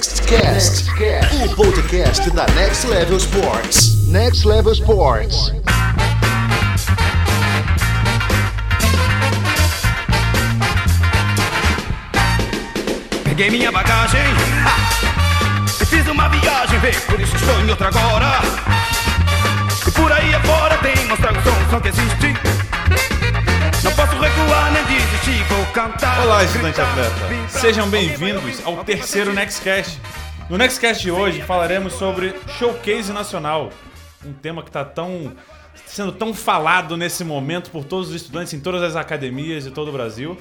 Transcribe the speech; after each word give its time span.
Next 0.00 0.22
Cast, 0.22 0.90
o 1.44 1.54
podcast 1.54 2.30
da 2.30 2.46
Next 2.54 2.86
Level 2.86 3.18
Sports. 3.18 4.06
Next 4.06 4.48
Level 4.48 4.72
Sports. 4.72 5.52
Peguei 13.24 13.50
minha 13.50 13.70
bagagem 13.70 14.22
ha! 14.64 15.84
fiz 15.84 16.08
uma 16.08 16.30
viagem, 16.30 16.78
vê, 16.78 16.92
por 16.92 17.20
isso 17.20 17.36
estou 17.36 17.60
em 17.60 17.68
outra 17.68 17.88
agora. 17.88 18.40
E 19.86 19.90
por 19.90 20.10
aí 20.10 20.34
afora 20.34 20.78
tem 20.78 21.04
mostrar 21.08 21.32
o 21.32 21.42
som, 21.42 21.70
só 21.70 21.78
que 21.78 21.88
existe. 21.88 22.59
Não 23.82 23.96
posso 23.96 24.12
recuar 24.12 24.72
nem 24.74 24.84
desistir, 24.84 25.42
vou 25.44 25.64
cantar. 25.72 26.20
Olá, 26.20 26.44
estudante 26.44 26.78
atleta. 26.78 27.48
Sejam 27.48 27.88
bem-vindos 27.88 28.62
ao 28.66 28.84
terceiro 28.84 29.32
Nextcast. 29.32 29.98
No 30.50 30.58
Nextcast 30.58 31.02
de 31.02 31.10
hoje 31.10 31.40
falaremos 31.40 31.94
sobre 31.94 32.34
Showcase 32.58 33.10
Nacional, 33.10 33.70
um 34.22 34.34
tema 34.34 34.62
que 34.62 34.68
está 34.68 34.84
tão 34.84 35.34
sendo 35.86 36.12
tão 36.12 36.34
falado 36.34 36.94
nesse 36.94 37.24
momento 37.24 37.70
por 37.70 37.84
todos 37.84 38.10
os 38.10 38.14
estudantes 38.16 38.52
em 38.52 38.60
todas 38.60 38.82
as 38.82 38.96
academias 38.96 39.64
de 39.64 39.70
todo 39.70 39.88
o 39.88 39.92
Brasil. 39.92 40.38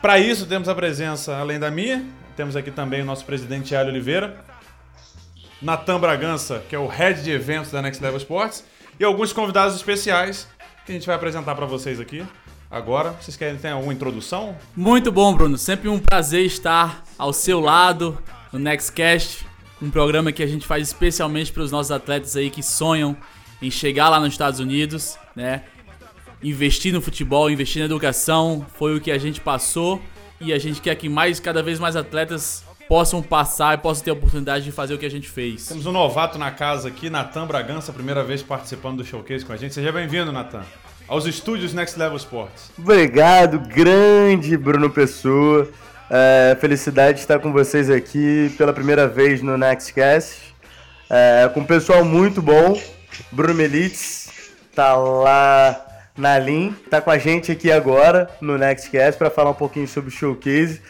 Para 0.00 0.18
isso 0.18 0.46
temos 0.46 0.66
a 0.66 0.74
presença, 0.74 1.36
além 1.36 1.58
da 1.58 1.70
minha, 1.70 2.06
temos 2.36 2.56
aqui 2.56 2.70
também 2.70 3.02
o 3.02 3.04
nosso 3.04 3.26
presidente 3.26 3.74
Hélio 3.74 3.92
Oliveira, 3.92 4.42
Natan 5.60 6.00
Bragança, 6.00 6.62
que 6.70 6.74
é 6.74 6.78
o 6.78 6.86
head 6.86 7.22
de 7.22 7.32
eventos 7.32 7.70
da 7.70 7.82
Next 7.82 8.02
Level 8.02 8.16
Sports, 8.16 8.64
e 8.98 9.04
alguns 9.04 9.30
convidados 9.30 9.76
especiais 9.76 10.48
que 10.86 10.92
a 10.92 10.94
gente 10.94 11.06
vai 11.06 11.16
apresentar 11.16 11.54
para 11.54 11.66
vocês 11.66 12.00
aqui 12.00 12.26
agora. 12.72 13.10
Vocês 13.20 13.36
querem 13.36 13.58
ter 13.58 13.68
alguma 13.68 13.92
introdução? 13.92 14.56
Muito 14.74 15.12
bom, 15.12 15.34
Bruno. 15.34 15.58
Sempre 15.58 15.90
um 15.90 15.98
prazer 15.98 16.46
estar 16.46 17.04
ao 17.18 17.32
seu 17.32 17.60
lado 17.60 18.18
no 18.50 18.58
Nextcast, 18.58 19.46
um 19.80 19.90
programa 19.90 20.32
que 20.32 20.42
a 20.42 20.46
gente 20.46 20.66
faz 20.66 20.88
especialmente 20.88 21.52
para 21.52 21.62
os 21.62 21.70
nossos 21.70 21.92
atletas 21.92 22.34
aí 22.34 22.48
que 22.48 22.62
sonham 22.62 23.14
em 23.60 23.70
chegar 23.70 24.08
lá 24.08 24.18
nos 24.18 24.30
Estados 24.30 24.58
Unidos, 24.58 25.18
né? 25.36 25.64
Investir 26.42 26.92
no 26.92 27.00
futebol, 27.00 27.50
investir 27.50 27.80
na 27.80 27.86
educação, 27.86 28.66
foi 28.74 28.96
o 28.96 29.00
que 29.00 29.10
a 29.12 29.18
gente 29.18 29.40
passou 29.40 30.00
e 30.40 30.52
a 30.52 30.58
gente 30.58 30.80
quer 30.80 30.96
que 30.96 31.08
mais, 31.08 31.38
cada 31.38 31.62
vez 31.62 31.78
mais 31.78 31.94
atletas 31.94 32.64
possam 32.88 33.22
passar 33.22 33.78
e 33.78 33.80
possam 33.80 34.04
ter 34.04 34.10
a 34.10 34.14
oportunidade 34.14 34.64
de 34.64 34.72
fazer 34.72 34.94
o 34.94 34.98
que 34.98 35.06
a 35.06 35.10
gente 35.10 35.28
fez. 35.28 35.68
Temos 35.68 35.86
um 35.86 35.92
novato 35.92 36.38
na 36.38 36.50
casa 36.50 36.88
aqui, 36.88 37.08
Natan 37.08 37.46
Bragança, 37.46 37.92
primeira 37.92 38.24
vez 38.24 38.42
participando 38.42 38.98
do 38.98 39.04
showcase 39.04 39.44
com 39.44 39.52
a 39.52 39.56
gente. 39.56 39.72
Seja 39.72 39.92
bem-vindo, 39.92 40.32
Natan, 40.32 40.64
aos 41.12 41.26
estúdios 41.26 41.74
Next 41.74 41.98
Level 41.98 42.16
Sports. 42.16 42.70
Obrigado, 42.78 43.60
grande 43.60 44.56
Bruno 44.56 44.88
Pessoa. 44.88 45.68
É, 46.08 46.56
felicidade 46.58 47.16
de 47.16 47.20
estar 47.20 47.38
com 47.38 47.52
vocês 47.52 47.90
aqui 47.90 48.50
pela 48.56 48.72
primeira 48.72 49.06
vez 49.06 49.42
no 49.42 49.58
Nextcast. 49.58 50.54
É, 51.10 51.50
com 51.52 51.60
um 51.60 51.66
pessoal 51.66 52.02
muito 52.02 52.40
bom. 52.40 52.80
Bruno 53.30 53.52
Melitz 53.52 54.30
tá 54.74 54.96
lá 54.96 55.86
na 56.16 56.38
Lin, 56.38 56.74
tá 56.88 56.98
com 56.98 57.10
a 57.10 57.18
gente 57.18 57.52
aqui 57.52 57.70
agora 57.70 58.30
no 58.40 58.56
Nextcast 58.56 59.18
para 59.18 59.28
falar 59.28 59.50
um 59.50 59.54
pouquinho 59.54 59.86
sobre 59.86 60.08
o 60.08 60.12
showcase. 60.12 60.80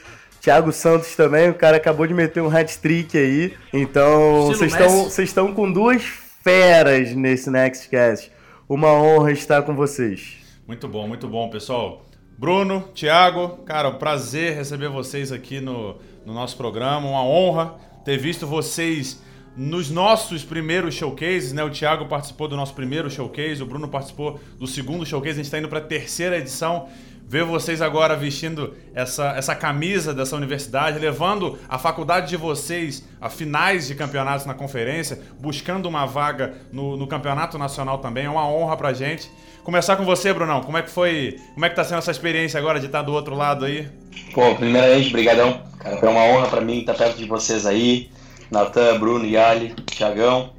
Thiago 0.41 0.71
Santos 0.71 1.17
também, 1.17 1.51
o 1.51 1.55
cara 1.55 1.79
acabou 1.79 2.07
de 2.07 2.15
meter 2.15 2.41
um 2.41 2.57
hat-trick 2.57 3.19
aí. 3.19 3.55
Então, 3.73 4.47
vocês 4.47 4.71
estão, 4.71 5.05
vocês 5.05 5.29
estão 5.29 5.53
com 5.53 5.71
duas 5.73 6.05
feras 6.45 7.13
nesse 7.13 7.51
Nextcast. 7.51 8.31
Uma 8.69 8.93
honra 8.93 9.33
estar 9.33 9.63
com 9.63 9.75
vocês. 9.75 10.37
Muito 10.67 10.87
bom, 10.87 11.09
muito 11.09 11.27
bom, 11.27 11.51
pessoal. 11.51 12.07
Bruno, 12.39 12.89
Thiago, 12.95 13.59
cara, 13.65 13.89
um 13.89 13.99
prazer 13.99 14.55
receber 14.55 14.89
vocês 14.89 15.33
aqui 15.33 15.61
no, 15.61 15.97
no 16.25 16.33
nosso 16.33 16.57
programa. 16.57 17.09
Uma 17.09 17.25
honra 17.25 17.75
ter 18.05 18.17
visto 18.19 18.47
vocês 18.47 19.21
nos 19.57 19.91
nossos 19.91 20.45
primeiros 20.45 20.95
showcases, 20.95 21.53
né? 21.53 21.63
O 21.63 21.71
Thiago 21.71 22.07
participou 22.07 22.49
do 22.49 22.57
nosso 22.57 22.73
primeiro 22.73 23.11
showcase, 23.11 23.63
o 23.63 23.67
Bruno 23.67 23.89
participou 23.89 24.41
do 24.59 24.67
segundo 24.67 25.05
showcase, 25.05 25.33
a 25.33 25.37
gente 25.37 25.47
está 25.47 25.59
indo 25.59 25.69
para 25.69 25.79
a 25.79 25.83
terceira 25.83 26.39
edição. 26.39 26.89
Ver 27.27 27.45
vocês 27.45 27.81
agora 27.81 28.15
vestindo 28.15 28.75
essa, 28.95 29.31
essa 29.37 29.55
camisa 29.55 30.13
dessa 30.13 30.37
universidade, 30.37 30.99
levando 30.99 31.59
a 31.69 31.79
faculdade 31.79 32.29
de 32.29 32.37
vocês 32.37 33.09
a 33.21 33.31
finais 33.31 33.87
de 33.87 33.95
campeonatos 33.95 34.45
na 34.45 34.55
conferência, 34.55 35.19
buscando 35.41 35.87
uma 35.87 36.05
vaga 36.05 36.55
no, 36.71 36.97
no 36.97 37.07
campeonato 37.07 37.57
nacional 37.57 37.99
também, 37.99 38.27
é 38.27 38.31
uma 38.31 38.47
honra 38.47 38.77
pra 38.77 38.93
gente. 38.93 39.31
Começar 39.65 39.97
com 39.97 40.05
você, 40.05 40.33
Brunão, 40.33 40.61
como 40.61 40.77
é 40.77 40.83
que 40.83 40.91
foi, 40.91 41.39
como 41.55 41.65
é 41.65 41.71
que 41.71 41.77
tá 41.77 41.85
sendo 41.85 41.99
essa 41.99 42.11
experiência 42.11 42.59
agora 42.59 42.81
de 42.81 42.87
estar 42.87 43.03
do 43.03 43.13
outro 43.13 43.35
lado 43.35 43.65
aí? 43.65 43.89
Pô, 44.35 44.55
primeiramente, 44.57 45.11
brigadão, 45.11 45.63
cara, 45.79 45.97
foi 45.99 46.09
uma 46.09 46.25
honra 46.25 46.49
para 46.49 46.61
mim 46.61 46.81
estar 46.81 46.95
perto 46.95 47.17
de 47.17 47.27
vocês 47.27 47.65
aí, 47.65 48.11
Natan, 48.51 48.99
Bruno, 48.99 49.25
Yali, 49.25 49.75
Thiagão. 49.87 50.53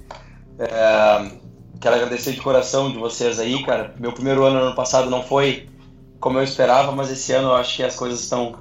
É, 0.57 1.31
quero 1.81 1.96
agradecer 1.96 2.31
de 2.31 2.40
coração 2.40 2.90
de 2.90 2.97
vocês 2.97 3.40
aí, 3.40 3.62
cara. 3.63 3.94
Meu 4.00 4.13
primeiro 4.13 4.44
ano 4.46 4.57
ano 4.59 4.75
passado 4.75 5.09
não 5.09 5.22
foi 5.22 5.68
como 6.23 6.39
eu 6.39 6.44
esperava, 6.45 6.94
mas 6.94 7.11
esse 7.11 7.34
ano 7.34 7.50
eu 7.50 7.56
acho 7.56 7.75
que 7.75 7.84
as 7.84 7.97
coisas 7.97 8.22
estão 8.22 8.56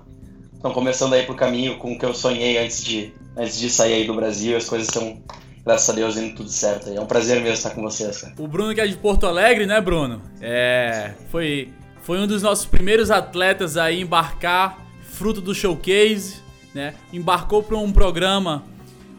estão 0.53 0.73
começando 0.73 1.13
aí 1.13 1.23
pro 1.23 1.37
caminho 1.37 1.79
com 1.79 1.93
o 1.93 1.99
que 1.99 2.05
eu 2.05 2.13
sonhei 2.13 2.59
antes 2.59 2.83
de 2.83 3.15
antes 3.37 3.57
de 3.57 3.71
sair 3.71 3.95
aí 3.95 4.05
do 4.05 4.15
Brasil. 4.15 4.57
As 4.57 4.69
coisas 4.69 4.89
estão 4.89 5.23
graças 5.65 5.89
a 5.89 5.93
Deus 5.93 6.17
indo 6.17 6.35
tudo 6.35 6.49
certo. 6.49 6.91
É 6.91 7.01
um 7.01 7.07
prazer 7.07 7.37
mesmo 7.37 7.55
estar 7.55 7.71
com 7.71 7.83
vocês, 7.83 8.21
cara. 8.21 8.35
O 8.37 8.49
Bruno 8.49 8.75
que 8.75 8.81
é 8.81 8.87
de 8.89 8.97
Porto 8.97 9.29
Alegre, 9.29 9.65
né, 9.65 9.81
Bruno? 9.81 10.21
É, 10.41 11.13
foi 11.31 11.73
foi 12.03 12.19
um 12.19 12.27
dos 12.27 12.43
nossos 12.43 12.67
primeiros 12.67 13.13
atletas 13.13 13.77
a 13.77 13.93
embarcar, 13.93 14.85
fruto 15.05 15.41
do 15.41 15.55
showcase, 15.55 16.39
né? 16.75 16.95
Embarcou 17.13 17.63
para 17.63 17.79
um 17.79 17.93
programa 17.93 18.65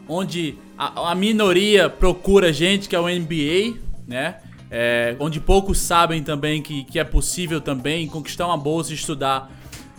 onde 0.06 0.58
a, 0.76 1.12
a 1.12 1.14
minoria 1.14 1.88
procura 1.88 2.52
gente, 2.52 2.90
que 2.90 2.94
é 2.94 3.00
o 3.00 3.08
NBA, 3.08 3.78
né? 4.06 4.36
É, 4.70 5.14
onde 5.20 5.40
poucos 5.40 5.78
sabem 5.78 6.22
também 6.22 6.62
que, 6.62 6.84
que 6.84 6.98
é 6.98 7.04
possível 7.04 7.60
também 7.60 8.06
conquistar 8.08 8.46
uma 8.46 8.56
bolsa 8.56 8.92
e 8.92 8.94
estudar 8.94 9.50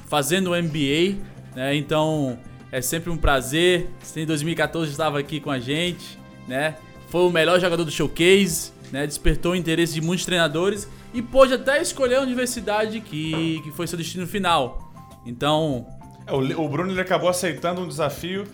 fazendo 0.07 0.51
o 0.51 0.61
MBA, 0.61 1.17
né? 1.55 1.75
Então 1.75 2.37
é 2.71 2.81
sempre 2.81 3.09
um 3.09 3.17
prazer. 3.17 3.89
Em 4.15 4.25
2014 4.25 4.91
estava 4.91 5.19
aqui 5.19 5.39
com 5.39 5.51
a 5.51 5.59
gente, 5.59 6.17
né? 6.47 6.75
Foi 7.09 7.21
o 7.21 7.29
melhor 7.29 7.59
jogador 7.59 7.83
do 7.83 7.91
showcase, 7.91 8.71
né? 8.91 9.07
Despertou 9.07 9.53
o 9.53 9.55
interesse 9.55 9.93
de 9.93 10.01
muitos 10.01 10.25
treinadores 10.25 10.89
e 11.13 11.21
pôde 11.21 11.53
até 11.53 11.81
escolher 11.81 12.15
a 12.15 12.21
universidade 12.21 12.99
que, 12.99 13.61
que 13.63 13.71
foi 13.71 13.87
seu 13.87 13.97
destino 13.97 14.27
final. 14.27 14.93
Então. 15.25 15.87
É, 16.27 16.33
o, 16.33 16.65
o 16.65 16.67
Bruno 16.67 16.91
ele 16.91 16.99
acabou 16.99 17.29
aceitando 17.29 17.81
um 17.81 17.87
desafio 17.87 18.45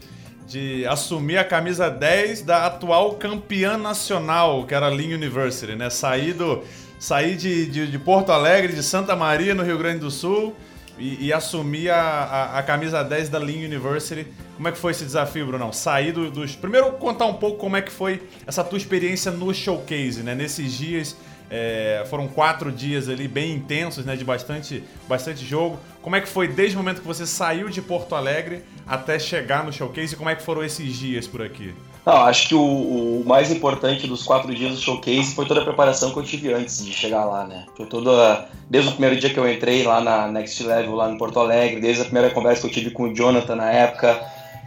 de 0.47 0.85
assumir 0.88 1.38
a 1.38 1.44
camisa 1.44 1.90
10 1.90 2.41
da 2.41 2.66
atual 2.66 3.16
campeã 3.16 3.78
nacional, 3.78 4.66
que 4.66 4.74
era 4.74 4.88
a 4.88 4.90
Lean 4.90 5.16
University, 5.16 5.75
né? 5.75 5.90
Sair, 5.90 6.34
do, 6.34 6.63
sair 7.00 7.35
de, 7.35 7.66
de, 7.66 7.88
de 7.88 8.00
Porto 8.00 8.31
Alegre, 8.31 8.74
de 8.74 8.84
Santa 8.84 9.16
Maria, 9.16 9.56
no 9.56 9.63
Rio 9.63 9.78
Grande 9.78 10.00
do 10.00 10.12
Sul, 10.12 10.56
e, 10.97 11.28
e 11.28 11.34
assumir 11.34 11.90
a, 11.90 12.02
a, 12.02 12.59
a, 12.59 12.63
camisa 12.63 13.03
10 13.03 13.29
da 13.29 13.40
Lean 13.40 13.66
University. 13.66 14.28
Como 14.56 14.68
é 14.68 14.72
que 14.72 14.78
foi 14.78 14.91
esse 14.91 15.03
desafio, 15.03 15.47
Brunão? 15.47 15.72
Sair 15.72 16.12
do, 16.12 16.29
dos... 16.29 16.56
Primeiro, 16.56 16.91
contar 16.94 17.25
um 17.25 17.34
pouco 17.34 17.58
como 17.58 17.78
é 17.78 17.81
que 17.81 17.91
foi 17.91 18.22
essa 18.46 18.63
tua 18.63 18.78
experiência 18.78 19.31
no 19.31 19.53
showcase, 19.53 20.22
né? 20.22 20.35
Nesses 20.35 20.73
dias 20.73 21.16
é, 21.51 22.06
foram 22.09 22.29
quatro 22.29 22.72
dias 22.72 23.09
ali 23.09 23.28
bem 23.28 23.51
intensos, 23.51 24.06
né? 24.06 24.16
De 24.16 24.23
bastante, 24.23 24.81
bastante 25.07 25.45
jogo. 25.45 25.78
Como 26.01 26.16
é 26.16 26.22
que 26.22 26.28
foi 26.28 26.47
desde 26.47 26.78
o 26.78 26.79
momento 26.79 27.01
que 27.01 27.07
você 27.07 27.28
saiu 27.28 27.67
de 27.67 27.81
Porto 27.81 28.16
Alegre 28.16 28.63
até 28.88 29.19
chegar 29.19 29.66
no 29.66 29.73
showcase? 29.73 30.13
E 30.13 30.17
como 30.17 30.29
é 30.29 30.35
que 30.35 30.41
foram 30.41 30.63
esses 30.63 30.95
dias 30.95 31.28
por 31.28 31.41
aqui? 31.41 31.73
Não, 32.06 32.13
acho 32.23 32.47
que 32.47 32.56
o, 32.56 32.61
o, 32.61 33.23
mais 33.28 33.51
importante 33.51 34.07
dos 34.07 34.23
quatro 34.23 34.56
dias 34.56 34.73
do 34.73 34.81
showcase 34.81 35.35
foi 35.35 35.45
toda 35.45 35.61
a 35.61 35.63
preparação 35.63 36.11
que 36.11 36.17
eu 36.17 36.23
tive 36.23 36.53
antes 36.53 36.84
de 36.84 36.94
chegar 36.94 37.25
lá, 37.25 37.45
né? 37.45 37.66
Foi 37.75 37.85
toda. 37.85 38.47
Desde 38.69 38.90
o 38.90 38.94
primeiro 38.94 39.19
dia 39.19 39.29
que 39.29 39.38
eu 39.38 39.51
entrei 39.51 39.84
lá 39.84 40.00
na 40.00 40.28
Next 40.29 40.63
Level, 40.63 40.95
lá 40.95 41.11
em 41.11 41.17
Porto 41.17 41.40
Alegre, 41.40 41.81
desde 41.81 42.01
a 42.01 42.06
primeira 42.06 42.29
conversa 42.31 42.61
que 42.61 42.67
eu 42.67 42.72
tive 42.72 42.91
com 42.91 43.03
o 43.03 43.13
Jonathan 43.13 43.57
na 43.57 43.69
época, 43.69 44.19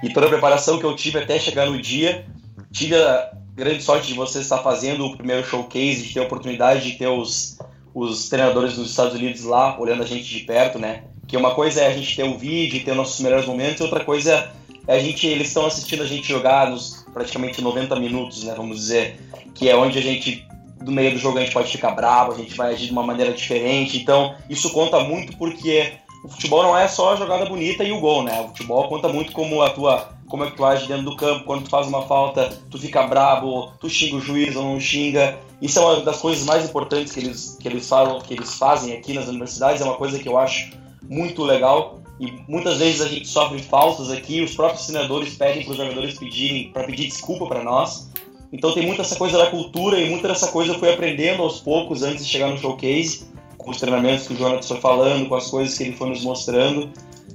e 0.03 0.12
toda 0.12 0.27
a 0.27 0.28
preparação 0.28 0.78
que 0.78 0.84
eu 0.84 0.94
tive 0.94 1.19
até 1.19 1.39
chegar 1.39 1.67
no 1.67 1.81
dia. 1.81 2.26
Tive 2.70 2.94
a, 2.97 3.31
grande 3.55 3.83
sorte 3.83 4.09
de 4.09 4.15
você 4.15 4.41
estar 4.41 4.59
fazendo 4.59 5.06
o 5.06 5.17
primeiro 5.17 5.47
showcase, 5.47 6.03
de 6.03 6.12
ter 6.12 6.21
a 6.21 6.25
oportunidade 6.25 6.91
de 6.91 6.99
ter 6.99 7.06
os, 7.06 7.59
os 7.95 8.29
treinadores 8.29 8.75
dos 8.75 8.91
Estados 8.91 9.15
Unidos 9.15 9.45
lá 9.45 9.79
olhando 9.81 10.03
a 10.03 10.06
gente 10.06 10.25
de 10.25 10.41
perto, 10.41 10.79
né? 10.79 11.05
Que 11.29 11.37
uma 11.37 11.55
coisa 11.55 11.81
é 11.81 11.87
a 11.87 11.93
gente 11.93 12.17
ter 12.17 12.25
um 12.25 12.37
vídeo 12.37 12.85
ter 12.85 12.95
nossos 12.95 13.21
melhores 13.21 13.47
momentos, 13.47 13.81
outra 13.81 14.05
coisa 14.05 14.53
é 14.87 14.97
a 14.97 14.99
gente, 14.99 15.27
eles 15.27 15.49
estão 15.49 15.67
assistindo 15.67 16.03
a 16.03 16.06
gente 16.06 16.29
jogar 16.29 16.69
nos 16.69 17.06
praticamente 17.12 17.62
90 17.62 17.97
minutos, 17.97 18.43
né? 18.45 18.55
Vamos 18.56 18.77
dizer, 18.77 19.21
que 19.55 19.69
é 19.69 19.77
onde 19.77 19.99
a 19.99 20.03
gente 20.03 20.47
do 20.83 20.93
meio 20.93 21.12
do 21.12 21.19
jogo 21.19 21.39
a 21.39 21.41
gente 21.41 21.53
pode 21.53 21.73
ficar 21.73 21.93
bravo, 21.93 22.33
a 22.33 22.37
gente 22.37 22.55
vai 22.55 22.75
agir 22.75 22.87
de 22.87 22.93
uma 22.93 23.03
maneira 23.03 23.33
diferente. 23.33 23.97
Então, 23.97 24.35
isso 24.50 24.71
conta 24.71 25.00
muito 25.00 25.35
porque 25.39 25.93
o 26.25 26.29
futebol 26.29 26.62
não 26.62 26.77
é 26.77 26.87
só 26.89 27.15
a 27.15 27.17
jogada 27.17 27.47
bonita 27.47 27.83
e 27.85 27.93
o 27.93 28.00
gol, 28.00 28.23
né? 28.23 28.41
O 28.43 28.49
futebol 28.49 28.89
conta 28.89 29.09
muito 29.09 29.33
como 29.33 29.62
a 29.62 29.71
tua 29.71 30.13
como 30.35 30.43
é 30.43 30.51
que 30.51 30.57
tu 30.57 30.65
age 30.65 30.89
dentro 30.89 31.05
do 31.05 31.17
campo, 31.17 31.45
quando 31.45 31.63
tu 31.63 31.71
faz 31.71 31.87
uma 31.87 32.03
falta, 32.09 32.53
tu 32.69 32.77
fica 32.77 33.07
bravo, 33.07 33.71
tu 33.79 33.89
xinga 33.89 34.17
o 34.17 34.21
juiz 34.21 34.57
ou 34.57 34.65
não 34.65 34.81
xinga. 34.81 35.39
Isso 35.63 35.79
é 35.79 35.83
uma 35.83 36.01
das 36.01 36.21
coisas 36.21 36.45
mais 36.45 36.65
importantes 36.65 37.13
que 37.13 37.21
eles, 37.21 37.57
que 37.61 37.69
eles 37.69 37.89
falam, 37.89 38.21
que 38.21 38.35
eles 38.35 38.55
fazem 38.55 38.95
aqui 38.95 39.13
nas 39.13 39.29
universidades, 39.29 39.81
é 39.81 39.85
uma 39.85 39.95
coisa 39.95 40.19
que 40.19 40.29
eu 40.29 40.37
acho 40.37 40.73
muito 41.09 41.45
legal. 41.45 42.01
e 42.19 42.33
muitas 42.49 42.79
vezes 42.79 43.01
a 43.01 43.07
gente 43.07 43.29
sofre 43.29 43.63
faltas 43.63 44.11
aqui, 44.11 44.43
os 44.43 44.57
próprios 44.57 44.87
treinadores 44.87 45.37
pedem 45.37 45.63
para 45.63 45.71
os 45.71 45.77
jogadores 45.77 46.19
pedirem, 46.19 46.73
para 46.73 46.83
pedir 46.83 47.07
desculpa 47.07 47.47
para 47.47 47.63
nós. 47.63 48.11
Então 48.53 48.73
tem 48.73 48.85
muita 48.85 49.03
essa 49.03 49.15
coisa 49.15 49.39
da 49.39 49.47
cultura 49.47 50.01
e 50.01 50.11
muita 50.11 50.27
dessa 50.27 50.49
coisa 50.49 50.73
eu 50.73 50.81
fui 50.81 50.93
aprendendo 50.93 51.45
aos 51.45 51.61
poucos 51.61 52.03
antes 52.03 52.27
de 52.27 52.33
chegar 52.33 52.49
no 52.49 52.59
showcase, 52.59 53.25
com 53.57 53.71
os 53.71 53.77
treinamentos 53.77 54.27
que 54.27 54.35
o 54.35 54.37
Jonathan 54.37 54.67
foi 54.67 54.81
falando, 54.81 55.29
com 55.29 55.37
as 55.37 55.49
coisas 55.49 55.79
que 55.79 55.85
ele 55.85 55.93
foi 55.93 56.09
nos 56.09 56.25
mostrando. 56.25 56.91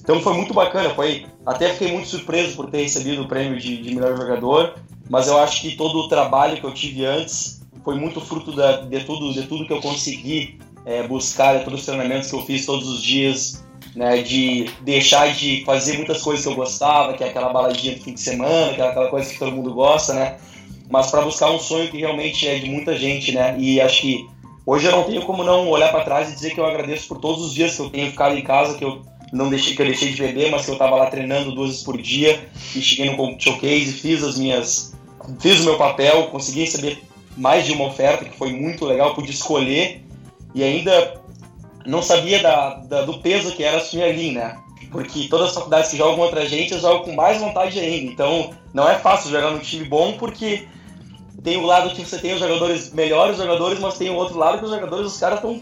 Então 0.09 0.23
foi 0.23 0.33
muito 0.33 0.55
bacana, 0.55 0.89
foi 0.95 1.27
até 1.45 1.71
fiquei 1.71 1.91
muito 1.91 2.07
surpreso 2.07 2.55
por 2.55 2.67
ter 2.71 2.81
recebido 2.81 3.21
o 3.21 3.27
prêmio 3.27 3.59
de, 3.59 3.77
de 3.77 3.93
melhor 3.93 4.17
jogador, 4.17 4.73
mas 5.07 5.27
eu 5.27 5.37
acho 5.37 5.61
que 5.61 5.75
todo 5.75 5.99
o 5.99 6.07
trabalho 6.07 6.59
que 6.59 6.63
eu 6.63 6.73
tive 6.73 7.05
antes 7.05 7.61
foi 7.83 7.93
muito 7.93 8.19
fruto 8.19 8.51
da, 8.51 8.77
de, 8.77 9.03
tudo, 9.03 9.31
de 9.31 9.43
tudo 9.43 9.67
que 9.67 9.71
eu 9.71 9.79
consegui 9.79 10.57
é, 10.83 11.03
buscar, 11.03 11.59
de 11.59 11.63
todos 11.63 11.81
os 11.81 11.85
treinamentos 11.85 12.27
que 12.27 12.35
eu 12.35 12.41
fiz 12.41 12.65
todos 12.65 12.89
os 12.89 13.03
dias, 13.03 13.63
né, 13.95 14.23
de 14.23 14.71
deixar 14.81 15.31
de 15.31 15.63
fazer 15.63 15.97
muitas 15.97 16.23
coisas 16.23 16.43
que 16.43 16.51
eu 16.51 16.55
gostava, 16.55 17.13
que 17.13 17.23
é 17.23 17.29
aquela 17.29 17.53
baladinha 17.53 17.95
do 17.95 18.01
fim 18.01 18.15
de 18.15 18.19
semana, 18.19 18.73
que 18.73 18.81
é 18.81 18.87
aquela 18.87 19.09
coisa 19.09 19.31
que 19.31 19.37
todo 19.37 19.51
mundo 19.51 19.75
gosta, 19.75 20.15
né? 20.15 20.39
Mas 20.89 21.11
para 21.11 21.21
buscar 21.21 21.51
um 21.51 21.59
sonho 21.59 21.87
que 21.87 21.99
realmente 21.99 22.47
é 22.47 22.57
de 22.57 22.67
muita 22.67 22.97
gente, 22.97 23.31
né? 23.31 23.55
E 23.59 23.79
acho 23.79 24.01
que 24.01 24.27
hoje 24.65 24.87
eu 24.87 24.91
não 24.91 25.03
tenho 25.03 25.21
como 25.21 25.43
não 25.43 25.69
olhar 25.69 25.91
para 25.91 26.03
trás 26.03 26.31
e 26.31 26.33
dizer 26.33 26.55
que 26.55 26.59
eu 26.59 26.65
agradeço 26.65 27.07
por 27.07 27.19
todos 27.19 27.45
os 27.45 27.53
dias 27.53 27.75
que 27.75 27.81
eu 27.83 27.91
tenho 27.91 28.09
ficado 28.09 28.35
em 28.35 28.41
casa, 28.41 28.75
que 28.75 28.83
eu 28.83 29.03
não 29.31 29.49
deixei 29.49 29.75
que 29.75 29.81
eu 29.81 29.85
deixei 29.85 30.11
de 30.11 30.21
beber, 30.21 30.51
mas 30.51 30.65
que 30.65 30.71
eu 30.71 30.73
estava 30.73 30.95
lá 30.95 31.07
treinando 31.07 31.53
duas 31.53 31.69
vezes 31.69 31.83
por 31.83 32.01
dia 32.01 32.43
e 32.75 32.81
cheguei 32.81 33.15
no 33.15 33.39
showcase, 33.39 33.93
fiz 33.93 34.23
as 34.23 34.37
minhas 34.37 34.93
fiz 35.39 35.59
o 35.61 35.65
meu 35.65 35.77
papel, 35.77 36.27
consegui 36.27 36.61
receber 36.61 37.03
mais 37.37 37.65
de 37.65 37.73
uma 37.73 37.85
oferta 37.85 38.25
que 38.25 38.37
foi 38.37 38.51
muito 38.51 38.85
legal, 38.85 39.13
pude 39.13 39.31
escolher 39.31 40.03
e 40.55 40.63
ainda 40.63 41.21
não 41.85 42.01
sabia 42.01 42.41
da, 42.41 42.75
da, 42.75 43.01
do 43.03 43.19
peso 43.19 43.55
que 43.55 43.63
era 43.63 43.77
assumir 43.77 44.03
ali, 44.03 44.31
né? 44.31 44.57
Porque 44.91 45.27
todas 45.27 45.49
as 45.49 45.53
faculdades 45.53 45.91
que 45.91 45.97
jogam 45.97 46.17
contra 46.17 46.41
a 46.41 46.45
gente, 46.45 46.73
eu 46.73 46.79
jogo 46.79 47.05
com 47.05 47.13
mais 47.13 47.39
vontade 47.39 47.79
ainda. 47.79 48.11
Então, 48.11 48.51
não 48.73 48.89
é 48.89 48.95
fácil 48.95 49.29
jogar 49.29 49.51
num 49.51 49.59
time 49.59 49.85
bom, 49.85 50.13
porque 50.17 50.67
tem 51.43 51.57
o 51.57 51.65
lado 51.65 51.91
que 51.91 52.03
você 52.03 52.17
tem 52.17 52.33
os 52.33 52.39
jogadores 52.39 52.91
melhores 52.91 53.37
jogadores, 53.37 53.79
mas 53.79 53.97
tem 53.97 54.09
o 54.09 54.15
outro 54.15 54.37
lado 54.37 54.57
que 54.57 54.65
os 54.65 54.71
jogadores, 54.71 55.13
os 55.13 55.19
caras 55.19 55.37
estão 55.37 55.61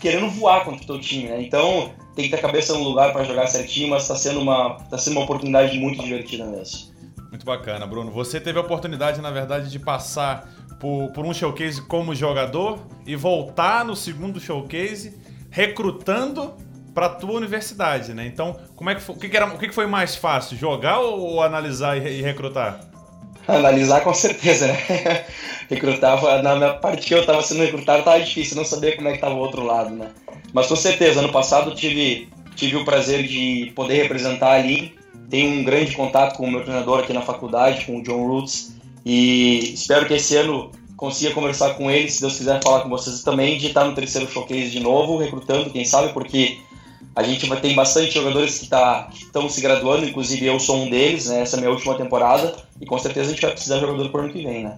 querendo 0.00 0.28
voar 0.30 0.64
contra 0.64 0.82
o 0.82 0.86
teu 0.86 1.00
time, 1.00 1.28
né? 1.28 1.40
Então, 1.40 1.92
tem 2.14 2.26
que 2.26 2.30
ter 2.30 2.36
a 2.36 2.42
cabeça 2.42 2.74
no 2.74 2.84
lugar 2.84 3.12
para 3.12 3.24
jogar 3.24 3.46
certinho, 3.46 3.88
mas 3.88 4.02
está 4.02 4.14
sendo, 4.14 4.40
uma, 4.40 4.74
tá 4.90 4.96
sendo 4.98 5.14
uma 5.14 5.24
oportunidade 5.24 5.78
muito 5.78 6.02
divertida 6.02 6.44
mesmo. 6.44 6.92
Muito 7.30 7.44
bacana, 7.44 7.86
Bruno. 7.86 8.10
Você 8.12 8.40
teve 8.40 8.58
a 8.58 8.62
oportunidade, 8.62 9.20
na 9.20 9.30
verdade, 9.30 9.68
de 9.68 9.78
passar 9.78 10.48
por, 10.78 11.10
por 11.10 11.24
um 11.24 11.34
showcase 11.34 11.82
como 11.82 12.14
jogador 12.14 12.78
e 13.04 13.16
voltar 13.16 13.84
no 13.84 13.96
segundo 13.96 14.38
showcase 14.38 15.18
recrutando 15.50 16.54
para 16.94 17.08
tua 17.08 17.32
universidade, 17.32 18.14
né? 18.14 18.24
Então, 18.24 18.56
como 18.76 18.90
é 18.90 18.94
que 18.94 19.00
foi, 19.00 19.14
o 19.16 19.18
que, 19.18 19.28
que 19.28 19.36
era, 19.36 19.46
o 19.46 19.58
que, 19.58 19.68
que 19.68 19.74
foi 19.74 19.86
mais 19.86 20.14
fácil, 20.14 20.56
jogar 20.56 21.00
ou, 21.00 21.42
analisar 21.42 21.96
e, 21.96 22.18
e, 22.18 22.22
recrutar? 22.22 22.80
Analisar 23.48 24.00
com 24.02 24.14
certeza, 24.14 24.68
né? 24.68 24.76
recrutar, 25.68 26.42
na 26.42 26.54
minha 26.54 26.74
parte 26.74 27.06
que 27.06 27.14
eu 27.14 27.20
estava 27.20 27.42
sendo 27.42 27.64
recrutado, 27.64 27.98
estava 27.98 28.20
difícil, 28.20 28.56
não 28.56 28.64
sabia 28.64 28.94
como 28.94 29.08
é 29.08 29.10
que 29.10 29.16
estava 29.16 29.34
o 29.34 29.38
outro 29.38 29.64
lado, 29.64 29.90
né? 29.90 30.10
Mas 30.54 30.68
com 30.68 30.76
certeza, 30.76 31.20
ano 31.20 31.32
passado 31.32 31.74
tive 31.74 32.28
tive 32.54 32.76
o 32.76 32.84
prazer 32.84 33.26
de 33.26 33.72
poder 33.74 34.02
representar 34.02 34.52
ali. 34.52 34.94
Tenho 35.28 35.50
um 35.50 35.64
grande 35.64 35.92
contato 35.96 36.36
com 36.36 36.46
o 36.46 36.50
meu 36.50 36.62
treinador 36.62 37.00
aqui 37.00 37.12
na 37.12 37.22
faculdade, 37.22 37.84
com 37.84 37.98
o 37.98 38.02
John 38.02 38.26
Roots, 38.26 38.74
e 39.04 39.72
espero 39.74 40.06
que 40.06 40.14
esse 40.14 40.36
ano 40.36 40.70
consiga 40.96 41.34
conversar 41.34 41.74
com 41.74 41.90
ele, 41.90 42.08
se 42.08 42.20
Deus 42.20 42.36
quiser 42.36 42.62
falar 42.62 42.82
com 42.82 42.88
vocês 42.88 43.22
também, 43.22 43.58
de 43.58 43.66
estar 43.66 43.84
no 43.84 43.94
terceiro 43.94 44.30
showcase 44.30 44.70
de 44.70 44.80
novo, 44.80 45.18
recrutando, 45.18 45.70
quem 45.70 45.84
sabe, 45.84 46.12
porque 46.12 46.58
a 47.16 47.22
gente 47.22 47.46
vai 47.46 47.60
ter 47.60 47.74
bastante 47.74 48.12
jogadores 48.12 48.58
que 48.58 48.68
tá, 48.68 49.08
estão 49.12 49.48
se 49.48 49.60
graduando, 49.60 50.06
inclusive 50.06 50.46
eu 50.46 50.60
sou 50.60 50.84
um 50.84 50.90
deles, 50.90 51.26
né? 51.26 51.40
Essa 51.40 51.56
é 51.56 51.58
a 51.58 51.60
minha 51.62 51.72
última 51.72 51.96
temporada, 51.96 52.54
e 52.80 52.86
com 52.86 52.98
certeza 52.98 53.28
a 53.28 53.32
gente 53.32 53.42
vai 53.42 53.50
precisar 53.50 53.76
de 53.76 53.80
jogador 53.80 54.08
por 54.10 54.20
ano 54.20 54.32
que 54.32 54.42
vem, 54.42 54.64
né? 54.64 54.76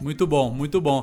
Muito 0.00 0.26
bom, 0.26 0.50
muito 0.50 0.80
bom. 0.80 1.02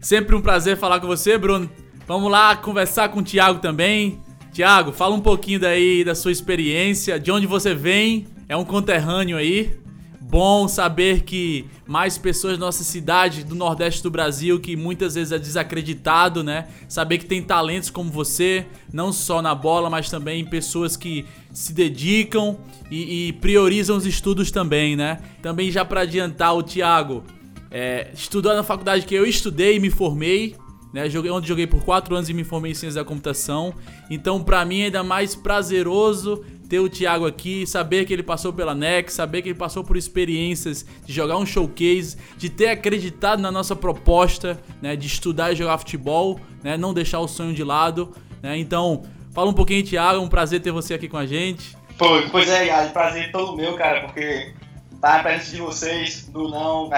Sempre 0.00 0.34
um 0.34 0.40
prazer 0.40 0.78
falar 0.78 0.98
com 1.00 1.06
você, 1.06 1.36
Bruno. 1.36 1.68
Vamos 2.06 2.30
lá 2.30 2.54
conversar 2.54 3.08
com 3.08 3.20
o 3.20 3.22
Thiago 3.22 3.60
também. 3.60 4.20
Thiago, 4.52 4.92
fala 4.92 5.14
um 5.14 5.20
pouquinho 5.20 5.58
daí 5.58 6.04
da 6.04 6.14
sua 6.14 6.30
experiência, 6.30 7.18
de 7.18 7.32
onde 7.32 7.46
você 7.46 7.74
vem, 7.74 8.26
é 8.46 8.54
um 8.54 8.64
conterrâneo 8.64 9.38
aí, 9.38 9.76
bom 10.20 10.68
saber 10.68 11.22
que 11.22 11.64
mais 11.86 12.18
pessoas 12.18 12.58
da 12.58 12.66
nossa 12.66 12.84
cidade, 12.84 13.42
do 13.42 13.54
Nordeste 13.54 14.02
do 14.02 14.10
Brasil, 14.10 14.60
que 14.60 14.76
muitas 14.76 15.14
vezes 15.14 15.32
é 15.32 15.38
desacreditado, 15.38 16.44
né? 16.44 16.68
Saber 16.86 17.18
que 17.18 17.24
tem 17.24 17.42
talentos 17.42 17.88
como 17.88 18.10
você, 18.10 18.66
não 18.92 19.10
só 19.10 19.40
na 19.40 19.54
bola, 19.54 19.88
mas 19.88 20.10
também 20.10 20.44
pessoas 20.44 20.98
que 20.98 21.24
se 21.54 21.72
dedicam 21.72 22.58
e, 22.90 23.28
e 23.28 23.32
priorizam 23.32 23.96
os 23.96 24.04
estudos 24.04 24.50
também, 24.50 24.94
né? 24.94 25.20
Também 25.40 25.70
já 25.70 25.86
para 25.86 26.02
adiantar 26.02 26.54
o 26.54 26.62
Thiago, 26.62 27.24
é, 27.70 28.10
estudou 28.12 28.54
na 28.54 28.62
faculdade 28.62 29.06
que 29.06 29.14
eu 29.14 29.24
estudei 29.24 29.76
e 29.76 29.80
me 29.80 29.90
formei, 29.90 30.54
né? 30.94 31.10
Joguei, 31.10 31.30
onde 31.30 31.48
joguei 31.48 31.66
por 31.66 31.84
4 31.84 32.14
anos 32.14 32.30
e 32.30 32.32
me 32.32 32.44
formei 32.44 32.70
em 32.70 32.74
ciência 32.74 33.02
da 33.02 33.04
computação. 33.04 33.74
Então, 34.08 34.42
para 34.42 34.64
mim 34.64 34.82
é 34.82 34.84
ainda 34.84 35.02
mais 35.02 35.34
prazeroso 35.34 36.44
ter 36.68 36.78
o 36.78 36.88
Thiago 36.88 37.26
aqui, 37.26 37.66
saber 37.66 38.04
que 38.04 38.12
ele 38.12 38.22
passou 38.22 38.52
pela 38.52 38.74
NEC, 38.74 39.12
saber 39.12 39.42
que 39.42 39.48
ele 39.48 39.58
passou 39.58 39.82
por 39.82 39.96
experiências 39.96 40.86
de 41.04 41.12
jogar 41.12 41.36
um 41.36 41.44
showcase, 41.44 42.16
de 42.38 42.48
ter 42.48 42.68
acreditado 42.68 43.40
na 43.40 43.50
nossa 43.50 43.76
proposta, 43.76 44.58
né, 44.80 44.96
de 44.96 45.06
estudar 45.06 45.52
e 45.52 45.56
jogar 45.56 45.76
futebol, 45.78 46.40
né, 46.62 46.76
não 46.76 46.94
deixar 46.94 47.18
o 47.18 47.28
sonho 47.28 47.52
de 47.52 47.62
lado, 47.62 48.14
né? 48.40 48.56
Então, 48.56 49.02
fala 49.32 49.50
um 49.50 49.52
pouquinho, 49.52 49.84
Thiago, 49.84 50.20
é 50.20 50.22
um 50.22 50.28
prazer 50.28 50.62
ter 50.62 50.70
você 50.70 50.94
aqui 50.94 51.08
com 51.08 51.18
a 51.18 51.26
gente. 51.26 51.76
Pois 51.98 52.48
é, 52.48 52.66
Yali, 52.68 52.92
prazer 52.92 53.30
todo 53.30 53.56
meu, 53.56 53.74
cara, 53.74 54.02
porque 54.02 54.54
tá 55.00 55.18
presença 55.18 55.50
de 55.50 55.60
vocês, 55.60 56.28
do 56.28 56.48
não, 56.48 56.88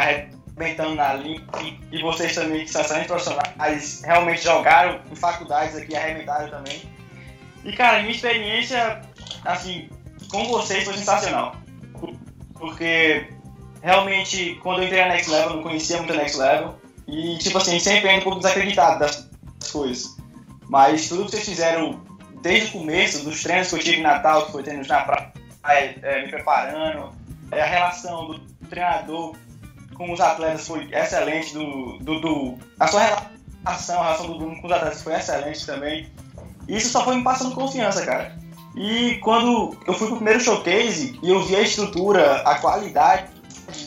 arrebentando 0.56 0.94
na 0.94 1.14
linha, 1.14 1.42
e, 1.62 1.96
e 1.96 2.02
vocês 2.02 2.34
também, 2.34 2.64
que 2.64 2.70
são 2.70 2.80
excelentes 2.80 3.08
profissionais, 3.08 4.02
realmente 4.02 4.42
jogaram 4.42 5.00
em 5.10 5.14
faculdades 5.14 5.76
aqui, 5.76 5.94
arrebentaram 5.94 6.48
também. 6.48 6.82
E, 7.64 7.72
cara, 7.72 8.00
minha 8.00 8.14
experiência 8.14 9.02
assim, 9.44 9.88
com 10.30 10.44
vocês 10.46 10.84
foi 10.84 10.94
sensacional. 10.94 11.56
Porque 12.54 13.28
realmente, 13.82 14.58
quando 14.62 14.78
eu 14.78 14.84
entrei 14.84 15.02
na 15.02 15.08
Next 15.08 15.30
Level, 15.30 15.50
eu 15.50 15.56
não 15.56 15.62
conhecia 15.62 15.98
muito 15.98 16.12
a 16.12 16.16
Next 16.16 16.38
Level. 16.38 16.74
E, 17.06 17.36
tipo 17.38 17.58
assim, 17.58 17.78
sempre 17.78 18.08
ainda 18.08 18.20
um 18.20 18.24
pouco 18.24 18.38
desacreditado 18.38 18.98
das 18.98 19.28
coisas. 19.70 20.16
Mas 20.68 21.08
tudo 21.08 21.26
que 21.26 21.32
vocês 21.32 21.44
fizeram 21.44 22.02
desde 22.42 22.68
o 22.68 22.72
começo, 22.80 23.24
dos 23.24 23.42
treinos 23.42 23.68
que 23.68 23.74
eu 23.74 23.78
tive 23.78 23.98
em 23.98 24.02
Natal, 24.02 24.46
que 24.46 24.52
foi 24.52 24.62
treinos 24.62 24.88
na 24.88 25.02
praia, 25.02 25.32
é, 26.02 26.22
me 26.22 26.28
preparando, 26.28 27.12
é, 27.52 27.62
a 27.62 27.66
relação 27.66 28.26
do 28.28 28.38
treinador 28.68 29.36
com 29.96 30.12
os 30.12 30.20
atletas 30.20 30.66
foi 30.66 30.88
excelente, 30.92 31.54
do, 31.54 31.98
do, 31.98 32.20
do 32.20 32.58
a 32.78 32.86
sua 32.86 33.00
relação, 33.00 34.00
a 34.00 34.04
relação 34.04 34.26
do 34.26 34.38
Bruno 34.38 34.60
com 34.60 34.66
os 34.66 34.72
atletas 34.72 35.02
foi 35.02 35.14
excelente 35.14 35.66
também. 35.66 36.10
Isso 36.68 36.90
só 36.90 37.04
foi 37.04 37.16
me 37.16 37.24
passando 37.24 37.54
confiança, 37.54 38.04
cara. 38.04 38.36
E 38.76 39.16
quando 39.22 39.76
eu 39.86 39.94
fui 39.94 40.06
pro 40.08 40.16
primeiro 40.16 40.40
showcase 40.40 41.18
e 41.22 41.30
eu 41.30 41.42
vi 41.42 41.56
a 41.56 41.62
estrutura, 41.62 42.42
a 42.42 42.58
qualidade 42.58 43.30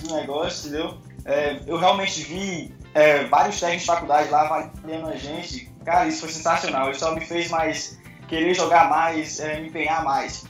do 0.03 0.15
negócio, 0.15 0.69
entendeu? 0.69 0.98
É, 1.25 1.60
eu 1.67 1.77
realmente 1.77 2.24
vi 2.24 2.74
é, 2.93 3.24
vários 3.25 3.60
técnicos 3.60 3.86
de 3.86 3.88
faculdade 3.88 4.29
lá 4.29 4.41
avaliando 4.41 5.10
a 5.10 5.15
gente. 5.15 5.72
Cara, 5.86 6.07
isso 6.07 6.22
foi 6.22 6.29
sensacional. 6.29 6.89
Isso 6.89 7.01
só 7.01 7.13
me 7.13 7.22
fez 7.22 7.50
mais 7.50 8.00
querer 8.27 8.53
jogar 8.53 8.89
mais, 8.89 9.39
é, 9.39 9.60
me 9.60 9.67
empenhar 9.67 10.03
mais. 10.03 10.45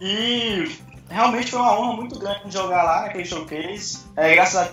E 0.00 0.70
realmente 1.08 1.50
foi 1.50 1.60
uma 1.60 1.78
honra 1.78 1.96
muito 1.96 2.18
grande 2.18 2.52
jogar 2.52 2.82
lá 2.82 3.02
naquele 3.02 3.24
showcase. 3.24 4.00
É, 4.16 4.34
graças 4.34 4.56
a 4.56 4.72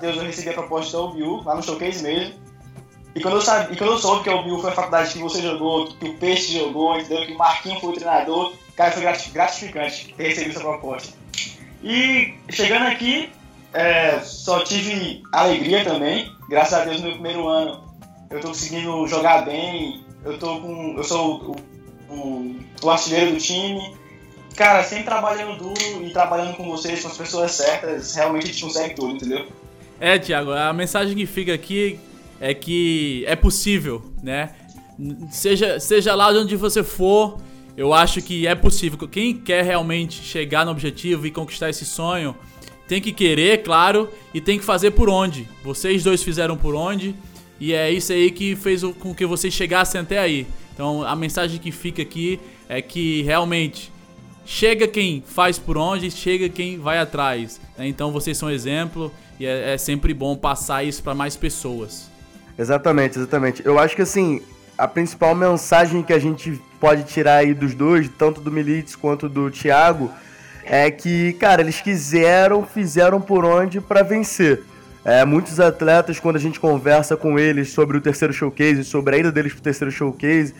Deus 0.00 0.16
eu 0.16 0.22
recebi 0.22 0.50
a 0.50 0.54
proposta 0.54 0.96
da 0.96 1.02
OBU, 1.02 1.42
lá 1.44 1.54
no 1.54 1.62
showcase 1.62 2.02
mesmo. 2.02 2.34
E 3.14 3.20
quando 3.20 3.34
eu, 3.34 3.40
sabe, 3.40 3.74
e 3.74 3.76
quando 3.76 3.92
eu 3.92 3.98
soube 3.98 4.22
que 4.22 4.30
o 4.30 4.44
Bill 4.44 4.60
foi 4.60 4.70
a 4.70 4.74
faculdade 4.74 5.12
que 5.12 5.18
você 5.18 5.42
jogou, 5.42 5.88
que 5.88 6.08
o 6.08 6.18
Peixe 6.18 6.58
jogou, 6.58 6.98
entendeu? 6.98 7.26
Que 7.26 7.32
o 7.32 7.38
Marquinhos 7.38 7.80
foi 7.80 7.90
o 7.90 7.94
treinador, 7.94 8.52
cara, 8.76 8.92
foi 8.92 9.02
gratificante 9.02 10.14
ter 10.16 10.28
recebido 10.28 10.50
essa 10.50 10.60
proposta. 10.60 11.12
E 11.82 12.34
chegando 12.50 12.86
aqui, 12.86 13.32
é, 13.72 14.20
só 14.20 14.62
tive 14.62 15.22
alegria 15.32 15.84
também. 15.84 16.32
Graças 16.48 16.74
a 16.74 16.84
Deus, 16.84 16.98
no 16.98 17.04
meu 17.04 17.12
primeiro 17.14 17.48
ano, 17.48 17.88
eu 18.30 18.40
tô 18.40 18.48
conseguindo 18.48 19.06
jogar 19.06 19.44
bem. 19.44 20.04
Eu 20.24 20.38
tô 20.38 20.60
com. 20.60 20.94
Eu 20.96 21.04
sou 21.04 21.56
o, 22.10 22.14
o, 22.14 22.56
o 22.82 22.90
artilheiro 22.90 23.32
do 23.32 23.38
time. 23.38 23.96
Cara, 24.58 24.82
sempre 24.82 25.04
trabalhando 25.04 25.56
duro 25.56 26.04
e 26.04 26.10
trabalhando 26.10 26.56
com 26.56 26.64
vocês, 26.64 27.00
com 27.00 27.06
as 27.06 27.16
pessoas 27.16 27.52
certas, 27.52 28.16
realmente 28.16 28.42
a 28.42 28.46
gente 28.48 28.60
consegue 28.60 28.92
tudo, 28.96 29.14
entendeu? 29.14 29.46
É, 30.00 30.18
Thiago, 30.18 30.50
a 30.50 30.72
mensagem 30.72 31.14
que 31.14 31.26
fica 31.26 31.54
aqui 31.54 32.00
é 32.40 32.52
que 32.52 33.22
é 33.28 33.36
possível, 33.36 34.12
né? 34.20 34.50
Seja, 35.30 35.78
seja 35.78 36.12
lá 36.16 36.32
de 36.32 36.38
onde 36.38 36.56
você 36.56 36.82
for, 36.82 37.38
eu 37.76 37.94
acho 37.94 38.20
que 38.20 38.48
é 38.48 38.54
possível. 38.56 39.06
Quem 39.06 39.32
quer 39.32 39.62
realmente 39.62 40.20
chegar 40.24 40.64
no 40.64 40.72
objetivo 40.72 41.24
e 41.24 41.30
conquistar 41.30 41.70
esse 41.70 41.84
sonho, 41.84 42.34
tem 42.88 43.00
que 43.00 43.12
querer, 43.12 43.62
claro, 43.62 44.10
e 44.34 44.40
tem 44.40 44.58
que 44.58 44.64
fazer 44.64 44.90
por 44.90 45.08
onde. 45.08 45.48
Vocês 45.62 46.02
dois 46.02 46.20
fizeram 46.20 46.56
por 46.56 46.74
onde, 46.74 47.14
e 47.60 47.72
é 47.72 47.92
isso 47.92 48.12
aí 48.12 48.32
que 48.32 48.56
fez 48.56 48.82
com 48.98 49.14
que 49.14 49.24
vocês 49.24 49.54
chegassem 49.54 50.00
até 50.00 50.18
aí. 50.18 50.48
Então 50.74 51.04
a 51.04 51.14
mensagem 51.14 51.60
que 51.60 51.70
fica 51.70 52.02
aqui 52.02 52.40
é 52.68 52.82
que 52.82 53.22
realmente 53.22 53.96
chega 54.48 54.88
quem 54.88 55.22
faz 55.24 55.58
por 55.58 55.76
onde, 55.76 56.10
chega 56.10 56.48
quem 56.48 56.78
vai 56.78 56.98
atrás. 56.98 57.60
Né? 57.76 57.86
Então 57.86 58.10
vocês 58.10 58.38
são 58.38 58.50
exemplo 58.50 59.12
e 59.38 59.44
é, 59.44 59.74
é 59.74 59.78
sempre 59.78 60.14
bom 60.14 60.34
passar 60.34 60.82
isso 60.82 61.02
para 61.02 61.14
mais 61.14 61.36
pessoas. 61.36 62.10
Exatamente, 62.58 63.18
exatamente. 63.18 63.62
Eu 63.64 63.78
acho 63.78 63.94
que 63.94 64.02
assim, 64.02 64.40
a 64.76 64.88
principal 64.88 65.34
mensagem 65.34 66.02
que 66.02 66.14
a 66.14 66.18
gente 66.18 66.60
pode 66.80 67.04
tirar 67.04 67.36
aí 67.36 67.52
dos 67.52 67.74
dois, 67.74 68.10
tanto 68.18 68.40
do 68.40 68.50
Militz 68.50 68.96
quanto 68.96 69.28
do 69.28 69.50
Thiago, 69.50 70.10
é 70.64 70.90
que, 70.90 71.34
cara, 71.34 71.60
eles 71.60 71.80
quiseram, 71.82 72.66
fizeram 72.66 73.20
por 73.20 73.44
onde 73.44 73.82
para 73.82 74.02
vencer. 74.02 74.62
É, 75.04 75.24
muitos 75.24 75.60
atletas, 75.60 76.18
quando 76.18 76.36
a 76.36 76.40
gente 76.40 76.58
conversa 76.58 77.16
com 77.16 77.38
eles 77.38 77.70
sobre 77.70 77.98
o 77.98 78.00
terceiro 78.00 78.32
showcase, 78.32 78.82
sobre 78.84 79.14
a 79.14 79.18
ida 79.18 79.30
deles 79.30 79.52
pro 79.52 79.62
terceiro 79.62 79.92
showcase, 79.92 80.54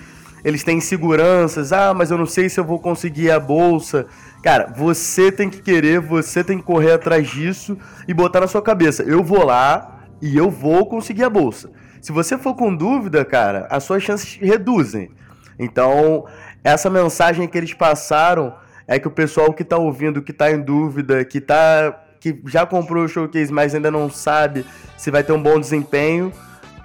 eles 0.45 0.62
têm 0.62 0.78
inseguranças, 0.78 1.73
ah, 1.73 1.92
mas 1.95 2.11
eu 2.11 2.18
não 2.18 2.26
sei 2.26 2.49
se 2.49 2.59
eu 2.59 2.64
vou 2.64 2.78
conseguir 2.78 3.30
a 3.30 3.40
bolsa. 3.40 4.07
Cara, 4.42 4.73
você 4.76 5.33
tem 5.33 5.50
que 5.50 5.61
querer, 5.61 6.00
você 6.00 6.45
tem 6.45 6.59
que 6.59 6.64
correr 6.64 6.92
atrás 6.92 7.28
disso 7.28 7.76
e 8.07 8.14
botar 8.14 8.40
na 8.40 8.47
sua 8.47 8.62
cabeça, 8.62 9.02
eu 9.02 9.23
vou 9.23 9.45
lá 9.45 10.00
e 10.21 10.37
eu 10.37 10.50
vou 10.50 10.87
conseguir 10.87 11.25
a 11.25 11.30
bolsa. 11.30 11.71
Se 12.00 12.12
você 12.12 12.38
for 12.38 12.54
com 12.54 12.75
dúvida, 12.75 13.25
cara, 13.25 13.66
as 13.71 13.85
suas 13.85 14.02
chances 14.02 14.38
reduzem. 14.40 15.11
Então, 15.59 16.25
essa 16.62 16.88
mensagem 16.88 17.49
que 17.49 17.59
eles 17.59 17.75
passaram 17.75 18.54
é 18.87 18.99
que 18.99 19.09
o 19.09 19.11
pessoal 19.11 19.52
que 19.52 19.62
está 19.62 19.76
ouvindo, 19.76 20.23
que 20.23 20.30
está 20.30 20.50
em 20.50 20.61
dúvida, 20.61 21.25
que 21.25 21.40
tá 21.40 22.04
que 22.21 22.40
já 22.47 22.66
comprou 22.66 23.04
o 23.04 23.09
showcase, 23.09 23.52
mas 23.52 23.75
ainda 23.75 23.92
não 23.92 24.11
sabe 24.11 24.66
se 24.97 25.09
vai 25.09 25.23
ter 25.23 25.33
um 25.33 25.40
bom 25.40 25.61
desempenho, 25.61 26.33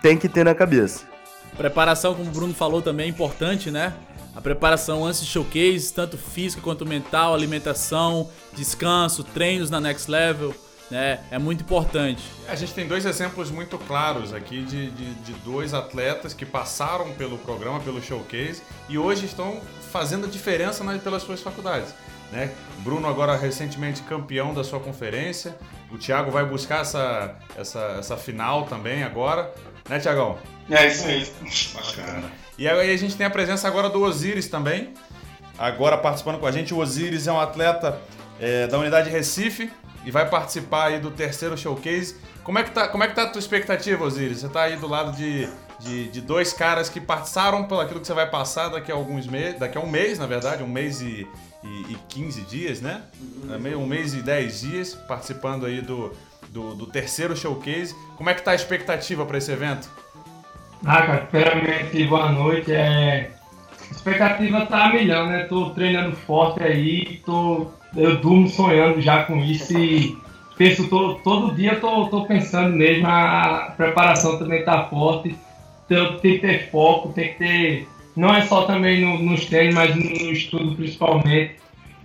tem 0.02 0.16
que 0.16 0.30
ter 0.30 0.44
na 0.44 0.54
cabeça. 0.54 1.13
Preparação, 1.58 2.16
como 2.16 2.30
o 2.30 2.32
Bruno 2.32 2.54
falou, 2.54 2.82
também 2.82 3.06
é 3.06 3.10
importante, 3.10 3.70
né? 3.70 3.94
A 4.36 4.42
preparação 4.42 5.06
antes 5.06 5.22
de 5.22 5.28
showcase, 5.28 5.94
tanto 5.94 6.18
física 6.18 6.62
quanto 6.62 6.86
mental, 6.86 7.34
alimentação, 7.34 8.30
descanso, 8.54 9.24
treinos 9.24 9.70
na 9.70 9.80
next 9.80 10.10
level, 10.10 10.56
né? 10.90 11.20
É 11.30 11.38
muito 11.38 11.62
importante. 11.62 12.24
A 12.48 12.56
gente 12.56 12.74
tem 12.74 12.88
dois 12.88 13.06
exemplos 13.06 13.52
muito 13.52 13.78
claros 13.78 14.34
aqui 14.34 14.64
de, 14.64 14.90
de, 14.90 15.14
de 15.16 15.34
dois 15.46 15.74
atletas 15.74 16.34
que 16.34 16.46
passaram 16.46 17.12
pelo 17.14 17.38
programa, 17.38 17.80
pelo 17.80 18.02
showcase, 18.02 18.64
e 18.90 18.98
hoje 18.98 19.26
estão 19.26 19.62
fazendo 19.92 20.26
a 20.26 20.30
diferença 20.30 20.84
nas, 20.84 21.02
pelas 21.02 21.22
suas 21.22 21.42
faculdades. 21.42 21.94
Né? 22.32 22.52
Bruno 22.80 23.08
agora 23.08 23.36
recentemente 23.36 24.02
campeão 24.02 24.54
da 24.56 24.64
sua 24.64 24.80
conferência. 24.80 25.56
O 25.92 25.98
Thiago 26.00 26.32
vai 26.32 26.44
buscar 26.44 26.82
essa, 26.82 27.36
essa, 27.56 27.80
essa 28.00 28.18
final 28.18 28.66
também 28.66 29.04
agora. 29.04 29.54
Né, 29.90 30.00
Thiagão? 30.00 30.38
É 30.70 30.88
isso 30.88 31.06
mesmo. 31.06 31.34
Bacana. 31.74 32.32
E 32.58 32.68
aí 32.68 32.94
a 32.94 32.98
gente 32.98 33.16
tem 33.16 33.26
a 33.26 33.30
presença 33.30 33.68
agora 33.68 33.90
do 33.90 34.02
Osiris 34.02 34.48
também. 34.48 34.94
Agora 35.58 35.98
participando 35.98 36.40
com 36.40 36.46
a 36.46 36.52
gente. 36.52 36.74
O 36.74 36.78
Osiris 36.78 37.28
é 37.28 37.32
um 37.32 37.40
atleta 37.40 38.00
é, 38.40 38.68
da 38.68 38.78
unidade 38.78 39.10
Recife 39.10 39.72
e 40.06 40.12
vai 40.12 40.30
participar 40.30 40.88
aí 40.88 41.00
do 41.00 41.12
terceiro 41.12 41.58
showcase. 41.58 42.16
Como 42.44 42.60
é 42.60 42.64
que 42.64 42.72
tá, 42.72 42.88
como 42.88 43.04
é 43.04 43.08
que 43.08 43.16
tá 43.16 43.24
a 43.24 43.30
tua 43.30 43.40
expectativa, 43.40 44.04
Osiris? 44.04 44.40
Você 44.40 44.50
tá 44.50 44.64
aí 44.64 44.76
do 44.76 44.88
lado 44.88 45.16
de, 45.16 45.48
de, 45.80 46.10
de 46.10 46.22
dois 46.22 46.52
caras 46.52 46.90
que 46.90 47.00
passaram 47.00 47.66
pelo 47.66 47.80
aquilo 47.80 48.00
que 48.00 48.08
você 48.08 48.14
vai 48.14 48.30
passar 48.30 48.70
daqui 48.70 48.92
a 48.92 48.96
alguns 48.96 49.28
meses, 49.28 49.60
daqui 49.60 49.78
a 49.78 49.82
um 49.82 49.90
mês, 49.90 50.20
na 50.20 50.26
verdade, 50.26 50.62
um 50.62 50.68
mês 50.68 51.02
e, 51.02 51.28
e, 51.64 51.94
e 51.94 51.98
15 52.10 52.42
dias, 52.42 52.82
né? 52.82 53.02
Um 53.78 53.86
mês 53.86 54.14
e 54.14 54.22
10 54.22 54.62
dias 54.62 54.94
participando 54.94 55.66
aí 55.66 55.80
do, 55.80 56.14
do, 56.54 56.76
do 56.76 56.86
terceiro 56.86 57.36
showcase. 57.36 57.96
Como 58.16 58.30
é 58.30 58.34
que 58.34 58.44
tá 58.44 58.52
a 58.52 58.56
expectativa 58.56 59.26
para 59.26 59.40
esse 59.40 59.52
evento? 59.52 59.90
Ah, 60.86 61.02
cara, 61.02 61.28
primeiramente, 61.30 62.04
boa 62.06 62.32
noite. 62.32 62.72
É... 62.72 63.32
A 63.90 63.92
expectativa 63.92 64.66
tá 64.68 64.86
a 64.86 64.94
milhão, 64.94 65.28
né? 65.28 65.46
Tô 65.46 65.72
treinando 65.72 66.16
forte 66.16 66.64
aí, 66.64 67.22
tô... 67.26 67.68
eu 67.96 68.18
durmo 68.18 68.48
sonhando 68.48 69.02
já 69.02 69.24
com 69.24 69.38
isso 69.38 69.78
e 69.78 70.16
penso 70.58 70.88
todo, 70.88 71.16
todo 71.16 71.56
dia, 71.56 71.80
tô, 71.80 72.08
tô 72.08 72.26
pensando 72.26 72.76
mesmo, 72.76 73.08
a 73.08 73.74
preparação 73.76 74.38
também 74.38 74.64
tá 74.64 74.84
forte, 74.84 75.36
então 75.86 76.18
tem 76.20 76.34
que 76.34 76.40
ter 76.40 76.70
foco, 76.70 77.10
tem 77.14 77.30
que 77.30 77.40
ter. 77.40 77.88
Não 78.16 78.34
é 78.34 78.44
só 78.44 78.64
também 78.66 79.02
no, 79.02 79.18
nos 79.18 79.46
treinos, 79.46 79.74
mas 79.74 79.96
no 79.96 80.32
estudo 80.32 80.76
principalmente. 80.76 81.56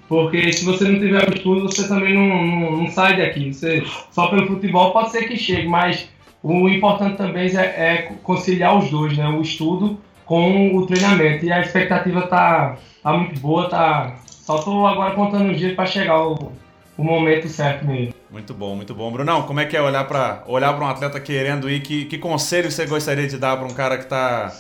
Porque 0.09 0.53
se 0.53 0.65
você 0.65 0.85
não 0.89 0.99
tiver 0.99 1.35
estudo, 1.35 1.63
você 1.63 1.87
também 1.87 2.15
não, 2.15 2.47
não, 2.47 2.77
não 2.79 2.91
sai 2.91 3.19
daqui. 3.19 3.53
Você, 3.53 3.85
só 4.11 4.29
pelo 4.29 4.47
futebol 4.47 4.93
pode 4.93 5.11
ser 5.11 5.29
que 5.29 5.37
chegue, 5.37 5.69
mas 5.69 6.09
o 6.43 6.69
importante 6.69 7.17
também 7.17 7.55
é, 7.55 7.61
é, 7.61 8.13
conciliar 8.23 8.77
os 8.77 8.91
dois, 8.91 9.17
né? 9.17 9.29
O 9.29 9.43
estudo 9.43 9.99
com 10.25 10.77
o 10.77 10.87
treinamento. 10.87 11.45
E 11.45 11.53
a 11.53 11.61
expectativa 11.61 12.23
tá, 12.23 12.77
tá 13.03 13.13
muito 13.13 13.39
boa, 13.41 13.69
tá. 13.69 14.17
Só 14.27 14.59
tô 14.59 14.87
agora 14.87 15.15
contando 15.15 15.51
os 15.51 15.59
dias 15.59 15.75
para 15.75 15.85
chegar 15.85 16.27
o, 16.27 16.53
o 16.97 17.05
momento 17.05 17.49
certo 17.49 17.87
mesmo. 17.87 18.15
Muito 18.31 18.55
bom, 18.55 18.77
muito 18.77 18.95
bom. 18.95 19.11
Brunão, 19.11 19.43
como 19.43 19.61
é 19.61 19.67
que 19.67 19.77
é 19.77 19.83
olhar 19.83 20.05
para 20.05 20.43
olhar 20.47 20.79
um 20.79 20.87
atleta 20.87 21.19
querendo 21.21 21.69
ir? 21.69 21.81
Que, 21.81 22.05
que 22.07 22.19
conselho 22.19 22.71
você 22.71 22.87
gostaria 22.87 23.27
de 23.27 23.37
dar 23.37 23.57
para 23.57 23.67
um 23.67 23.75
cara 23.75 23.99
que 23.99 24.07
tá, 24.07 24.53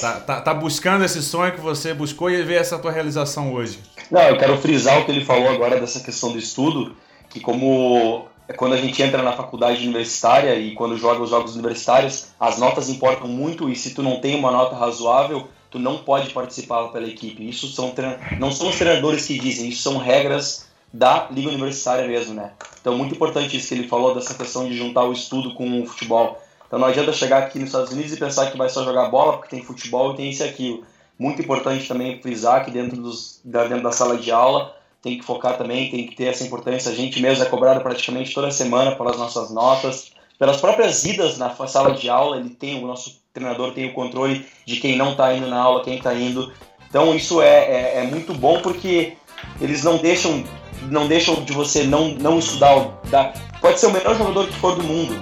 tá, 0.00 0.12
tá, 0.20 0.40
tá, 0.40 0.54
buscando 0.54 1.04
esse 1.04 1.22
sonho 1.22 1.52
que 1.52 1.60
você 1.60 1.92
buscou 1.92 2.30
e 2.30 2.42
ver 2.42 2.60
essa 2.60 2.78
tua 2.78 2.92
realização 2.92 3.52
hoje? 3.52 3.80
Não, 4.10 4.22
eu 4.22 4.38
quero 4.38 4.56
frisar 4.58 5.00
o 5.00 5.04
que 5.04 5.10
ele 5.10 5.24
falou 5.24 5.48
agora 5.48 5.80
dessa 5.80 6.00
questão 6.00 6.32
do 6.32 6.38
estudo, 6.38 6.94
que 7.28 7.40
como 7.40 8.26
é 8.48 8.52
quando 8.52 8.74
a 8.74 8.76
gente 8.76 9.02
entra 9.02 9.22
na 9.22 9.32
faculdade 9.32 9.82
universitária 9.82 10.54
e 10.54 10.74
quando 10.74 10.96
joga 10.96 11.22
os 11.22 11.30
jogos 11.30 11.54
universitários, 11.54 12.28
as 12.38 12.58
notas 12.58 12.88
importam 12.88 13.26
muito 13.26 13.68
e 13.68 13.74
se 13.74 13.92
tu 13.94 14.02
não 14.02 14.20
tem 14.20 14.36
uma 14.36 14.52
nota 14.52 14.76
razoável, 14.76 15.48
tu 15.70 15.78
não 15.78 15.98
pode 15.98 16.30
participar 16.30 16.88
pela 16.88 17.06
equipe. 17.06 17.48
Isso 17.48 17.66
são 17.68 17.92
não 18.38 18.52
são 18.52 18.68
os 18.68 18.76
treinadores 18.76 19.26
que 19.26 19.38
dizem, 19.38 19.68
isso 19.68 19.82
são 19.82 19.98
regras 19.98 20.66
da 20.92 21.26
liga 21.30 21.48
universitária 21.48 22.06
mesmo, 22.06 22.34
né? 22.34 22.52
Então 22.80 22.96
muito 22.96 23.14
importante 23.14 23.56
isso 23.56 23.68
que 23.68 23.74
ele 23.74 23.88
falou 23.88 24.14
dessa 24.14 24.34
questão 24.34 24.68
de 24.68 24.76
juntar 24.76 25.04
o 25.04 25.12
estudo 25.12 25.52
com 25.54 25.82
o 25.82 25.86
futebol. 25.86 26.40
Então 26.66 26.78
não 26.78 26.86
adianta 26.86 27.12
chegar 27.12 27.38
aqui 27.38 27.58
nos 27.58 27.68
Estados 27.68 27.92
Unidos 27.92 28.12
e 28.12 28.16
pensar 28.16 28.50
que 28.50 28.56
vai 28.56 28.68
só 28.68 28.84
jogar 28.84 29.08
bola 29.08 29.38
porque 29.38 29.54
tem 29.54 29.64
futebol 29.64 30.12
e 30.12 30.16
tem 30.16 30.30
isso 30.30 30.44
e 30.44 30.48
aquilo. 30.48 30.84
Muito 31.18 31.40
importante 31.40 31.88
também 31.88 32.20
frisar 32.20 32.64
que 32.64 32.70
dentro, 32.70 33.00
dos, 33.00 33.40
dentro 33.44 33.82
da 33.82 33.92
sala 33.92 34.16
de 34.16 34.30
aula 34.30 34.74
tem 35.02 35.18
que 35.18 35.24
focar 35.24 35.56
também, 35.56 35.90
tem 35.90 36.06
que 36.06 36.14
ter 36.14 36.24
essa 36.24 36.44
importância. 36.44 36.90
A 36.90 36.94
gente 36.94 37.20
mesmo 37.20 37.42
é 37.42 37.46
cobrado 37.46 37.80
praticamente 37.80 38.34
toda 38.34 38.50
semana 38.50 38.96
pelas 38.96 39.16
nossas 39.16 39.50
notas, 39.50 40.12
pelas 40.38 40.58
próprias 40.58 41.04
idas 41.04 41.38
na 41.38 41.54
sala 41.66 41.92
de 41.92 42.08
aula. 42.08 42.38
Ele 42.38 42.50
tem 42.50 42.82
o 42.82 42.86
nosso 42.86 43.24
treinador 43.32 43.72
tem 43.72 43.86
o 43.86 43.92
controle 43.92 44.46
de 44.64 44.76
quem 44.76 44.96
não 44.96 45.12
está 45.12 45.34
indo 45.34 45.46
na 45.46 45.60
aula, 45.60 45.84
quem 45.84 45.98
está 45.98 46.14
indo. 46.14 46.52
Então 46.88 47.14
isso 47.14 47.42
é, 47.42 47.48
é, 47.48 47.98
é, 47.98 48.02
muito 48.04 48.32
bom 48.32 48.60
porque 48.62 49.14
eles 49.60 49.84
não 49.84 49.98
deixam 49.98 50.42
não 50.90 51.06
deixam 51.06 51.44
de 51.44 51.52
você 51.52 51.84
não 51.84 52.08
não 52.14 52.38
estudar. 52.38 53.00
Da, 53.10 53.32
pode 53.60 53.78
ser 53.78 53.86
o 53.86 53.92
melhor 53.92 54.16
jogador 54.16 54.46
que 54.46 54.54
for 54.54 54.74
do 54.74 54.82
mundo, 54.82 55.14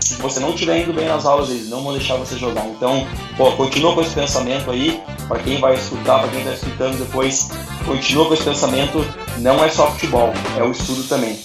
se 0.00 0.14
você 0.14 0.40
não 0.40 0.50
estiver 0.50 0.82
indo 0.82 0.92
bem 0.92 1.06
nas 1.06 1.26
aulas, 1.26 1.50
eles 1.50 1.68
não 1.68 1.82
vão 1.82 1.92
deixar 1.92 2.16
você 2.16 2.36
jogar. 2.36 2.66
Então, 2.66 3.06
pô, 3.36 3.52
continua 3.52 3.94
com 3.94 4.00
esse 4.00 4.14
pensamento 4.14 4.70
aí. 4.70 5.00
Para 5.30 5.44
quem 5.44 5.60
vai 5.60 5.76
escutar, 5.76 6.18
para 6.18 6.28
quem 6.30 6.40
está 6.40 6.54
escutando 6.54 6.98
depois, 6.98 7.50
continua 7.86 8.26
com 8.26 8.34
esse 8.34 8.42
pensamento. 8.42 8.98
Não 9.38 9.64
é 9.64 9.68
só 9.68 9.88
futebol, 9.92 10.32
é 10.58 10.62
o 10.64 10.72
estudo 10.72 11.04
também. 11.04 11.38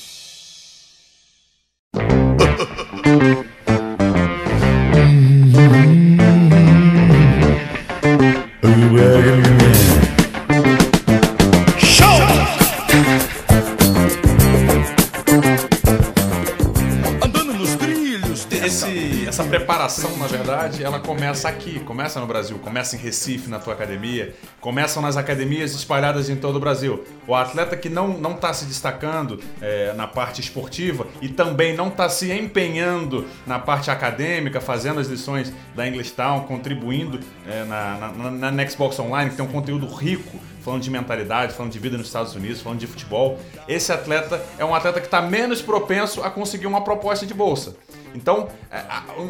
Preparação, 19.85 20.17
na 20.17 20.25
verdade, 20.25 20.83
ela 20.83 20.99
começa 20.99 21.47
aqui, 21.47 21.79
começa 21.81 22.19
no 22.19 22.25
Brasil, 22.25 22.57
começa 22.57 22.95
em 22.95 22.99
Recife, 22.99 23.49
na 23.49 23.59
tua 23.59 23.73
academia, 23.73 24.33
começam 24.59 25.01
nas 25.01 25.15
academias 25.15 25.73
espalhadas 25.73 26.29
em 26.29 26.35
todo 26.35 26.55
o 26.55 26.59
Brasil. 26.59 27.03
O 27.27 27.35
atleta 27.35 27.77
que 27.77 27.87
não 27.87 28.07
não 28.07 28.31
está 28.31 28.51
se 28.53 28.65
destacando 28.65 29.39
é, 29.61 29.93
na 29.93 30.07
parte 30.07 30.41
esportiva 30.41 31.05
e 31.21 31.29
também 31.29 31.75
não 31.75 31.89
está 31.89 32.09
se 32.09 32.31
empenhando 32.31 33.27
na 33.45 33.59
parte 33.59 33.91
acadêmica, 33.91 34.59
fazendo 34.59 34.99
as 34.99 35.07
lições 35.07 35.53
da 35.75 35.87
English 35.87 36.11
Town, 36.13 36.41
contribuindo 36.41 37.19
é, 37.47 37.63
na, 37.65 38.11
na, 38.11 38.31
na 38.31 38.51
Nextbox 38.51 38.97
Online, 38.99 39.29
que 39.29 39.35
tem 39.35 39.45
um 39.45 39.51
conteúdo 39.51 39.85
rico 39.87 40.39
falando 40.65 40.81
de 40.81 40.89
mentalidade, 40.89 41.53
falando 41.53 41.71
de 41.71 41.77
vida 41.77 41.95
nos 41.95 42.07
Estados 42.07 42.33
Unidos, 42.33 42.59
falando 42.59 42.79
de 42.79 42.87
futebol. 42.87 43.39
Esse 43.67 43.91
atleta 43.91 44.43
é 44.57 44.65
um 44.65 44.73
atleta 44.73 44.99
que 44.99 45.05
está 45.05 45.21
menos 45.21 45.61
propenso 45.61 46.23
a 46.23 46.31
conseguir 46.31 46.65
uma 46.65 46.83
proposta 46.83 47.23
de 47.23 47.35
bolsa. 47.35 47.75
Então, 48.15 48.47
é, 48.71 48.81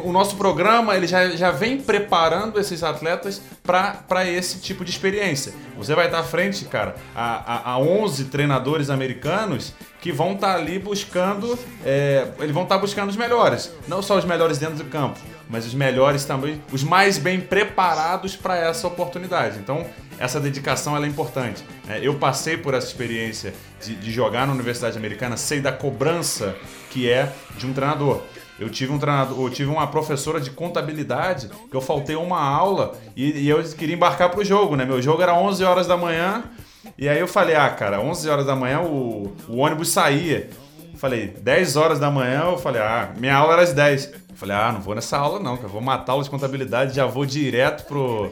o 0.04 0.12
nosso 0.12 0.36
programa 0.36 0.96
ele 0.96 1.06
já, 1.06 1.28
já 1.30 1.50
vem 1.50 1.80
preparando 1.80 2.58
esses 2.58 2.82
atletas 2.82 3.42
para 3.62 4.24
esse 4.24 4.60
tipo 4.60 4.84
de 4.84 4.90
experiência. 4.90 5.52
Você 5.76 5.94
vai 5.94 6.06
estar 6.06 6.20
à 6.20 6.22
frente, 6.22 6.64
cara, 6.66 6.94
a, 7.14 7.70
a, 7.70 7.72
a 7.72 7.78
11 7.78 8.26
treinadores 8.26 8.88
americanos 8.88 9.74
que 10.00 10.12
vão 10.12 10.34
estar 10.34 10.54
ali 10.54 10.78
buscando, 10.78 11.58
é, 11.84 12.28
eles 12.38 12.52
vão 12.52 12.62
estar 12.62 12.78
buscando 12.78 13.10
os 13.10 13.16
melhores, 13.16 13.72
não 13.88 14.00
só 14.00 14.16
os 14.16 14.24
melhores 14.24 14.56
dentro 14.58 14.76
do 14.76 14.84
campo, 14.84 15.18
mas 15.48 15.66
os 15.66 15.74
melhores 15.74 16.24
também, 16.24 16.62
os 16.72 16.84
mais 16.84 17.18
bem 17.18 17.40
preparados 17.40 18.36
para 18.36 18.56
essa 18.56 18.86
oportunidade. 18.86 19.58
Então, 19.58 19.84
essa 20.18 20.40
dedicação 20.40 20.96
é 20.96 21.06
importante. 21.06 21.62
né? 21.86 21.98
eu 22.02 22.14
passei 22.14 22.56
por 22.56 22.72
essa 22.72 22.86
experiência 22.86 23.52
de, 23.82 23.96
de 23.96 24.10
jogar 24.12 24.46
na 24.46 24.52
Universidade 24.52 24.96
Americana, 24.96 25.36
sei 25.36 25.60
da 25.60 25.72
cobrança 25.72 26.56
que 26.90 27.10
é 27.10 27.32
de 27.58 27.66
um 27.66 27.72
treinador. 27.72 28.22
Eu 28.58 28.70
tive 28.70 28.92
um 28.92 28.98
treinador, 28.98 29.38
eu 29.38 29.50
tive 29.50 29.70
uma 29.70 29.86
professora 29.86 30.40
de 30.40 30.50
contabilidade 30.50 31.50
que 31.70 31.76
eu 31.76 31.80
faltei 31.80 32.16
uma 32.16 32.40
aula 32.40 32.96
e, 33.14 33.42
e 33.42 33.48
eu 33.48 33.62
queria 33.62 33.94
embarcar 33.94 34.30
pro 34.30 34.44
jogo, 34.44 34.76
né? 34.76 34.84
Meu 34.84 35.00
jogo 35.02 35.22
era 35.22 35.34
11 35.34 35.62
horas 35.62 35.86
da 35.86 35.96
manhã 35.96 36.44
e 36.96 37.08
aí 37.08 37.20
eu 37.20 37.28
falei, 37.28 37.54
ah, 37.54 37.68
cara, 37.68 38.00
11 38.00 38.28
horas 38.28 38.46
da 38.46 38.56
manhã 38.56 38.80
o, 38.80 39.34
o 39.48 39.58
ônibus 39.58 39.90
saía. 39.90 40.48
Falei, 40.96 41.28
10 41.28 41.76
horas 41.76 41.98
da 41.98 42.10
manhã, 42.10 42.44
eu 42.44 42.58
falei, 42.58 42.80
ah, 42.80 43.12
minha 43.18 43.36
aula 43.36 43.54
era 43.54 43.62
às 43.62 43.74
10. 43.74 44.06
Eu 44.06 44.36
falei, 44.36 44.56
ah, 44.56 44.72
não 44.72 44.80
vou 44.80 44.94
nessa 44.94 45.18
aula 45.18 45.38
não, 45.38 45.56
vou 45.56 45.82
matar 45.82 46.12
aula 46.12 46.24
de 46.24 46.30
contabilidade, 46.30 46.94
já 46.94 47.04
vou 47.04 47.26
direto 47.26 47.86
pro 47.86 48.30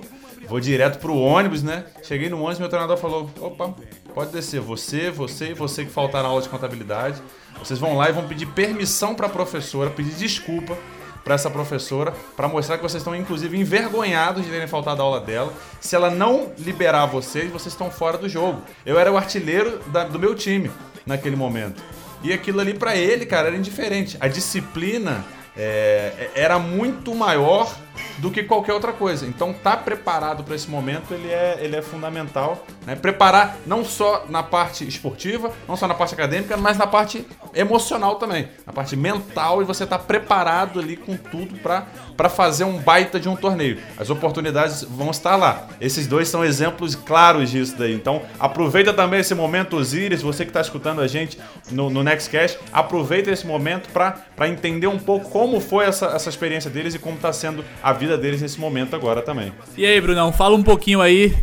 vou 0.48 0.60
direto 0.60 0.98
pro 0.98 1.16
ônibus, 1.16 1.62
né? 1.62 1.84
Cheguei 2.02 2.28
no 2.28 2.36
ônibus, 2.38 2.58
meu 2.58 2.68
treinador 2.68 2.96
falou, 2.96 3.30
opa, 3.40 3.74
pode 4.14 4.30
descer, 4.30 4.60
você, 4.60 5.10
você 5.10 5.50
e 5.50 5.54
você 5.54 5.84
que 5.84 5.90
faltaram 5.90 6.24
na 6.24 6.30
aula 6.30 6.42
de 6.42 6.48
contabilidade. 6.48 7.20
Vocês 7.58 7.78
vão 7.78 7.96
lá 7.96 8.08
e 8.08 8.12
vão 8.12 8.26
pedir 8.28 8.46
permissão 8.46 9.14
pra 9.14 9.28
professora, 9.28 9.90
pedir 9.90 10.14
desculpa 10.14 10.76
pra 11.24 11.34
essa 11.36 11.48
professora, 11.50 12.12
pra 12.36 12.46
mostrar 12.48 12.76
que 12.76 12.82
vocês 12.82 13.00
estão 13.00 13.16
inclusive 13.16 13.58
envergonhados 13.58 14.44
de 14.44 14.50
terem 14.50 14.66
faltado 14.68 15.00
a 15.00 15.04
aula 15.04 15.20
dela. 15.20 15.52
Se 15.80 15.96
ela 15.96 16.10
não 16.10 16.52
liberar 16.58 17.06
vocês, 17.06 17.50
vocês 17.50 17.72
estão 17.72 17.90
fora 17.90 18.18
do 18.18 18.28
jogo. 18.28 18.60
Eu 18.84 18.98
era 18.98 19.10
o 19.10 19.16
artilheiro 19.16 19.78
da- 19.86 20.04
do 20.04 20.18
meu 20.18 20.34
time 20.34 20.70
naquele 21.06 21.34
momento. 21.36 21.82
E 22.22 22.32
aquilo 22.32 22.60
ali 22.60 22.74
pra 22.74 22.94
ele, 22.96 23.24
cara, 23.26 23.48
era 23.48 23.56
indiferente. 23.56 24.16
A 24.20 24.28
disciplina 24.28 25.24
é, 25.56 26.30
era 26.34 26.58
muito 26.58 27.14
maior 27.14 27.74
do 28.18 28.30
que 28.30 28.42
qualquer 28.42 28.72
outra 28.72 28.92
coisa. 28.92 29.26
Então, 29.26 29.52
tá 29.52 29.76
preparado 29.76 30.44
para 30.44 30.54
esse 30.54 30.70
momento, 30.70 31.12
ele 31.12 31.30
é, 31.30 31.58
ele 31.60 31.76
é 31.76 31.82
fundamental. 31.82 32.64
Né? 32.86 32.94
Preparar 32.94 33.56
não 33.66 33.84
só 33.84 34.26
na 34.28 34.42
parte 34.42 34.86
esportiva, 34.86 35.52
não 35.68 35.76
só 35.76 35.86
na 35.86 35.94
parte 35.94 36.14
acadêmica, 36.14 36.56
mas 36.56 36.78
na 36.78 36.86
parte 36.86 37.26
emocional 37.54 38.16
também, 38.16 38.48
na 38.66 38.72
parte 38.72 38.96
mental 38.96 39.62
e 39.62 39.64
você 39.64 39.86
tá 39.86 39.98
preparado 39.98 40.80
ali 40.80 40.96
com 40.96 41.16
tudo 41.16 41.56
para 41.56 42.28
fazer 42.28 42.64
um 42.64 42.78
baita 42.78 43.18
de 43.18 43.28
um 43.28 43.36
torneio. 43.36 43.78
As 43.98 44.10
oportunidades 44.10 44.82
vão 44.82 45.10
estar 45.10 45.36
lá. 45.36 45.68
Esses 45.80 46.06
dois 46.06 46.28
são 46.28 46.44
exemplos 46.44 46.94
claros 46.94 47.50
disso 47.50 47.76
daí. 47.78 47.94
Então, 47.94 48.22
aproveita 48.38 48.92
também 48.92 49.20
esse 49.20 49.34
momento, 49.34 49.76
Osiris, 49.76 50.22
você 50.22 50.44
que 50.44 50.50
está 50.50 50.60
escutando 50.60 51.00
a 51.00 51.06
gente 51.06 51.38
no, 51.70 51.90
no 51.90 52.02
Nextcast, 52.02 52.58
aproveita 52.72 53.30
esse 53.30 53.46
momento 53.46 53.88
para 53.90 54.48
entender 54.48 54.86
um 54.86 54.98
pouco 54.98 55.30
como 55.30 55.60
foi 55.60 55.86
essa, 55.86 56.06
essa 56.06 56.28
experiência 56.28 56.70
deles 56.70 56.94
e 56.94 56.98
como 56.98 57.16
está 57.16 57.32
sendo 57.32 57.64
a 57.84 57.92
vida 57.92 58.16
deles 58.16 58.40
nesse 58.40 58.58
momento 58.58 58.96
agora 58.96 59.20
também. 59.20 59.52
E 59.76 59.84
aí, 59.84 60.00
Brunão, 60.00 60.32
fala 60.32 60.56
um 60.56 60.62
pouquinho 60.62 61.02
aí, 61.02 61.36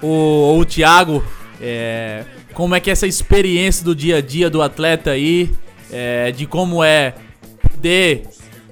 o, 0.00 0.56
o 0.56 0.64
Thiago, 0.64 1.24
é, 1.60 2.24
como 2.54 2.72
é 2.76 2.78
que 2.78 2.88
é 2.88 2.92
essa 2.92 3.04
experiência 3.04 3.84
do 3.84 3.96
dia 3.96 4.18
a 4.18 4.20
dia 4.20 4.48
do 4.48 4.62
atleta 4.62 5.10
aí, 5.10 5.50
é, 5.90 6.30
de 6.30 6.46
como 6.46 6.84
é 6.84 7.16
poder 7.68 8.28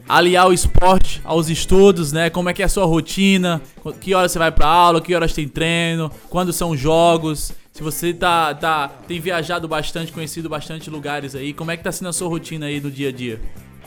aliar 0.09 0.47
o 0.47 0.52
esporte 0.52 1.21
aos 1.25 1.50
estudos, 1.50 2.12
né? 2.12 2.30
Como 2.30 2.49
é 2.49 2.54
que 2.54 2.62
é 2.62 2.66
a 2.66 2.68
sua 2.68 2.85
rotina, 2.85 3.61
que 4.00 4.14
horas 4.14 4.30
você 4.30 4.38
vai 4.38 4.52
pra 4.52 4.68
aula, 4.68 5.00
que 5.00 5.12
horas 5.12 5.33
tem 5.33 5.49
treino, 5.49 6.12
quando 6.30 6.52
são 6.52 6.76
jogos, 6.76 7.52
se 7.73 7.83
você 7.83 8.14
tá, 8.14 8.54
tá, 8.54 8.87
tem 9.09 9.18
viajado 9.18 9.66
bastante, 9.66 10.12
conhecido 10.12 10.49
bastante 10.49 10.88
lugares 10.88 11.35
aí, 11.35 11.52
como 11.52 11.73
é 11.73 11.76
que 11.76 11.83
tá 11.83 11.90
sendo 11.90 12.09
a 12.09 12.12
sua 12.12 12.28
rotina 12.28 12.66
aí 12.66 12.78
do 12.78 12.88
dia 12.88 13.09
a 13.09 13.12
dia? 13.12 13.40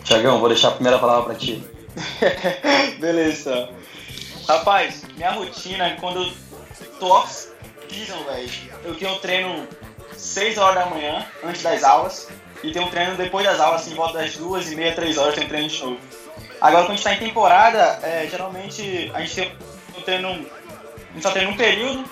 Tiagão, 0.03 0.39
vou 0.39 0.50
deixar 0.50 0.67
a 0.67 0.72
primeira 0.72 1.00
palavra 1.00 1.24
pra 1.24 1.36
ti. 1.36 1.63
Beleza. 3.00 3.69
Rapaz, 4.48 5.03
minha 5.15 5.31
rotina 5.31 5.88
é 5.88 5.96
quando 5.96 6.24
eu 6.24 6.34
tô 7.00 7.08
off-season, 7.08 8.24
velho. 8.24 8.50
Eu 8.84 8.96
tenho 8.96 9.19
treino 9.19 9.67
6 10.15 10.58
horas 10.58 10.84
da 10.84 10.89
manhã, 10.89 11.25
antes 11.43 11.62
das 11.62 11.84
aulas. 11.84 12.29
E 12.63 12.72
tenho 12.72 12.89
treino 12.89 13.15
depois 13.15 13.46
das 13.46 13.60
aulas, 13.60 13.81
assim, 13.81 13.93
em 13.93 13.96
volta 13.96 14.17
das 14.17 14.36
2 14.36 14.72
e 14.72 14.75
meia, 14.75 14.93
3 14.93 15.17
horas, 15.17 15.36
tem 15.36 15.48
treino 15.48 15.69
de 15.69 15.81
novo. 15.81 16.00
Agora, 16.60 16.84
quando 16.84 16.91
a 16.91 16.96
gente 16.96 17.03
tá 17.03 17.13
em 17.13 17.19
temporada, 17.19 18.00
é, 18.03 18.28
geralmente 18.30 19.12
a 19.13 19.21
gente 19.21 19.36
tem 19.36 19.52
um 19.97 20.02
treino. 20.02 20.28
A 20.30 21.13
gente 21.13 21.21
só 21.21 21.32
treina 21.32 21.52
um 21.52 21.58
período, 21.58 22.04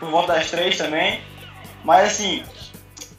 por 0.00 0.10
volta 0.10 0.32
das 0.34 0.50
3 0.50 0.76
também. 0.76 1.22
Mas 1.84 2.12
assim, 2.12 2.44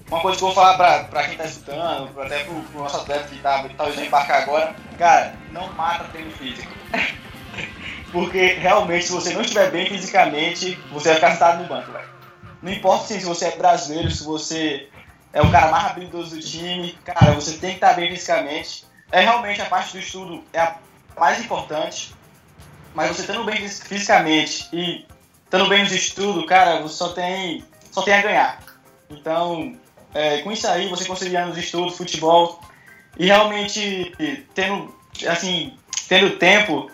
uma 0.09 0.21
coisa 0.21 0.37
que 0.37 0.43
eu 0.43 0.47
vou 0.47 0.55
falar 0.55 0.75
pra, 0.77 1.03
pra 1.05 1.27
quem 1.27 1.37
tá 1.37 1.45
escutando, 1.45 2.21
até 2.21 2.43
pro, 2.43 2.61
pro 2.61 2.81
nosso 2.81 2.97
atleta 2.97 3.27
que 3.27 3.39
tá 3.39 3.65
talvez 3.75 3.95
vai 3.95 4.05
embarcar 4.07 4.43
agora, 4.43 4.75
cara, 4.97 5.35
não 5.51 5.71
mata 5.73 6.05
treino 6.05 6.31
físico. 6.31 6.71
Porque 8.11 8.53
realmente, 8.53 9.05
se 9.05 9.11
você 9.11 9.33
não 9.33 9.41
estiver 9.41 9.71
bem 9.71 9.87
fisicamente, 9.87 10.75
você 10.91 11.09
vai 11.09 11.15
ficar 11.15 11.31
sentado 11.31 11.63
no 11.63 11.67
banco, 11.67 11.91
velho. 11.91 12.07
Não 12.61 12.71
importa 12.71 13.05
assim, 13.05 13.19
se 13.19 13.25
você 13.25 13.45
é 13.45 13.57
brasileiro, 13.57 14.11
se 14.11 14.23
você 14.23 14.87
é 15.33 15.41
o 15.41 15.51
cara 15.51 15.71
mais 15.71 15.87
habilidoso 15.87 16.35
do 16.35 16.41
time, 16.41 16.97
cara, 17.03 17.31
você 17.31 17.57
tem 17.57 17.71
que 17.71 17.75
estar 17.77 17.93
bem 17.93 18.11
fisicamente. 18.11 18.85
É 19.11 19.21
realmente 19.21 19.61
a 19.61 19.65
parte 19.65 19.93
do 19.93 19.99
estudo 19.99 20.43
é 20.53 20.59
a 20.59 20.75
mais 21.19 21.39
importante, 21.39 22.13
mas 22.93 23.09
você 23.09 23.21
estando 23.21 23.43
bem 23.43 23.57
fis- 23.57 23.81
fisicamente 23.81 24.69
e 24.71 25.05
estando 25.43 25.67
bem 25.67 25.81
nos 25.81 25.91
estudos, 25.91 26.45
cara, 26.45 26.81
você 26.81 26.95
só 26.95 27.09
tem, 27.09 27.65
só 27.91 28.03
tem 28.03 28.13
a 28.13 28.21
ganhar. 28.21 28.59
Então, 29.09 29.75
é, 30.13 30.39
com 30.39 30.51
isso 30.51 30.67
aí, 30.67 30.89
você 30.89 31.05
conseguir 31.05 31.39
nos 31.45 31.57
estudos, 31.57 31.97
futebol, 31.97 32.61
e 33.17 33.25
realmente 33.25 34.13
tendo, 34.53 34.93
assim, 35.27 35.73
tendo 36.07 36.37
tempo 36.37 36.89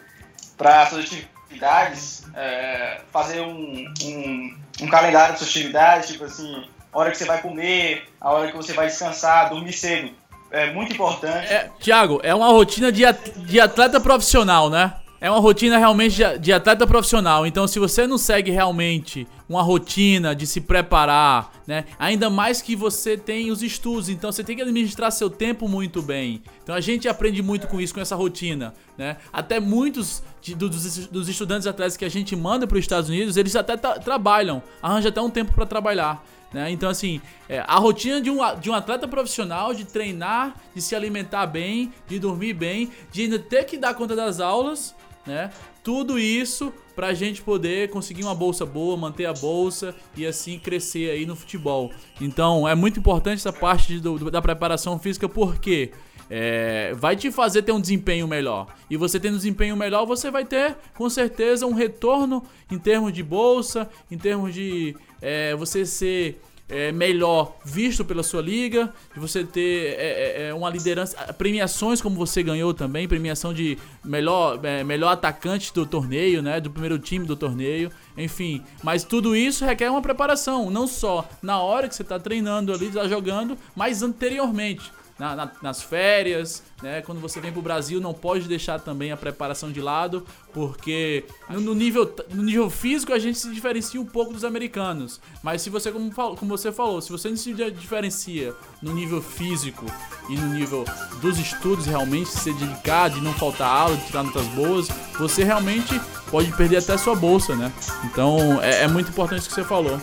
para 0.57 0.87
suas 0.87 1.05
atividades, 1.05 2.23
é, 2.35 3.01
fazer 3.11 3.41
um, 3.41 3.85
um, 4.03 4.57
um 4.81 4.87
calendário 4.87 5.33
de 5.33 5.39
suas 5.39 5.49
atividades, 5.49 6.09
tipo 6.09 6.25
assim, 6.25 6.65
a 6.91 6.99
hora 6.99 7.11
que 7.11 7.17
você 7.17 7.25
vai 7.25 7.41
comer, 7.41 8.09
a 8.19 8.31
hora 8.31 8.51
que 8.51 8.57
você 8.57 8.73
vai 8.73 8.87
descansar, 8.87 9.49
dormir 9.49 9.73
cedo. 9.73 10.11
É 10.51 10.71
muito 10.71 10.91
importante. 10.93 11.47
É, 11.47 11.69
Thiago, 11.79 12.19
é 12.23 12.33
uma 12.33 12.47
rotina 12.47 12.91
de, 12.91 13.03
de 13.45 13.59
atleta 13.59 13.99
profissional, 13.99 14.69
né? 14.69 14.95
É 15.21 15.29
uma 15.29 15.39
rotina 15.39 15.77
realmente 15.77 16.21
de, 16.39 16.53
atleta 16.53 16.87
profissional. 16.87 17.45
Então, 17.45 17.67
se 17.67 17.77
você 17.77 18.07
não 18.07 18.17
segue 18.17 18.51
realmente 18.51 19.27
uma 19.49 19.61
rotina 19.61 20.33
de 20.33 20.47
se 20.47 20.61
preparar, 20.61 21.51
né? 21.67 21.85
Ainda 21.97 22.29
mais 22.29 22.61
que 22.61 22.75
você 22.75 23.17
tem 23.17 23.51
os 23.51 23.61
estudos, 23.61 24.07
então 24.07 24.31
você 24.31 24.43
tem 24.43 24.55
que 24.55 24.61
administrar 24.61 25.11
seu 25.11 25.29
tempo 25.29 25.67
muito 25.67 26.01
bem. 26.01 26.41
Então, 26.63 26.73
a 26.73 26.79
gente 26.79 27.07
aprende 27.07 27.41
muito 27.41 27.67
com 27.67 27.81
isso, 27.81 27.93
com 27.93 27.99
essa 27.99 28.15
rotina, 28.15 28.73
né? 28.97 29.17
Até 29.33 29.59
muitos 29.59 30.23
de- 30.41 30.55
dos, 30.55 31.07
dos 31.07 31.27
estudantes 31.27 31.67
atletas 31.67 31.97
que 31.97 32.05
a 32.05 32.09
gente 32.09 32.35
manda 32.35 32.65
para 32.65 32.75
os 32.77 32.83
Estados 32.83 33.09
Unidos, 33.09 33.35
eles 33.35 33.55
até 33.55 33.75
tra- 33.75 33.99
trabalham, 33.99 34.63
arranjam 34.81 35.09
até 35.09 35.21
um 35.21 35.29
tempo 35.29 35.53
para 35.53 35.65
trabalhar. 35.65 36.23
Né? 36.51 36.71
Então, 36.71 36.89
assim, 36.89 37.21
é, 37.47 37.59
a 37.67 37.75
rotina 37.75 38.19
de 38.19 38.31
um, 38.31 38.39
de 38.59 38.71
um 38.71 38.73
atleta 38.73 39.07
profissional, 39.07 39.71
de 39.73 39.85
treinar, 39.85 40.55
de 40.73 40.81
se 40.81 40.95
alimentar 40.95 41.45
bem, 41.45 41.93
de 42.07 42.17
dormir 42.17 42.53
bem, 42.53 42.89
de 43.11 43.21
ainda 43.23 43.37
ter 43.37 43.65
que 43.65 43.77
dar 43.77 43.93
conta 43.93 44.15
das 44.15 44.39
aulas, 44.39 44.95
né? 45.29 45.51
Tudo 45.83 46.19
isso 46.19 46.73
pra 46.95 47.13
gente 47.13 47.41
poder 47.41 47.89
conseguir 47.89 48.23
uma 48.23 48.35
bolsa 48.35 48.65
boa, 48.65 48.97
manter 48.97 49.25
a 49.25 49.33
bolsa 49.33 49.95
e 50.17 50.25
assim 50.25 50.59
crescer 50.59 51.11
aí 51.11 51.25
no 51.25 51.35
futebol. 51.35 51.91
Então, 52.19 52.67
é 52.67 52.75
muito 52.75 52.99
importante 52.99 53.35
essa 53.39 53.53
parte 53.53 53.99
do- 53.99 54.29
da 54.29 54.41
preparação 54.41 54.99
física, 54.99 55.29
porque 55.29 55.91
é, 56.31 56.93
vai 56.93 57.15
te 57.15 57.31
fazer 57.31 57.63
ter 57.63 57.71
um 57.71 57.81
desempenho 57.81 58.27
melhor. 58.27 58.67
E 58.87 58.95
você 58.97 59.19
tendo 59.19 59.33
um 59.33 59.37
desempenho 59.37 59.75
melhor, 59.75 60.05
você 60.05 60.29
vai 60.29 60.45
ter, 60.45 60.75
com 60.95 61.09
certeza, 61.09 61.65
um 61.65 61.73
retorno 61.73 62.43
em 62.69 62.77
termos 62.77 63.11
de 63.13 63.23
bolsa, 63.23 63.89
em 64.11 64.17
termos 64.17 64.53
de 64.53 64.95
é, 65.21 65.55
você 65.55 65.85
ser 65.87 66.39
é, 66.69 66.91
melhor 66.91 67.57
visto 67.65 68.05
pela 68.05 68.21
sua 68.21 68.41
liga, 68.41 68.93
de 69.13 69.19
você 69.19 69.43
ter 69.43 69.95
é, 69.97 70.45
é, 70.45 70.47
é, 70.49 70.53
uma 70.53 70.69
liderança, 70.69 71.17
premiações 71.33 72.01
como 72.01 72.15
você 72.15 72.43
ganhou 72.43 72.73
também, 72.73 73.07
premiação 73.07 73.53
de 73.53 73.77
melhor, 74.05 74.59
é, 74.63 74.83
melhor 74.83 75.11
atacante 75.11 75.73
do 75.73 75.85
torneio, 75.85 76.41
né, 76.41 76.61
do 76.61 76.69
primeiro 76.69 76.99
time 76.99 77.25
do 77.25 77.35
torneio, 77.35 77.91
enfim. 78.15 78.63
Mas 78.83 79.03
tudo 79.03 79.35
isso 79.35 79.65
requer 79.65 79.89
uma 79.89 80.01
preparação, 80.01 80.69
não 80.69 80.87
só 80.87 81.27
na 81.41 81.59
hora 81.59 81.87
que 81.87 81.95
você 81.95 82.03
está 82.03 82.19
treinando 82.19 82.71
ali, 82.71 82.87
está 82.87 83.07
jogando, 83.07 83.57
mas 83.75 84.03
anteriormente. 84.03 84.91
Na- 85.19 85.35
na- 85.35 85.51
nas 85.61 85.81
férias, 85.83 86.63
né? 86.81 87.01
Quando 87.01 87.19
você 87.19 87.39
vem 87.41 87.51
pro 87.51 87.61
Brasil, 87.61 87.99
não 87.99 88.13
pode 88.13 88.47
deixar 88.47 88.79
também 88.79 89.11
a 89.11 89.17
preparação 89.17 89.71
de 89.71 89.81
lado, 89.81 90.25
porque 90.53 91.25
no, 91.49 91.59
no 91.59 91.75
nível, 91.75 92.11
no 92.33 92.41
nível 92.41 92.69
físico 92.69 93.11
a 93.13 93.19
gente 93.19 93.37
se 93.37 93.53
diferencia 93.53 93.99
um 93.99 94.05
pouco 94.05 94.33
dos 94.33 94.43
americanos. 94.45 95.19
Mas 95.43 95.61
se 95.61 95.69
você, 95.69 95.91
como, 95.91 96.11
como 96.13 96.57
você 96.57 96.71
falou, 96.71 97.01
se 97.01 97.11
você 97.11 97.29
não 97.29 97.37
se 97.37 97.53
di- 97.53 97.71
diferencia 97.71 98.53
no 98.81 98.93
nível 98.93 99.21
físico 99.21 99.85
e 100.29 100.35
no 100.35 100.47
nível 100.53 100.85
dos 101.21 101.37
estudos, 101.37 101.85
realmente 101.85 102.29
se 102.29 102.53
dedicar, 102.53 103.09
de 103.09 103.19
não 103.21 103.33
faltar 103.33 103.67
aula, 103.67 103.97
de 103.97 104.05
tirar 104.07 104.23
notas 104.23 104.45
boas, 104.47 104.87
você 105.17 105.43
realmente 105.43 105.99
pode 106.31 106.51
perder 106.55 106.77
até 106.77 106.97
sua 106.97 107.15
bolsa, 107.15 107.55
né? 107.55 107.71
Então 108.05 108.61
é, 108.61 108.83
é 108.83 108.87
muito 108.87 109.09
importante 109.09 109.41
o 109.41 109.47
que 109.49 109.53
você 109.53 109.63
falou. 109.63 109.99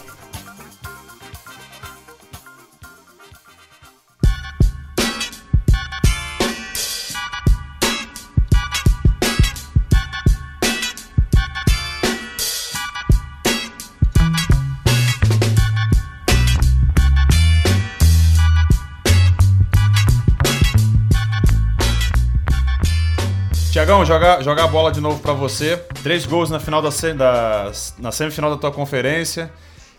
Jogar, 24.04 24.42
jogar 24.42 24.64
a 24.64 24.68
bola 24.68 24.92
de 24.92 25.00
novo 25.00 25.20
pra 25.20 25.32
você. 25.32 25.76
Três 26.02 26.24
gols 26.26 26.50
na 26.50 26.60
final 26.60 26.80
da, 26.82 26.88
da- 27.14 27.72
na 27.98 28.12
semifinal 28.12 28.50
da 28.50 28.56
tua 28.56 28.70
conferência. 28.72 29.50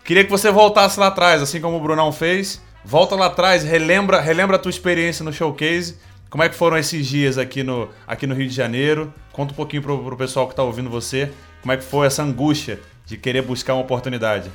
Queria 0.03 0.23
que 0.23 0.29
você 0.29 0.51
voltasse 0.51 0.99
lá 0.99 1.07
atrás, 1.07 1.41
assim 1.41 1.59
como 1.59 1.77
o 1.77 1.79
Brunão 1.79 2.11
fez. 2.11 2.61
Volta 2.85 3.15
lá 3.15 3.25
atrás, 3.25 3.63
relembra, 3.63 4.21
relembra 4.21 4.55
a 4.55 4.59
tua 4.59 4.69
experiência 4.69 5.23
no 5.25 5.33
showcase. 5.33 5.97
Como 6.29 6.43
é 6.43 6.49
que 6.49 6.55
foram 6.55 6.77
esses 6.77 7.05
dias 7.07 7.37
aqui 7.37 7.63
no, 7.63 7.89
aqui 8.07 8.25
no 8.27 8.33
Rio 8.35 8.47
de 8.47 8.53
Janeiro? 8.55 9.13
Conta 9.33 9.51
um 9.53 9.55
pouquinho 9.55 9.81
pro, 9.81 9.97
pro 10.03 10.15
pessoal 10.17 10.47
que 10.47 10.55
tá 10.55 10.63
ouvindo 10.63 10.89
você. 10.89 11.31
Como 11.61 11.71
é 11.73 11.77
que 11.77 11.83
foi 11.83 12.07
essa 12.07 12.23
angústia 12.23 12.79
de 13.05 13.17
querer 13.17 13.41
buscar 13.41 13.73
uma 13.73 13.81
oportunidade? 13.81 14.49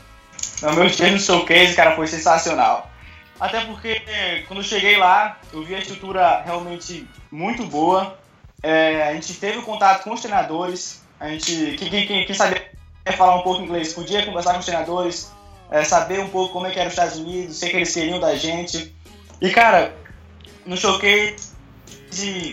O 0.62 0.72
meu 0.72 0.86
dia 0.86 1.10
no 1.10 1.18
showcase, 1.18 1.74
cara, 1.74 1.94
foi 1.96 2.06
sensacional. 2.06 2.90
Até 3.40 3.60
porque 3.62 4.00
quando 4.46 4.60
eu 4.60 4.64
cheguei 4.64 4.96
lá, 4.96 5.38
eu 5.52 5.62
vi 5.64 5.74
a 5.74 5.78
estrutura 5.78 6.42
realmente 6.44 7.06
muito 7.30 7.64
boa. 7.66 8.16
É, 8.62 9.08
a 9.08 9.14
gente 9.14 9.34
teve 9.34 9.58
o 9.58 9.62
contato 9.62 10.04
com 10.04 10.12
os 10.12 10.20
treinadores. 10.20 11.02
A 11.18 11.28
gente, 11.28 11.76
quem, 11.78 11.90
quem, 11.90 12.06
quem, 12.06 12.26
quem 12.26 12.34
sabia 12.34 12.62
falar 13.16 13.36
um 13.36 13.42
pouco 13.42 13.62
inglês, 13.62 13.92
podia 13.92 14.24
conversar 14.24 14.52
com 14.52 14.60
os 14.60 14.64
treinadores, 14.64 15.32
é, 15.70 15.82
saber 15.82 16.20
um 16.20 16.28
pouco 16.28 16.52
como 16.52 16.66
é 16.66 16.70
que 16.70 16.78
era 16.78 16.88
os 16.88 16.92
Estados 16.92 17.16
Unidos, 17.18 17.56
o 17.56 17.60
que, 17.60 17.70
que 17.70 17.76
eles 17.76 17.92
queriam 17.92 18.20
da 18.20 18.36
gente. 18.36 18.94
E, 19.40 19.50
cara, 19.50 19.94
no 20.64 20.76
showcase, 20.76 21.36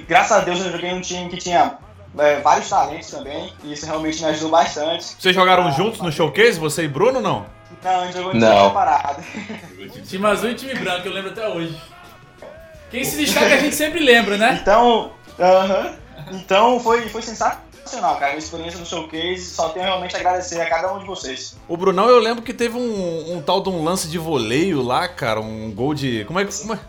graças 0.08 0.32
a 0.32 0.40
Deus, 0.42 0.60
eu 0.60 0.72
joguei 0.72 0.92
num 0.92 1.02
time 1.02 1.30
que 1.30 1.38
tinha 1.38 1.78
é, 2.18 2.40
vários 2.40 2.70
talentos 2.70 3.12
também. 3.12 3.54
E 3.64 3.74
isso 3.74 3.86
realmente 3.86 4.20
me 4.22 4.30
ajudou 4.30 4.50
bastante. 4.50 5.06
Vocês 5.20 5.36
jogaram 5.36 5.72
juntos 5.72 6.02
no 6.02 6.12
showcase, 6.12 6.60
você 6.60 6.86
e 6.86 6.88
Bruno, 6.88 7.22
não? 7.22 7.46
Não, 7.84 8.02
a 8.02 8.06
gente 8.06 8.18
jogou 8.18 8.34
em 8.34 8.40
Não. 8.40 8.52
time 8.52 8.68
separado. 8.68 9.24
Time 10.08 10.26
azul 10.26 10.50
e 10.50 10.56
time 10.56 10.74
branco, 10.76 11.08
eu 11.08 11.14
lembro 11.14 11.32
até 11.32 11.48
hoje. 11.48 11.80
Quem 12.90 13.04
se 13.04 13.18
destaca 13.18 13.54
a 13.54 13.58
gente 13.58 13.76
sempre 13.76 14.00
lembra, 14.00 14.38
né? 14.38 14.58
Então, 14.62 15.12
aham. 15.40 15.96
então 16.32 16.80
foi, 16.80 17.08
foi 17.10 17.22
sensacional, 17.22 18.18
cara. 18.18 18.34
A 18.34 18.38
experiência 18.38 18.80
no 18.80 18.86
showcase. 18.86 19.46
Só 19.46 19.70
tenho 19.70 19.86
realmente 19.86 20.16
a 20.16 20.20
agradecer 20.20 20.62
a 20.62 20.70
cada 20.70 20.94
um 20.94 21.00
de 21.00 21.06
vocês. 21.06 21.56
O 21.68 21.78
Brunão, 21.78 22.10
eu 22.10 22.20
lembro 22.20 22.44
que 22.44 22.54
teve 22.54 22.78
um, 22.78 23.38
um 23.38 23.42
tal 23.42 23.62
de 23.62 23.70
um 23.70 23.84
lance 23.84 24.08
de 24.08 24.18
voleio 24.18 24.82
lá, 24.82 25.08
cara, 25.08 25.40
um 25.40 25.72
gol 25.72 25.94
de. 25.94 26.26
Como 26.26 26.40
é 26.40 26.46
que. 26.46 26.58
Como 26.60 26.74
é? 26.74 26.80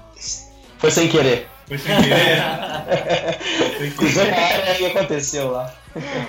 Foi 0.78 0.90
sem 0.90 1.08
querer. 1.08 1.48
Foi 1.70 1.78
sem 1.78 1.96
querer. 2.02 3.92
Cruzou 3.96 4.24
na 4.24 4.36
área 4.36 4.80
e 4.80 4.86
aconteceu 4.86 5.52
lá. 5.52 5.72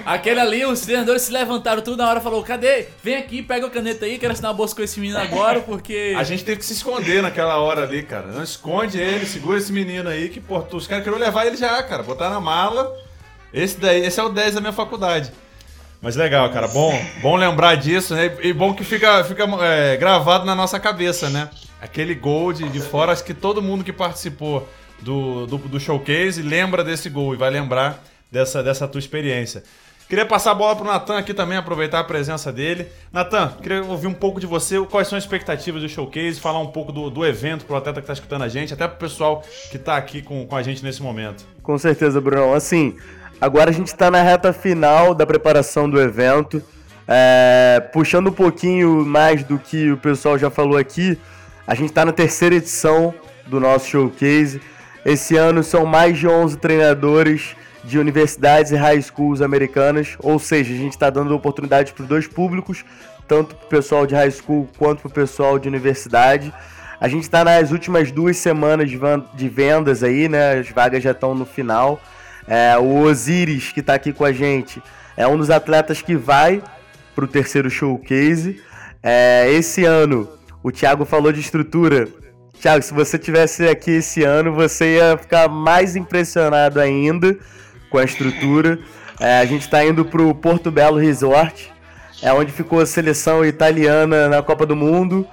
Aquele 0.05 0.39
ali, 0.39 0.63
os 0.63 0.81
treinadores 0.81 1.23
se 1.23 1.31
levantaram 1.31 1.81
tudo 1.81 1.97
na 1.97 2.07
hora 2.07 2.19
e 2.19 2.21
falou: 2.21 2.43
cadê? 2.43 2.85
Vem 3.03 3.15
aqui, 3.15 3.41
pega 3.41 3.65
a 3.65 3.69
caneta 3.71 4.05
aí, 4.05 4.19
quero 4.19 4.33
assinar 4.33 4.51
a 4.51 4.53
bolsa 4.53 4.75
com 4.75 4.83
esse 4.83 4.99
menino 4.99 5.17
agora, 5.17 5.59
porque. 5.61 6.13
A 6.15 6.23
gente 6.23 6.45
teve 6.45 6.59
que 6.59 6.65
se 6.65 6.73
esconder 6.73 7.23
naquela 7.23 7.57
hora 7.57 7.81
ali, 7.81 8.03
cara. 8.03 8.27
Não 8.27 8.43
esconde 8.43 8.99
ele, 8.99 9.25
segura 9.25 9.57
esse 9.57 9.73
menino 9.73 10.09
aí, 10.09 10.29
que, 10.29 10.39
pô, 10.39 10.59
os 10.73 10.85
caras 10.85 11.03
queriam 11.03 11.19
levar 11.19 11.47
ele 11.47 11.57
já, 11.57 11.81
cara. 11.81 12.03
Botar 12.03 12.29
na 12.29 12.39
mala. 12.39 12.95
Esse 13.51 13.79
daí, 13.79 14.05
esse 14.05 14.19
é 14.19 14.23
o 14.23 14.29
10 14.29 14.53
da 14.53 14.61
minha 14.61 14.73
faculdade. 14.73 15.31
Mas 16.03 16.15
legal, 16.15 16.51
cara. 16.51 16.67
Bom, 16.67 16.93
bom 17.19 17.35
lembrar 17.35 17.73
disso, 17.75 18.13
né? 18.13 18.37
E 18.43 18.53
bom 18.53 18.75
que 18.75 18.83
fica, 18.83 19.23
fica 19.23 19.43
é, 19.63 19.97
gravado 19.97 20.45
na 20.45 20.53
nossa 20.53 20.79
cabeça, 20.79 21.31
né? 21.31 21.49
Aquele 21.81 22.13
gol 22.13 22.53
de, 22.53 22.69
de 22.69 22.79
fora, 22.79 23.11
acho 23.11 23.23
que 23.23 23.33
todo 23.33 23.59
mundo 23.59 23.83
que 23.83 23.91
participou 23.91 24.69
do, 25.01 25.45
do, 25.47 25.57
do 25.57 25.79
showcase 25.79 26.41
lembra 26.41 26.83
desse 26.83 27.09
gol 27.09 27.33
e 27.33 27.37
vai 27.37 27.49
lembrar 27.49 28.03
dessa, 28.31 28.63
dessa 28.63 28.87
tua 28.87 28.99
experiência. 28.99 29.63
Queria 30.11 30.25
passar 30.25 30.51
a 30.51 30.53
bola 30.53 30.75
pro 30.75 30.83
Natan 30.83 31.17
aqui 31.17 31.33
também, 31.33 31.57
aproveitar 31.57 31.99
a 31.99 32.03
presença 32.03 32.51
dele. 32.51 32.87
Natan, 33.13 33.53
queria 33.61 33.81
ouvir 33.81 34.07
um 34.07 34.13
pouco 34.13 34.41
de 34.41 34.45
você, 34.45 34.77
quais 34.81 35.07
são 35.07 35.17
as 35.17 35.23
expectativas 35.23 35.81
do 35.81 35.87
showcase, 35.87 36.37
falar 36.37 36.59
um 36.59 36.67
pouco 36.67 36.91
do, 36.91 37.09
do 37.09 37.25
evento 37.25 37.63
pro 37.63 37.77
atleta 37.77 38.01
que 38.01 38.07
tá 38.07 38.11
escutando 38.11 38.41
a 38.41 38.49
gente, 38.49 38.73
até 38.73 38.85
pro 38.89 38.97
pessoal 38.97 39.41
que 39.71 39.79
tá 39.79 39.95
aqui 39.95 40.21
com, 40.21 40.45
com 40.45 40.53
a 40.53 40.61
gente 40.61 40.83
nesse 40.83 41.01
momento. 41.01 41.45
Com 41.63 41.77
certeza, 41.77 42.19
Brunão. 42.19 42.53
Assim, 42.53 42.97
agora 43.39 43.69
a 43.69 43.73
gente 43.73 43.87
está 43.87 44.11
na 44.11 44.21
reta 44.21 44.51
final 44.51 45.15
da 45.15 45.25
preparação 45.25 45.89
do 45.89 45.97
evento. 45.97 46.61
É, 47.07 47.79
puxando 47.93 48.27
um 48.27 48.33
pouquinho 48.33 49.05
mais 49.05 49.45
do 49.45 49.57
que 49.57 49.91
o 49.91 49.97
pessoal 49.97 50.37
já 50.37 50.49
falou 50.49 50.77
aqui, 50.77 51.17
a 51.65 51.73
gente 51.73 51.89
está 51.89 52.03
na 52.03 52.11
terceira 52.11 52.55
edição 52.55 53.13
do 53.47 53.61
nosso 53.61 53.87
showcase. 53.87 54.59
Esse 55.05 55.35
ano 55.35 55.63
são 55.63 55.85
mais 55.85 56.17
de 56.17 56.27
11 56.27 56.57
treinadores 56.57 57.55
de 57.83 57.97
universidades 57.97 58.71
e 58.71 58.75
high 58.75 59.01
schools 59.01 59.41
americanas, 59.41 60.15
ou 60.19 60.37
seja, 60.37 60.73
a 60.73 60.77
gente 60.77 60.91
está 60.91 61.09
dando 61.09 61.35
oportunidade 61.35 61.93
para 61.93 62.05
dois 62.05 62.27
públicos, 62.27 62.85
tanto 63.27 63.55
para 63.55 63.65
o 63.65 63.69
pessoal 63.69 64.05
de 64.05 64.13
high 64.13 64.29
school 64.29 64.69
quanto 64.77 65.01
para 65.01 65.09
o 65.09 65.11
pessoal 65.11 65.57
de 65.57 65.67
universidade. 65.67 66.53
A 66.99 67.07
gente 67.07 67.23
está 67.23 67.43
nas 67.43 67.71
últimas 67.71 68.11
duas 68.11 68.37
semanas 68.37 68.91
de 68.91 69.49
vendas 69.49 70.03
aí, 70.03 70.29
né? 70.29 70.59
As 70.59 70.69
vagas 70.69 71.01
já 71.01 71.11
estão 71.11 71.33
no 71.33 71.45
final. 71.45 71.99
É, 72.47 72.77
o 72.77 72.99
Osiris, 72.99 73.71
que 73.71 73.79
está 73.79 73.95
aqui 73.95 74.13
com 74.13 74.23
a 74.23 74.31
gente, 74.31 74.81
é 75.17 75.27
um 75.27 75.35
dos 75.35 75.49
atletas 75.49 76.01
que 76.01 76.15
vai 76.15 76.61
para 77.15 77.25
o 77.25 77.27
terceiro 77.27 77.71
showcase. 77.71 78.61
É, 79.01 79.51
esse 79.51 79.83
ano, 79.83 80.29
o 80.61 80.71
Thiago 80.71 81.05
falou 81.05 81.31
de 81.31 81.39
estrutura. 81.39 82.07
Thiago, 82.61 82.83
se 82.83 82.93
você 82.93 83.17
tivesse 83.17 83.67
aqui 83.67 83.89
esse 83.89 84.23
ano, 84.23 84.53
você 84.53 84.97
ia 84.97 85.17
ficar 85.17 85.49
mais 85.49 85.95
impressionado 85.95 86.79
ainda 86.79 87.35
com 87.89 87.97
a 87.97 88.03
estrutura. 88.03 88.77
É, 89.19 89.39
a 89.39 89.45
gente 89.45 89.63
está 89.63 89.83
indo 89.83 90.05
para 90.05 90.21
o 90.21 90.35
Porto 90.35 90.69
Belo 90.69 90.97
Resort, 90.97 91.73
é 92.21 92.31
onde 92.31 92.51
ficou 92.51 92.79
a 92.79 92.85
seleção 92.85 93.43
italiana 93.43 94.29
na 94.29 94.43
Copa 94.43 94.63
do 94.63 94.75
Mundo, 94.75 95.27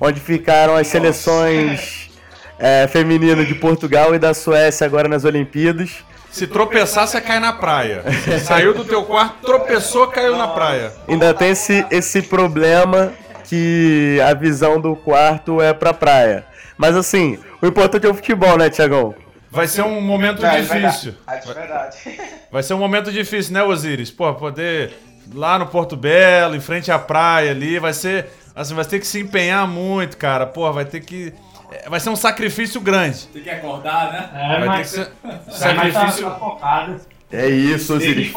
onde 0.00 0.18
ficaram 0.18 0.74
as 0.74 0.88
seleções 0.88 2.10
é, 2.58 2.88
femininas 2.88 3.46
de 3.46 3.54
Portugal 3.54 4.12
e 4.12 4.18
da 4.18 4.34
Suécia 4.34 4.84
agora 4.84 5.06
nas 5.06 5.24
Olimpíadas. 5.24 6.04
Se 6.32 6.48
tropeçar, 6.48 7.06
você 7.06 7.20
cai 7.20 7.38
na 7.38 7.52
praia. 7.52 8.02
Saiu 8.44 8.74
do 8.74 8.84
teu 8.84 9.04
quarto, 9.04 9.36
tropeçou, 9.46 10.08
caiu 10.08 10.36
na 10.36 10.48
praia. 10.48 10.92
Ainda 11.06 11.32
tem 11.32 11.50
esse, 11.50 11.86
esse 11.92 12.22
problema 12.22 13.12
que 13.44 14.18
a 14.26 14.34
visão 14.34 14.80
do 14.80 14.96
quarto 14.96 15.62
é 15.62 15.72
pra 15.72 15.94
praia. 15.94 16.50
Mas 16.82 16.96
assim, 16.96 17.38
o 17.62 17.66
importante 17.68 18.04
é 18.04 18.10
o 18.10 18.14
futebol, 18.14 18.58
né, 18.58 18.68
Tiagão? 18.68 19.14
Vai 19.48 19.68
ser 19.68 19.82
um 19.82 20.00
momento 20.00 20.44
É, 20.44 20.60
difícil. 20.62 21.14
verdade. 21.28 21.48
É 21.48 21.54
verdade. 21.54 21.96
Vai 22.50 22.60
ser 22.64 22.74
um 22.74 22.78
momento 22.78 23.12
difícil, 23.12 23.52
né, 23.54 23.62
Osiris? 23.62 24.10
Pô, 24.10 24.34
poder 24.34 24.92
lá 25.32 25.60
no 25.60 25.68
Porto 25.68 25.96
Belo, 25.96 26.56
em 26.56 26.60
frente 26.60 26.90
à 26.90 26.98
praia 26.98 27.52
ali, 27.52 27.78
vai 27.78 27.92
ser. 27.92 28.26
Assim, 28.52 28.74
vai 28.74 28.84
ter 28.84 28.98
que 28.98 29.06
se 29.06 29.20
empenhar 29.20 29.64
muito, 29.68 30.16
cara. 30.16 30.44
Pô, 30.44 30.72
vai 30.72 30.84
ter 30.84 30.98
que. 30.98 31.32
é, 31.70 31.88
Vai 31.88 32.00
ser 32.00 32.10
um 32.10 32.16
sacrifício 32.16 32.80
grande. 32.80 33.28
Tem 33.28 33.42
que 33.42 33.50
acordar, 33.50 34.12
né? 34.12 34.30
É, 34.34 34.48
Vai 34.48 34.58
ter 34.58 34.64
que 34.64 34.68
mas, 34.68 34.88
ser 34.90 35.08
mas 35.22 35.56
sacrifício. 35.56 36.24
tá, 36.24 36.30
tá 36.30 36.38
focado. 36.40 37.00
É 37.32 37.48
isso, 37.48 37.94
Osiris, 37.94 38.30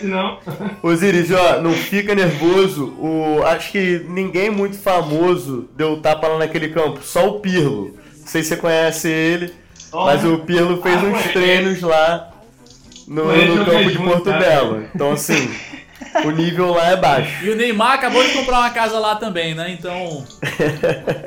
senão... 0.00 0.38
Osiris, 0.82 1.30
ó, 1.30 1.60
não 1.60 1.72
fica 1.72 2.12
nervoso. 2.12 2.86
O, 2.98 3.42
acho 3.44 3.70
que 3.70 4.04
ninguém 4.08 4.50
muito 4.50 4.76
famoso 4.76 5.68
deu 5.76 6.00
tapa 6.00 6.26
lá 6.26 6.38
naquele 6.38 6.70
campo, 6.70 7.00
só 7.02 7.28
o 7.28 7.40
Pirlo. 7.40 7.96
Não 8.18 8.26
sei 8.26 8.42
se 8.42 8.48
você 8.48 8.56
conhece 8.56 9.08
ele, 9.08 9.52
mas 9.92 10.24
o 10.24 10.38
Pirlo 10.38 10.82
fez 10.82 10.96
Ah, 10.96 11.06
uns 11.06 11.22
treinos 11.32 11.80
lá 11.82 12.32
no, 13.06 13.24
no 13.26 13.64
campo 13.64 13.90
de 13.90 13.98
Porto. 13.98 14.32
Belo. 14.32 14.84
Então, 14.92 15.12
assim, 15.12 15.48
o 16.24 16.30
nível 16.30 16.72
lá 16.72 16.90
é 16.90 16.96
baixo. 16.96 17.44
E 17.44 17.50
o 17.50 17.56
Neymar 17.56 17.92
acabou 17.92 18.22
de 18.22 18.32
comprar 18.32 18.60
uma 18.60 18.70
casa 18.70 18.98
lá 18.98 19.16
também, 19.16 19.54
né? 19.54 19.70
Então. 19.70 20.24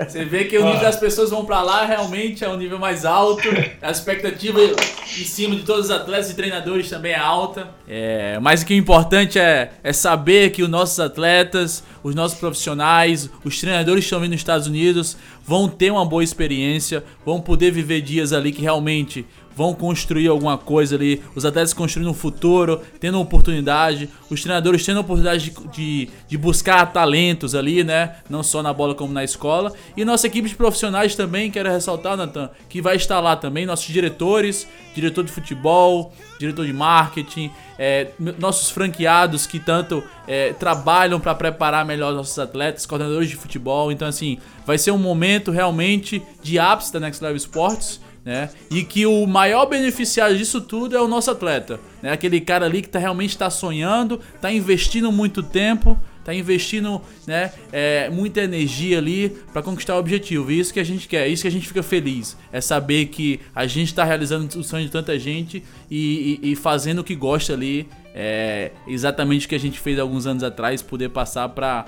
Você 0.07 0.25
vê 0.25 0.45
que 0.45 0.57
o 0.57 0.65
nível 0.65 0.81
das 0.81 0.95
pessoas 0.95 1.29
vão 1.29 1.45
pra 1.45 1.61
lá 1.61 1.85
realmente 1.85 2.43
é 2.43 2.49
um 2.49 2.57
nível 2.57 2.79
mais 2.79 3.05
alto. 3.05 3.47
A 3.81 3.91
expectativa 3.91 4.59
em 4.61 5.25
cima 5.25 5.55
de 5.55 5.63
todos 5.63 5.85
os 5.85 5.91
atletas 5.91 6.31
e 6.31 6.35
treinadores 6.35 6.89
também 6.89 7.11
é 7.11 7.19
alta. 7.19 7.67
É, 7.87 8.39
mas 8.41 8.61
o 8.61 8.65
que 8.65 8.73
é 8.73 8.77
importante 8.77 9.39
é, 9.39 9.71
é 9.83 9.93
saber 9.93 10.51
que 10.51 10.63
os 10.63 10.69
nossos 10.69 10.99
atletas, 10.99 11.83
os 12.03 12.15
nossos 12.15 12.37
profissionais, 12.37 13.29
os 13.43 13.59
treinadores 13.59 14.03
que 14.03 14.05
estão 14.05 14.19
vindo 14.19 14.31
nos 14.31 14.41
Estados 14.41 14.67
Unidos 14.67 15.17
vão 15.45 15.67
ter 15.67 15.91
uma 15.91 16.05
boa 16.05 16.23
experiência, 16.23 17.03
vão 17.25 17.41
poder 17.41 17.71
viver 17.71 18.01
dias 18.01 18.33
ali 18.33 18.51
que 18.51 18.61
realmente 18.61 19.25
vão 19.59 19.73
construir 19.73 20.29
alguma 20.29 20.57
coisa 20.57 20.95
ali, 20.95 21.21
os 21.35 21.43
atletas 21.43 21.73
construindo 21.73 22.09
um 22.09 22.13
futuro, 22.13 22.81
tendo 22.97 23.19
oportunidade, 23.19 24.09
os 24.29 24.41
treinadores 24.41 24.85
tendo 24.85 24.99
a 24.99 25.01
oportunidade 25.01 25.49
de, 25.49 25.67
de, 25.67 26.09
de, 26.29 26.37
buscar 26.37 26.85
talentos 26.93 27.53
ali, 27.53 27.83
né? 27.83 28.15
Não 28.29 28.41
só 28.41 28.63
na 28.63 28.71
bola 28.71 28.95
como 28.95 29.11
na 29.11 29.21
escola. 29.21 29.73
E 29.97 30.05
nossa 30.05 30.27
equipe 30.27 30.47
de 30.47 30.55
profissionais 30.55 31.13
também, 31.13 31.51
quero 31.51 31.69
ressaltar, 31.69 32.15
Nathan, 32.15 32.49
que 32.69 32.81
vai 32.81 32.95
estar 32.95 33.19
lá 33.19 33.35
também, 33.35 33.65
nossos 33.65 33.87
diretores, 33.87 34.65
diretor 34.95 35.25
de 35.25 35.31
futebol, 35.33 36.13
diretor 36.39 36.65
de 36.65 36.71
marketing, 36.71 37.51
é, 37.77 38.11
nossos 38.39 38.69
franqueados 38.69 39.45
que 39.45 39.59
tanto 39.59 40.01
é, 40.25 40.53
trabalham 40.53 41.19
para 41.19 41.35
preparar 41.35 41.85
melhor 41.85 42.13
nossos 42.13 42.39
atletas, 42.39 42.85
coordenadores 42.85 43.27
de 43.27 43.35
futebol. 43.35 43.91
Então, 43.91 44.07
assim, 44.07 44.37
vai 44.65 44.77
ser 44.77 44.91
um 44.91 44.97
momento 44.97 45.51
realmente 45.51 46.21
de 46.41 46.57
ápice 46.57 46.93
da 46.93 47.01
Next 47.01 47.21
Level 47.21 47.35
Sports 47.35 47.99
né? 48.23 48.49
E 48.69 48.83
que 48.83 49.05
o 49.05 49.25
maior 49.25 49.65
beneficiário 49.65 50.37
disso 50.37 50.61
tudo 50.61 50.95
é 50.95 51.01
o 51.01 51.07
nosso 51.07 51.31
atleta, 51.31 51.79
né? 52.01 52.11
Aquele 52.11 52.41
cara 52.41 52.65
ali 52.65 52.81
que 52.81 52.89
tá, 52.89 52.99
realmente 52.99 53.31
está 53.31 53.49
sonhando, 53.49 54.19
está 54.35 54.51
investindo 54.51 55.11
muito 55.11 55.41
tempo, 55.41 55.97
está 56.29 56.33
investindo 56.33 57.01
né, 57.25 57.51
é, 57.71 58.09
muita 58.09 58.41
energia 58.41 58.99
ali 58.99 59.29
para 59.51 59.61
conquistar 59.61 59.95
o 59.95 59.99
objetivo. 59.99 60.51
E 60.51 60.59
isso 60.59 60.73
que 60.73 60.79
a 60.79 60.83
gente 60.83 61.07
quer, 61.07 61.27
isso 61.27 61.41
que 61.41 61.47
a 61.47 61.51
gente 61.51 61.67
fica 61.67 61.81
feliz. 61.81 62.37
É 62.51 62.61
saber 62.61 63.07
que 63.07 63.39
a 63.55 63.65
gente 63.65 63.87
está 63.87 64.03
realizando 64.03 64.59
o 64.59 64.63
sonho 64.63 64.85
de 64.85 64.91
tanta 64.91 65.17
gente 65.17 65.63
e, 65.89 66.39
e, 66.41 66.51
e 66.51 66.55
fazendo 66.55 66.99
o 66.99 67.03
que 67.03 67.15
gosta 67.15 67.53
ali. 67.53 67.87
É 68.13 68.71
exatamente 68.87 69.45
o 69.45 69.49
que 69.49 69.55
a 69.55 69.59
gente 69.59 69.79
fez 69.79 69.97
alguns 69.99 70.25
anos 70.25 70.43
atrás, 70.43 70.81
poder 70.81 71.09
passar 71.09 71.49
para 71.49 71.85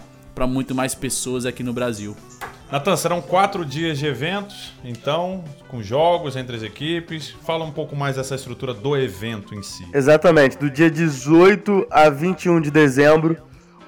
muito 0.47 0.73
mais 0.73 0.95
pessoas 0.95 1.45
aqui 1.45 1.63
no 1.63 1.73
Brasil. 1.73 2.15
Natan, 2.71 2.95
serão 2.95 3.21
quatro 3.21 3.65
dias 3.65 3.99
de 3.99 4.05
eventos, 4.05 4.71
então, 4.81 5.43
com 5.67 5.83
jogos 5.83 6.37
entre 6.37 6.55
as 6.55 6.63
equipes. 6.63 7.35
Fala 7.45 7.65
um 7.65 7.71
pouco 7.71 7.97
mais 7.97 8.15
dessa 8.15 8.33
estrutura 8.33 8.73
do 8.73 8.95
evento 8.95 9.53
em 9.53 9.61
si. 9.61 9.85
Exatamente, 9.93 10.57
do 10.57 10.69
dia 10.69 10.89
18 10.89 11.85
a 11.91 12.09
21 12.09 12.61
de 12.61 12.71
dezembro, 12.71 13.35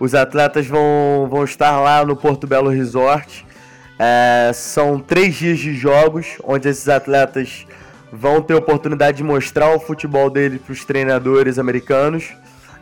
os 0.01 0.13
atletas 0.13 0.67
vão, 0.67 1.29
vão 1.29 1.45
estar 1.45 1.79
lá 1.79 2.03
no 2.05 2.13
Porto 2.17 2.45
Belo 2.45 2.69
Resort. 2.69 3.45
É, 3.97 4.51
são 4.53 4.99
três 4.99 5.35
dias 5.35 5.59
de 5.59 5.73
jogos, 5.73 6.37
onde 6.43 6.67
esses 6.67 6.89
atletas 6.89 7.65
vão 8.11 8.41
ter 8.41 8.53
a 8.53 8.57
oportunidade 8.57 9.15
de 9.15 9.23
mostrar 9.23 9.73
o 9.73 9.79
futebol 9.79 10.29
deles 10.29 10.61
para 10.61 10.73
os 10.73 10.83
treinadores 10.83 11.57
americanos. 11.57 12.33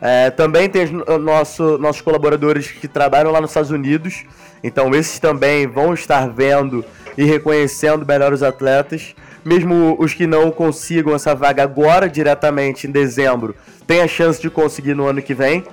É, 0.04 0.30
também 0.30 0.68
tem 0.68 0.84
nosso, 1.20 1.78
nossos 1.78 2.02
colaboradores 2.02 2.72
que 2.72 2.88
trabalham 2.88 3.30
lá 3.30 3.40
nos 3.40 3.50
Estados 3.50 3.70
Unidos 3.70 4.24
então 4.62 4.94
esses 4.94 5.18
também 5.18 5.66
vão 5.66 5.92
estar 5.92 6.28
vendo 6.28 6.84
e 7.18 7.24
reconhecendo 7.24 8.06
melhor 8.06 8.32
os 8.32 8.42
atletas. 8.42 9.14
Mesmo 9.44 9.96
os 9.98 10.14
que 10.14 10.26
não 10.26 10.52
consigam 10.52 11.14
essa 11.14 11.34
vaga 11.34 11.64
agora 11.64 12.08
diretamente 12.08 12.86
em 12.86 12.92
dezembro, 12.92 13.56
tem 13.86 14.00
a 14.00 14.06
chance 14.06 14.40
de 14.40 14.48
conseguir 14.48 14.94
no 14.94 15.06
ano 15.06 15.20
que 15.20 15.34
vem, 15.34 15.64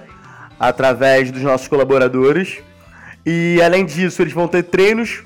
através 0.59 1.29
dos 1.31 1.43
nossos 1.43 1.67
colaboradores. 1.67 2.57
E 3.23 3.61
além 3.63 3.85
disso, 3.85 4.23
eles 4.23 4.33
vão 4.33 4.47
ter 4.47 4.63
treinos 4.63 5.23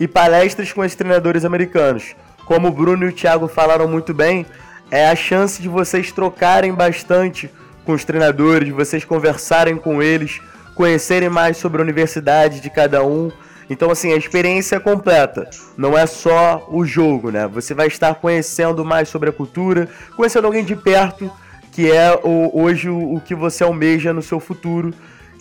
e 0.00 0.08
palestras 0.08 0.72
com 0.72 0.82
esses 0.82 0.96
treinadores 0.96 1.44
americanos. 1.44 2.16
Como 2.46 2.68
o 2.68 2.72
Bruno 2.72 3.04
e 3.04 3.08
o 3.08 3.12
Thiago 3.12 3.46
falaram 3.46 3.86
muito 3.86 4.14
bem, 4.14 4.46
é 4.90 5.08
a 5.08 5.14
chance 5.14 5.60
de 5.60 5.68
vocês 5.68 6.10
trocarem 6.10 6.72
bastante 6.72 7.50
com 7.84 7.92
os 7.92 8.04
treinadores, 8.04 8.68
vocês 8.70 9.04
conversarem 9.04 9.76
com 9.76 10.02
eles, 10.02 10.40
conhecerem 10.74 11.28
mais 11.28 11.56
sobre 11.56 11.80
a 11.80 11.84
universidade 11.84 12.60
de 12.60 12.70
cada 12.70 13.04
um. 13.04 13.30
Então, 13.68 13.90
assim, 13.90 14.12
a 14.12 14.16
experiência 14.16 14.76
é 14.76 14.80
completa. 14.80 15.48
Não 15.76 15.96
é 15.96 16.06
só 16.06 16.66
o 16.70 16.84
jogo, 16.84 17.30
né? 17.30 17.46
Você 17.48 17.74
vai 17.74 17.86
estar 17.86 18.14
conhecendo 18.16 18.84
mais 18.84 19.08
sobre 19.08 19.30
a 19.30 19.32
cultura, 19.32 19.88
conhecendo 20.16 20.46
alguém 20.46 20.64
de 20.64 20.76
perto, 20.76 21.30
que 21.72 21.90
é 21.90 22.18
hoje 22.52 22.90
o, 22.90 23.20
que 23.24 23.34
você 23.34 23.64
almeja 23.64 24.12
no 24.12 24.20
seu 24.22 24.38
futuro, 24.38 24.92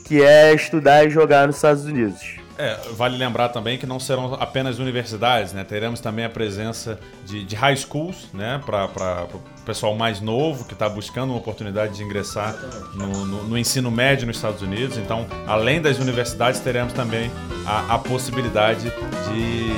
que 0.06 0.24
é 0.24 0.54
estudar 0.54 1.06
e 1.06 1.10
jogar 1.10 1.48
nos 1.48 1.58
Estados 1.58 1.84
Unidos. 1.86 2.42
É, 2.58 2.78
vale 2.94 3.18
lembrar 3.18 3.50
também 3.50 3.78
que 3.78 3.88
não 3.88 4.00
serão 4.00 4.36
apenas 4.36 4.78
universidades, 4.78 5.52
né? 5.52 5.64
Teremos 5.64 6.00
também 6.00 6.24
a 6.24 6.30
presença 6.30 7.00
de, 7.26 7.44
de 7.44 7.56
high 7.56 7.76
schools, 7.76 8.30
né? 8.34 8.62
Para 8.66 9.28
pessoal 9.62 9.96
mais 9.96 10.20
novo 10.20 10.66
que 10.66 10.74
está 10.74 10.90
buscando 10.90 11.32
uma 11.32 11.40
oportunidade 11.40 11.96
de 11.96 12.04
ingressar 12.04 12.56
no, 12.94 13.26
no, 13.26 13.44
no, 13.44 13.58
ensino 13.58 13.92
médio 13.92 14.28
nos 14.28 14.36
Estados 14.36 14.62
Unidos. 14.62 14.98
Então, 14.98 15.26
além 15.48 15.82
das 15.82 16.00
universidades, 16.00 16.60
teremos 16.60 16.94
também 16.94 17.32
a, 17.66 17.96
a 17.96 18.00
possibilidade 18.00 18.84
de, 18.84 19.70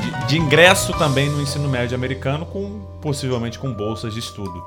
de, 0.00 0.26
de 0.26 0.38
ingresso 0.38 0.92
também 0.98 1.28
no 1.28 1.40
ensino 1.40 1.68
médio 1.68 1.96
americano, 1.96 2.46
com 2.46 2.80
possivelmente 3.00 3.58
com 3.58 3.72
bolsas 3.72 4.14
de 4.14 4.20
estudo. 4.20 4.62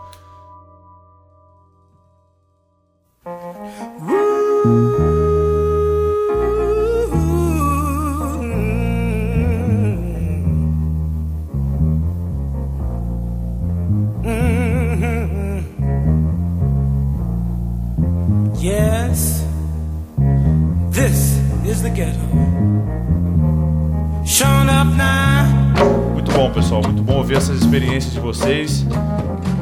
Muito 26.14 26.32
bom, 26.32 26.52
pessoal. 26.52 26.82
Muito 26.82 27.04
bom 27.04 27.18
ouvir 27.18 27.38
essas 27.38 27.60
experiências 27.60 28.12
de 28.12 28.20
vocês. 28.20 28.84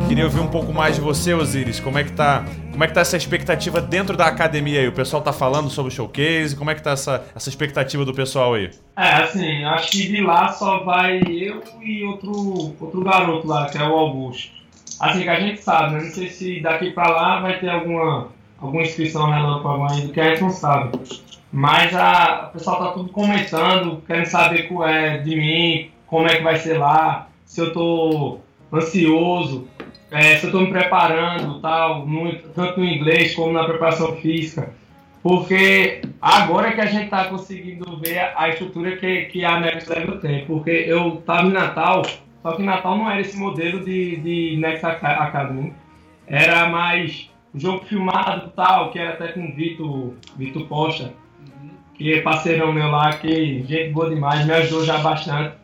Queria 0.08 0.24
ouvir 0.24 0.40
um 0.40 0.48
pouco 0.48 0.72
mais 0.72 0.96
de 0.96 1.02
você, 1.02 1.34
Osiris. 1.34 1.82
Como 1.82 1.98
é 1.98 2.04
que 2.06 2.14
tá, 2.14 2.46
como 2.72 2.82
é 2.82 2.88
que 2.88 2.94
tá 2.94 3.02
essa 3.02 3.18
expectativa 3.18 3.82
dentro 3.82 4.16
da 4.16 4.28
academia 4.28 4.80
aí? 4.80 4.88
O 4.88 4.94
pessoal 4.94 5.22
tá 5.22 5.34
falando 5.34 5.70
sobre 5.70 5.92
o 5.92 5.96
showcase. 5.96 6.56
Como 6.56 6.72
é 6.72 6.76
que 6.76 6.82
tá 6.82 6.92
essa, 6.92 7.26
essa 7.36 7.50
expectativa 7.50 8.06
do 8.06 8.14
pessoal 8.14 8.54
aí? 8.54 8.70
É, 8.96 9.16
assim, 9.16 9.66
acho 9.66 9.92
que 9.92 10.08
de 10.08 10.22
lá 10.22 10.48
só 10.54 10.82
vai 10.84 11.22
eu 11.28 11.62
e 11.82 12.06
outro, 12.06 12.74
outro 12.80 13.04
garoto 13.04 13.48
lá, 13.48 13.70
que 13.70 13.78
é 13.78 13.84
o 13.84 13.92
Augusto. 13.92 14.50
Assim 14.98 15.24
que 15.24 15.30
a 15.30 15.40
gente 15.42 15.62
sabe, 15.62 15.96
né? 15.96 16.04
Não 16.04 16.12
sei 16.12 16.30
se 16.30 16.62
daqui 16.62 16.92
pra 16.92 17.10
lá 17.10 17.42
vai 17.42 17.60
ter 17.60 17.70
alguma, 17.70 18.30
alguma 18.58 18.84
inscrição 18.84 19.30
relâmpago 19.30 19.92
ainda, 19.92 20.14
que 20.14 20.22
a 20.22 20.30
gente 20.30 20.42
não 20.42 20.52
sabe. 20.52 20.98
Mas 21.54 21.96
a, 21.96 22.48
o 22.50 22.54
pessoal 22.54 22.80
tá 22.80 22.92
tudo 22.94 23.10
comentando, 23.10 24.02
querendo 24.08 24.26
saber 24.26 24.68
é, 24.88 25.20
de 25.20 25.36
mim, 25.36 25.92
como 26.08 26.28
é 26.28 26.38
que 26.38 26.44
vai 26.44 26.56
ser 26.56 26.80
lá, 26.80 27.28
se 27.46 27.62
eu 27.62 27.72
tô 27.72 28.40
ansioso, 28.74 29.68
é, 30.10 30.38
se 30.38 30.48
eu 30.48 30.52
tô 30.52 30.62
me 30.62 30.72
preparando, 30.72 31.62
tal, 31.62 32.08
tanto 32.56 32.80
no 32.80 32.86
inglês 32.86 33.36
como 33.36 33.54
na 33.54 33.66
preparação 33.66 34.16
física. 34.16 34.74
Porque 35.22 36.02
agora 36.20 36.72
que 36.72 36.82
a 36.82 36.88
gente 36.88 37.12
tá 37.12 37.26
conseguindo 37.26 38.00
ver 38.00 38.18
a, 38.18 38.34
a 38.36 38.50
estrutura 38.50 38.98
que, 38.98 39.26
que 39.26 39.46
a 39.46 39.60
Next 39.60 39.88
Level 39.92 40.20
tem. 40.20 40.46
Porque 40.48 40.72
eu 40.72 41.22
tava 41.24 41.48
em 41.48 41.52
Natal, 41.52 42.02
só 42.42 42.54
que 42.54 42.64
Natal 42.64 42.98
não 42.98 43.10
era 43.10 43.22
esse 43.22 43.38
modelo 43.38 43.86
de, 43.86 44.18
de 44.18 44.58
Next 44.60 44.84
Academy. 44.84 45.72
Era 46.26 46.68
mais 46.68 47.30
jogo 47.54 47.86
filmado 47.86 48.52
tal, 48.56 48.90
que 48.90 48.98
era 48.98 49.12
até 49.12 49.28
com 49.28 49.46
o 49.46 49.54
Vitor, 49.54 50.14
Vitor 50.36 50.68
Costa 50.68 51.14
que 52.04 52.16
é 52.16 52.22
parceirão 52.22 52.74
meu 52.74 52.90
lá, 52.92 53.14
que 53.14 53.64
gente 53.66 53.94
boa 53.94 54.10
demais, 54.10 54.46
me 54.46 54.52
ajudou 54.52 54.84
já 54.84 54.98
bastante. 54.98 55.56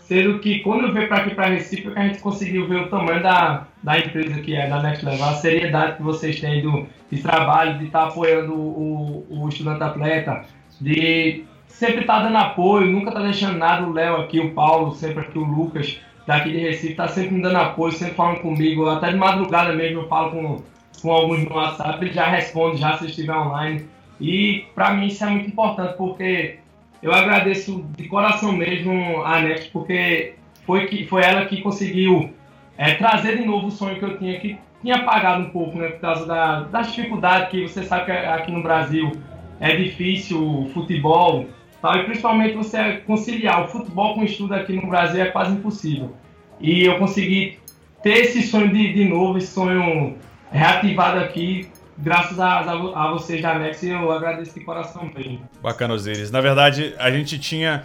Sendo 0.00 0.38
que 0.38 0.58
quando 0.58 0.86
eu 0.86 0.92
veio 0.92 1.08
para 1.08 1.16
aqui, 1.16 1.34
para 1.34 1.46
Recife, 1.46 1.88
é 1.88 1.90
que 1.90 1.98
a 1.98 2.02
gente 2.08 2.18
conseguiu 2.18 2.68
ver 2.68 2.82
o 2.82 2.88
tamanho 2.88 3.22
da, 3.22 3.66
da 3.82 3.98
empresa 3.98 4.38
que 4.42 4.54
é, 4.54 4.68
da 4.68 4.82
Next 4.82 5.02
Level, 5.02 5.24
a 5.24 5.32
seriedade 5.34 5.96
que 5.96 6.02
vocês 6.02 6.38
têm 6.40 6.60
do, 6.60 6.86
de 7.10 7.22
trabalho, 7.22 7.78
de 7.78 7.86
estar 7.86 8.00
tá 8.00 8.06
apoiando 8.08 8.52
o, 8.52 9.26
o 9.30 9.48
estudante 9.48 9.82
atleta, 9.82 10.44
de 10.78 11.44
sempre 11.68 12.02
estar 12.02 12.18
tá 12.18 12.22
dando 12.24 12.36
apoio, 12.36 12.86
nunca 12.86 13.10
tá 13.10 13.20
deixando 13.20 13.56
nada, 13.56 13.86
o 13.86 13.92
Léo 13.92 14.16
aqui, 14.16 14.40
o 14.40 14.52
Paulo, 14.52 14.94
sempre 14.94 15.20
aqui, 15.20 15.38
o 15.38 15.44
Lucas, 15.44 15.98
daqui 16.26 16.50
de 16.50 16.58
Recife, 16.58 16.96
tá 16.96 17.08
sempre 17.08 17.36
me 17.36 17.42
dando 17.42 17.56
apoio, 17.56 17.92
sempre 17.92 18.14
falando 18.14 18.40
comigo, 18.40 18.86
até 18.90 19.10
de 19.10 19.16
madrugada 19.16 19.72
mesmo 19.72 20.02
eu 20.02 20.08
falo 20.08 20.32
com, 20.32 20.62
com 21.00 21.12
alguns 21.12 21.44
no 21.44 21.54
WhatsApp, 21.54 22.04
ele 22.04 22.12
já 22.12 22.26
responde 22.26 22.76
já 22.76 22.98
se 22.98 23.06
estiver 23.06 23.34
online. 23.34 23.88
E 24.20 24.66
para 24.74 24.94
mim 24.94 25.06
isso 25.06 25.24
é 25.24 25.30
muito 25.30 25.48
importante 25.48 25.96
porque 25.96 26.58
eu 27.02 27.12
agradeço 27.12 27.84
de 27.96 28.08
coração 28.08 28.52
mesmo 28.52 29.22
a 29.24 29.40
NET 29.40 29.70
porque 29.70 30.34
foi, 30.66 30.86
que, 30.86 31.06
foi 31.06 31.22
ela 31.22 31.46
que 31.46 31.62
conseguiu 31.62 32.32
é, 32.76 32.94
trazer 32.94 33.38
de 33.38 33.44
novo 33.44 33.68
o 33.68 33.70
sonho 33.70 33.98
que 33.98 34.04
eu 34.04 34.18
tinha, 34.18 34.38
que 34.38 34.58
tinha 34.82 34.96
apagado 34.96 35.44
um 35.44 35.50
pouco, 35.50 35.78
né, 35.78 35.88
por 35.88 36.00
causa 36.00 36.26
da, 36.26 36.60
das 36.64 36.88
dificuldades 36.88 37.50
que 37.50 37.68
você 37.68 37.82
sabe 37.82 38.06
que 38.06 38.12
aqui 38.12 38.52
no 38.52 38.62
Brasil 38.62 39.12
é 39.60 39.74
difícil 39.76 40.40
o 40.40 40.68
futebol, 40.68 41.46
tal, 41.82 41.96
e 41.96 42.04
principalmente 42.04 42.54
você 42.54 42.98
conciliar 43.06 43.64
o 43.64 43.68
futebol 43.68 44.14
com 44.14 44.20
o 44.20 44.24
estudo 44.24 44.54
aqui 44.54 44.72
no 44.72 44.86
Brasil 44.88 45.22
é 45.22 45.26
quase 45.26 45.52
impossível. 45.52 46.14
E 46.60 46.84
eu 46.84 46.98
consegui 46.98 47.58
ter 48.02 48.18
esse 48.18 48.42
sonho 48.42 48.72
de, 48.72 48.92
de 48.92 49.04
novo, 49.04 49.38
esse 49.38 49.48
sonho 49.48 50.16
reativado 50.50 51.18
aqui, 51.18 51.68
graças 51.98 52.38
a, 52.38 52.60
a, 52.60 53.08
a 53.08 53.12
vocês 53.12 53.42
da 53.42 53.58
Nex, 53.58 53.82
eu 53.82 54.10
agradeço 54.10 54.54
de 54.54 54.64
coração 54.64 55.10
bem. 55.12 55.42
Bacana, 55.62 55.94
Osiris. 55.94 56.30
Na 56.30 56.40
verdade, 56.40 56.94
a 56.98 57.10
gente 57.10 57.38
tinha 57.38 57.84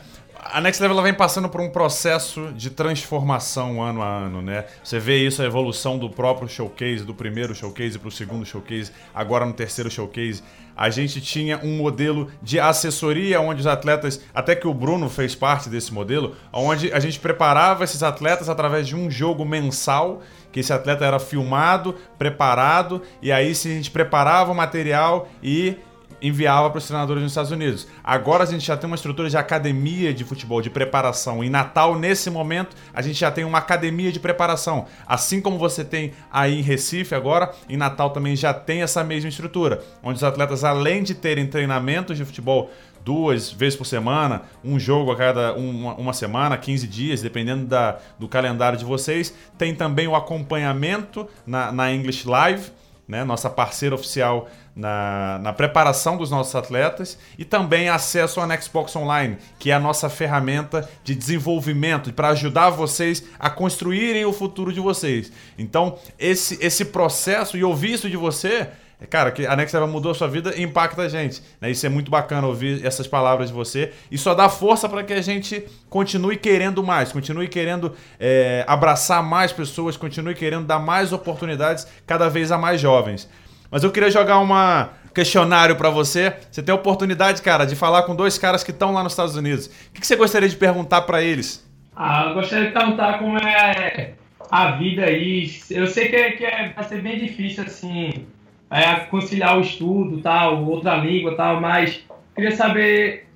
a 0.51 0.61
Next 0.61 0.81
Level 0.81 1.01
vem 1.01 1.13
passando 1.13 1.47
por 1.47 1.61
um 1.61 1.69
processo 1.69 2.51
de 2.53 2.69
transformação 2.69 3.81
ano 3.81 4.01
a 4.01 4.07
ano, 4.07 4.41
né? 4.41 4.65
Você 4.83 4.99
vê 4.99 5.25
isso, 5.25 5.41
a 5.41 5.45
evolução 5.45 5.97
do 5.97 6.09
próprio 6.09 6.47
showcase, 6.47 7.03
do 7.03 7.13
primeiro 7.13 7.55
showcase 7.55 7.97
para 7.97 8.07
o 8.07 8.11
segundo 8.11 8.45
showcase, 8.45 8.91
agora 9.13 9.45
no 9.45 9.53
terceiro 9.53 9.89
showcase. 9.89 10.43
A 10.75 10.89
gente 10.89 11.21
tinha 11.21 11.59
um 11.63 11.77
modelo 11.77 12.31
de 12.41 12.59
assessoria 12.59 13.39
onde 13.39 13.61
os 13.61 13.67
atletas, 13.67 14.21
até 14.33 14.55
que 14.55 14.67
o 14.67 14.73
Bruno 14.73 15.09
fez 15.09 15.35
parte 15.35 15.69
desse 15.69 15.93
modelo, 15.93 16.35
onde 16.51 16.91
a 16.91 16.99
gente 16.99 17.19
preparava 17.19 17.83
esses 17.83 18.01
atletas 18.01 18.49
através 18.49 18.87
de 18.87 18.95
um 18.95 19.09
jogo 19.09 19.45
mensal, 19.45 20.21
que 20.51 20.59
esse 20.59 20.73
atleta 20.73 21.05
era 21.05 21.19
filmado, 21.19 21.95
preparado, 22.17 23.01
e 23.21 23.31
aí 23.31 23.53
se 23.53 23.69
a 23.69 23.71
gente 23.71 23.91
preparava 23.91 24.51
o 24.51 24.55
material 24.55 25.29
e 25.41 25.77
enviava 26.23 26.69
para 26.69 26.77
os 26.77 26.87
treinadores 26.87 27.21
nos 27.21 27.33
Estados 27.33 27.51
Unidos. 27.51 27.85
Agora 28.01 28.43
a 28.43 28.47
gente 28.47 28.65
já 28.65 28.77
tem 28.77 28.87
uma 28.87 28.95
estrutura 28.95 29.29
de 29.29 29.35
academia 29.35 30.13
de 30.13 30.23
futebol, 30.23 30.61
de 30.61 30.69
preparação. 30.69 31.43
Em 31.43 31.49
Natal, 31.49 31.99
nesse 31.99 32.29
momento, 32.29 32.75
a 32.93 33.01
gente 33.01 33.19
já 33.19 33.29
tem 33.29 33.43
uma 33.43 33.57
academia 33.57 34.09
de 34.09 34.21
preparação. 34.21 34.85
Assim 35.05 35.41
como 35.41 35.57
você 35.57 35.83
tem 35.83 36.13
aí 36.31 36.57
em 36.57 36.61
Recife 36.61 37.13
agora, 37.13 37.51
em 37.67 37.75
Natal 37.75 38.11
também 38.11 38.37
já 38.37 38.53
tem 38.53 38.81
essa 38.81 39.03
mesma 39.03 39.27
estrutura, 39.27 39.83
onde 40.01 40.15
os 40.15 40.23
atletas, 40.23 40.63
além 40.63 41.03
de 41.03 41.13
terem 41.13 41.45
treinamentos 41.45 42.15
de 42.15 42.23
futebol 42.23 42.71
duas 43.03 43.51
vezes 43.51 43.77
por 43.77 43.83
semana, 43.85 44.43
um 44.63 44.79
jogo 44.79 45.11
a 45.11 45.17
cada 45.17 45.53
uma, 45.55 45.93
uma 45.95 46.13
semana, 46.13 46.57
15 46.57 46.87
dias, 46.87 47.21
dependendo 47.21 47.65
da, 47.65 47.97
do 48.17 48.29
calendário 48.29 48.77
de 48.77 48.85
vocês. 48.85 49.33
Tem 49.57 49.75
também 49.75 50.07
o 50.07 50.15
acompanhamento 50.15 51.27
na, 51.45 51.69
na 51.69 51.91
English 51.91 52.25
Live, 52.25 52.71
né, 53.05 53.25
nossa 53.25 53.49
parceira 53.49 53.93
oficial 53.93 54.47
na, 54.75 55.39
na 55.39 55.53
preparação 55.53 56.17
dos 56.17 56.29
nossos 56.29 56.55
atletas 56.55 57.17
e 57.37 57.45
também 57.45 57.89
acesso 57.89 58.39
ao 58.39 58.61
Xbox 58.61 58.95
Online, 58.95 59.37
que 59.59 59.71
é 59.71 59.73
a 59.73 59.79
nossa 59.79 60.09
ferramenta 60.09 60.89
de 61.03 61.13
desenvolvimento 61.15 62.11
para 62.13 62.29
ajudar 62.29 62.69
vocês 62.69 63.23
a 63.39 63.49
construírem 63.49 64.25
o 64.25 64.33
futuro 64.33 64.73
de 64.73 64.79
vocês. 64.79 65.31
Então, 65.57 65.97
esse, 66.17 66.57
esse 66.63 66.85
processo 66.85 67.57
e 67.57 67.63
ouvir 67.63 67.93
isso 67.93 68.09
de 68.09 68.17
você 68.17 68.69
Cara, 69.09 69.31
que 69.31 69.45
a 69.45 69.55
Next 69.55 69.77
mudou 69.79 70.11
a 70.11 70.15
sua 70.15 70.27
vida 70.27 70.53
e 70.55 70.63
impacta 70.63 71.01
a 71.01 71.09
gente. 71.09 71.41
Né? 71.59 71.71
Isso 71.71 71.85
é 71.85 71.89
muito 71.89 72.09
bacana 72.09 72.47
ouvir 72.47 72.85
essas 72.85 73.07
palavras 73.07 73.49
de 73.49 73.53
você. 73.53 73.91
E 74.09 74.17
só 74.17 74.33
dá 74.33 74.47
força 74.47 74.87
para 74.87 75.03
que 75.03 75.13
a 75.13 75.21
gente 75.21 75.65
continue 75.89 76.37
querendo 76.37 76.81
mais, 76.81 77.11
continue 77.11 77.47
querendo 77.47 77.93
é, 78.19 78.63
abraçar 78.67 79.21
mais 79.21 79.51
pessoas, 79.51 79.97
continue 79.97 80.33
querendo 80.33 80.65
dar 80.65 80.79
mais 80.79 81.11
oportunidades 81.11 81.85
cada 82.07 82.29
vez 82.29 82.51
a 82.51 82.57
mais 82.57 82.79
jovens. 82.79 83.27
Mas 83.73 83.83
eu 83.83 83.89
queria 83.89 84.11
jogar 84.11 84.37
uma 84.37 84.91
questionário 85.15 85.75
para 85.75 85.89
você. 85.89 86.31
Você 86.51 86.61
tem 86.61 86.71
a 86.71 86.75
oportunidade, 86.75 87.41
cara, 87.41 87.65
de 87.65 87.75
falar 87.75 88.03
com 88.03 88.15
dois 88.15 88.37
caras 88.37 88.63
que 88.63 88.69
estão 88.69 88.93
lá 88.93 89.01
nos 89.01 89.13
Estados 89.13 89.35
Unidos. 89.35 89.65
O 89.65 89.99
que 89.99 90.05
você 90.05 90.15
gostaria 90.15 90.47
de 90.47 90.55
perguntar 90.55 91.01
para 91.01 91.23
eles? 91.23 91.67
Ah, 91.95 92.25
eu 92.27 92.35
gostaria 92.35 92.67
de 92.67 92.71
perguntar 92.71 93.17
como 93.17 93.35
é 93.39 94.13
a 94.51 94.71
vida 94.73 95.05
aí. 95.05 95.51
Eu 95.71 95.87
sei 95.87 96.07
que, 96.07 96.15
é, 96.15 96.31
que 96.33 96.45
é, 96.45 96.71
vai 96.75 96.83
ser 96.83 97.01
bem 97.01 97.17
difícil, 97.17 97.63
assim, 97.63 98.27
é, 98.69 98.93
conciliar 99.09 99.57
o 99.57 99.61
estudo, 99.61 100.21
tal, 100.21 100.63
outra 100.65 100.95
língua, 100.97 101.35
tal, 101.35 101.59
mas 101.59 102.03
queria 102.35 102.55
saber 102.55 103.27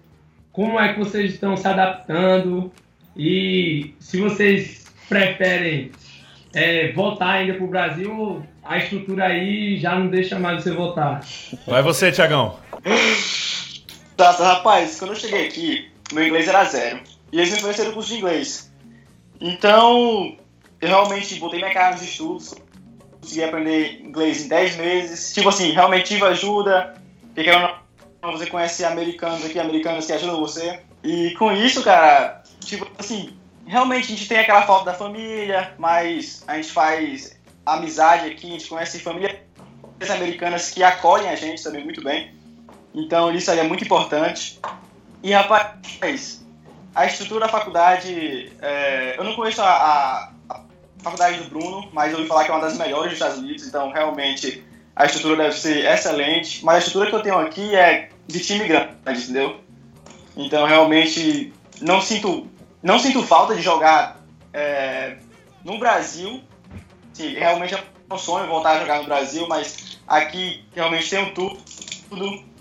como 0.51 0.79
é 0.79 0.93
que 0.93 0.99
vocês 0.99 1.33
estão 1.33 1.57
se 1.57 1.67
adaptando 1.67 2.71
e 3.15 3.95
se 3.99 4.21
vocês 4.21 4.85
preferem 5.09 5.91
é, 6.53 6.91
voltar 6.91 7.29
ainda 7.29 7.55
para 7.55 7.63
o 7.63 7.67
Brasil 7.67 8.43
a 8.67 8.77
estrutura 8.77 9.25
aí 9.25 9.79
já 9.79 9.95
não 9.95 10.07
deixa 10.07 10.37
mais 10.37 10.63
você 10.63 10.71
voltar. 10.71 11.21
Vai 11.65 11.81
você, 11.81 12.11
Tiagão. 12.11 12.59
Tá, 14.17 14.33
tá, 14.33 14.53
rapaz, 14.53 14.99
quando 14.99 15.11
eu 15.11 15.15
cheguei 15.15 15.47
aqui, 15.47 15.91
meu 16.11 16.25
inglês 16.25 16.47
era 16.47 16.65
zero. 16.65 16.99
E 17.31 17.39
eles 17.39 17.51
me 17.51 17.57
ofereceram 17.59 17.93
curso 17.93 18.09
de 18.09 18.17
inglês. 18.17 18.71
Então, 19.39 20.35
eu 20.81 20.87
realmente 20.87 21.35
botei 21.39 21.59
minha 21.59 21.73
cara 21.73 21.91
nos 21.91 22.01
estudos, 22.01 22.55
consegui 23.21 23.43
aprender 23.43 24.01
inglês 24.01 24.45
em 24.45 24.47
10 24.49 24.75
meses. 24.77 25.33
Tipo 25.33 25.49
assim, 25.49 25.71
realmente 25.71 26.07
tive 26.07 26.25
ajuda. 26.25 26.95
Porque 27.33 27.51
você 28.21 28.47
conhece 28.47 28.83
americanos 28.83 29.45
aqui, 29.45 29.59
americanos 29.59 30.05
que 30.05 30.13
ajudam 30.13 30.39
você. 30.39 30.81
E 31.03 31.31
com 31.35 31.51
isso, 31.51 31.83
cara, 31.83 32.41
tipo 32.65 32.87
assim, 32.97 33.37
realmente 33.65 34.05
a 34.05 34.15
gente 34.15 34.27
tem 34.27 34.39
aquela 34.39 34.63
falta 34.63 34.85
da 34.85 34.93
família, 34.93 35.73
mas 35.77 36.43
a 36.47 36.55
gente 36.55 36.71
faz 36.71 37.36
amizade 37.73 38.29
aqui, 38.29 38.47
a 38.47 38.51
gente 38.51 38.67
conhece 38.67 38.99
famílias 38.99 39.37
americanas 40.09 40.69
que 40.69 40.83
acolhem 40.83 41.29
a 41.29 41.35
gente 41.35 41.63
também 41.63 41.83
muito 41.83 42.03
bem. 42.03 42.33
Então 42.93 43.31
isso 43.31 43.51
aí 43.51 43.59
é 43.59 43.63
muito 43.63 43.83
importante. 43.83 44.59
E 45.21 45.31
rapaz, 45.31 46.45
a 46.95 47.05
estrutura 47.05 47.41
da 47.41 47.49
faculdade, 47.49 48.51
é, 48.61 49.15
eu 49.17 49.23
não 49.23 49.35
conheço 49.35 49.61
a, 49.61 49.67
a, 49.67 50.61
faculdade 50.99 51.39
do 51.39 51.49
Bruno, 51.49 51.89
mas 51.93 52.11
eu 52.11 52.17
ouvi 52.17 52.27
falar 52.27 52.43
que 52.43 52.51
é 52.51 52.53
uma 52.53 52.61
das 52.61 52.77
melhores 52.77 53.11
dos 53.11 53.13
Estados 53.13 53.37
Unidos, 53.37 53.67
então 53.67 53.91
realmente 53.91 54.65
a 54.95 55.05
estrutura 55.05 55.35
deve 55.35 55.55
ser 55.55 55.85
excelente. 55.85 56.63
Mas 56.63 56.75
a 56.75 56.79
estrutura 56.79 57.09
que 57.09 57.15
eu 57.15 57.21
tenho 57.21 57.37
aqui 57.37 57.75
é 57.75 58.09
de 58.25 58.39
time 58.39 58.67
grande, 58.67 58.95
entendeu? 59.05 59.59
Então 60.35 60.65
realmente 60.65 61.53
não 61.81 62.01
sinto, 62.01 62.47
não 62.81 62.97
sinto 62.97 63.21
falta 63.23 63.55
de 63.55 63.61
jogar 63.61 64.19
é, 64.53 65.17
no 65.63 65.77
Brasil 65.77 66.41
sim, 67.17 67.33
realmente 67.33 67.73
é 67.73 67.83
um 68.11 68.17
sonho 68.17 68.47
voltar 68.47 68.77
a 68.77 68.79
jogar 68.79 68.99
no 68.99 69.05
Brasil, 69.05 69.47
mas 69.47 69.97
aqui 70.07 70.63
realmente 70.75 71.09
tenho 71.09 71.33
tudo, 71.33 71.57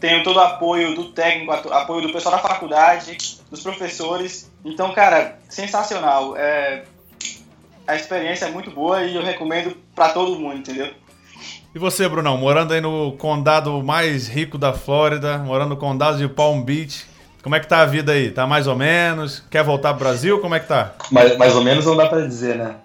tenho 0.01 0.23
todo 0.25 0.37
o 0.37 0.40
apoio 0.40 0.95
do 0.95 1.12
técnico, 1.12 1.53
apoio 1.53 2.07
do 2.07 2.12
pessoal 2.12 2.37
da 2.37 2.42
faculdade, 2.42 3.19
dos 3.51 3.62
professores. 3.62 4.51
Então, 4.64 4.92
cara, 4.92 5.38
sensacional. 5.49 6.35
É, 6.37 6.85
a 7.87 7.95
experiência 7.95 8.47
é 8.47 8.51
muito 8.51 8.71
boa 8.71 9.03
e 9.03 9.14
eu 9.14 9.23
recomendo 9.23 9.77
para 9.95 10.09
todo 10.09 10.38
mundo, 10.38 10.57
entendeu? 10.57 10.90
E 11.75 11.79
você, 11.79 12.09
Brunão, 12.09 12.38
morando 12.38 12.73
aí 12.73 12.81
no 12.81 13.12
condado 13.12 13.83
mais 13.83 14.27
rico 14.27 14.57
da 14.57 14.73
Flórida, 14.73 15.37
morando 15.38 15.71
no 15.71 15.77
condado 15.77 16.16
de 16.16 16.27
Palm 16.27 16.62
Beach, 16.62 17.05
como 17.42 17.55
é 17.55 17.61
que 17.61 17.69
tá 17.69 17.83
a 17.83 17.87
vida 17.87 18.12
aí? 18.12 18.31
Tá 18.31 18.47
mais 18.47 18.66
ou 18.66 18.75
menos? 18.75 19.45
Quer 19.51 19.62
voltar 19.62 19.92
pro 19.92 20.05
Brasil? 20.05 20.40
Como 20.40 20.55
é 20.55 20.61
que 20.61 20.66
tá? 20.66 20.95
Mais, 21.12 21.37
mais 21.37 21.55
ou 21.55 21.62
menos 21.62 21.85
não 21.85 21.95
dá 21.95 22.09
para 22.09 22.27
dizer, 22.27 22.57
né? 22.57 22.77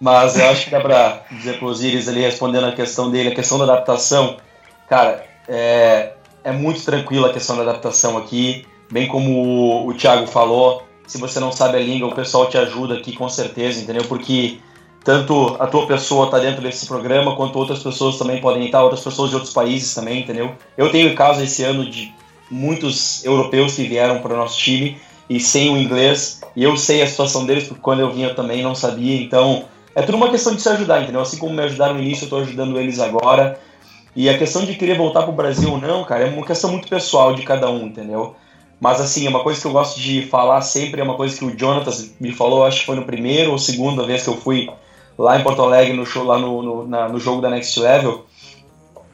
Mas 0.00 0.38
eu 0.38 0.48
acho 0.50 0.64
que 0.64 0.70
dá 0.70 0.80
para 0.80 1.22
dizer 1.30 1.62
Osiris 1.62 2.08
ali, 2.08 2.20
respondendo 2.20 2.66
a 2.66 2.72
questão 2.72 3.10
dele, 3.10 3.30
a 3.30 3.34
questão 3.34 3.58
da 3.58 3.64
adaptação. 3.64 4.36
Cara, 4.88 5.24
é, 5.48 6.12
é 6.44 6.52
muito 6.52 6.84
tranquila 6.84 7.28
a 7.28 7.32
questão 7.32 7.56
da 7.56 7.62
adaptação 7.62 8.16
aqui. 8.18 8.66
Bem 8.90 9.08
como 9.08 9.30
o, 9.42 9.88
o 9.88 9.94
Thiago 9.94 10.26
falou, 10.26 10.82
se 11.06 11.18
você 11.18 11.40
não 11.40 11.50
sabe 11.50 11.78
a 11.78 11.80
língua, 11.80 12.08
o 12.08 12.14
pessoal 12.14 12.48
te 12.48 12.58
ajuda 12.58 12.94
aqui 12.94 13.12
com 13.12 13.28
certeza, 13.28 13.80
entendeu? 13.80 14.04
Porque 14.04 14.58
tanto 15.02 15.56
a 15.58 15.66
tua 15.66 15.86
pessoa 15.86 16.26
está 16.26 16.38
dentro 16.38 16.60
desse 16.60 16.86
programa, 16.86 17.36
quanto 17.36 17.58
outras 17.58 17.82
pessoas 17.82 18.18
também 18.18 18.40
podem 18.40 18.66
estar, 18.66 18.82
outras 18.82 19.02
pessoas 19.02 19.30
de 19.30 19.36
outros 19.36 19.54
países 19.54 19.94
também, 19.94 20.20
entendeu? 20.20 20.52
Eu 20.76 20.90
tenho 20.90 21.14
caso 21.14 21.42
esse 21.42 21.62
ano 21.62 21.88
de 21.88 22.12
muitos 22.50 23.24
europeus 23.24 23.74
que 23.74 23.84
vieram 23.84 24.20
para 24.20 24.34
o 24.34 24.36
nosso 24.36 24.58
time 24.58 24.98
e 25.28 25.40
sem 25.40 25.72
o 25.72 25.76
inglês, 25.76 26.40
e 26.54 26.62
eu 26.62 26.76
sei 26.76 27.02
a 27.02 27.06
situação 27.06 27.44
deles, 27.46 27.64
porque 27.64 27.82
quando 27.82 28.00
eu 28.00 28.10
vinha 28.12 28.34
também 28.34 28.62
não 28.62 28.74
sabia, 28.74 29.20
então 29.20 29.64
é 29.96 30.02
tudo 30.02 30.18
uma 30.18 30.30
questão 30.30 30.54
de 30.54 30.60
se 30.60 30.68
ajudar, 30.68 31.02
entendeu? 31.02 31.22
Assim 31.22 31.38
como 31.38 31.54
me 31.54 31.62
ajudaram 31.62 31.94
no 31.94 32.02
início, 32.02 32.26
eu 32.26 32.28
tô 32.28 32.36
ajudando 32.36 32.78
eles 32.78 33.00
agora. 33.00 33.58
E 34.14 34.28
a 34.28 34.36
questão 34.36 34.62
de 34.62 34.74
querer 34.74 34.98
voltar 34.98 35.22
pro 35.22 35.32
Brasil 35.32 35.70
ou 35.72 35.80
não, 35.80 36.04
cara, 36.04 36.26
é 36.26 36.30
uma 36.30 36.44
questão 36.44 36.70
muito 36.70 36.86
pessoal 36.86 37.34
de 37.34 37.42
cada 37.42 37.70
um, 37.70 37.86
entendeu? 37.86 38.36
Mas 38.78 39.00
assim, 39.00 39.26
é 39.26 39.30
uma 39.30 39.42
coisa 39.42 39.58
que 39.58 39.66
eu 39.66 39.72
gosto 39.72 39.98
de 39.98 40.20
falar 40.26 40.60
sempre, 40.60 41.00
é 41.00 41.04
uma 41.04 41.14
coisa 41.14 41.34
que 41.38 41.44
o 41.46 41.56
Jonathan 41.56 41.90
me 42.20 42.30
falou, 42.30 42.66
acho 42.66 42.80
que 42.80 42.86
foi 42.86 42.96
no 42.96 43.06
primeiro 43.06 43.52
ou 43.52 43.58
segunda 43.58 44.04
vez 44.04 44.22
que 44.22 44.28
eu 44.28 44.36
fui 44.36 44.68
lá 45.18 45.40
em 45.40 45.42
Porto 45.42 45.62
Alegre, 45.62 45.96
no 45.96 46.04
show, 46.04 46.24
lá 46.24 46.38
no, 46.38 46.62
no, 46.62 46.86
na, 46.86 47.08
no 47.08 47.18
jogo 47.18 47.40
da 47.40 47.48
Next 47.48 47.80
Level, 47.80 48.26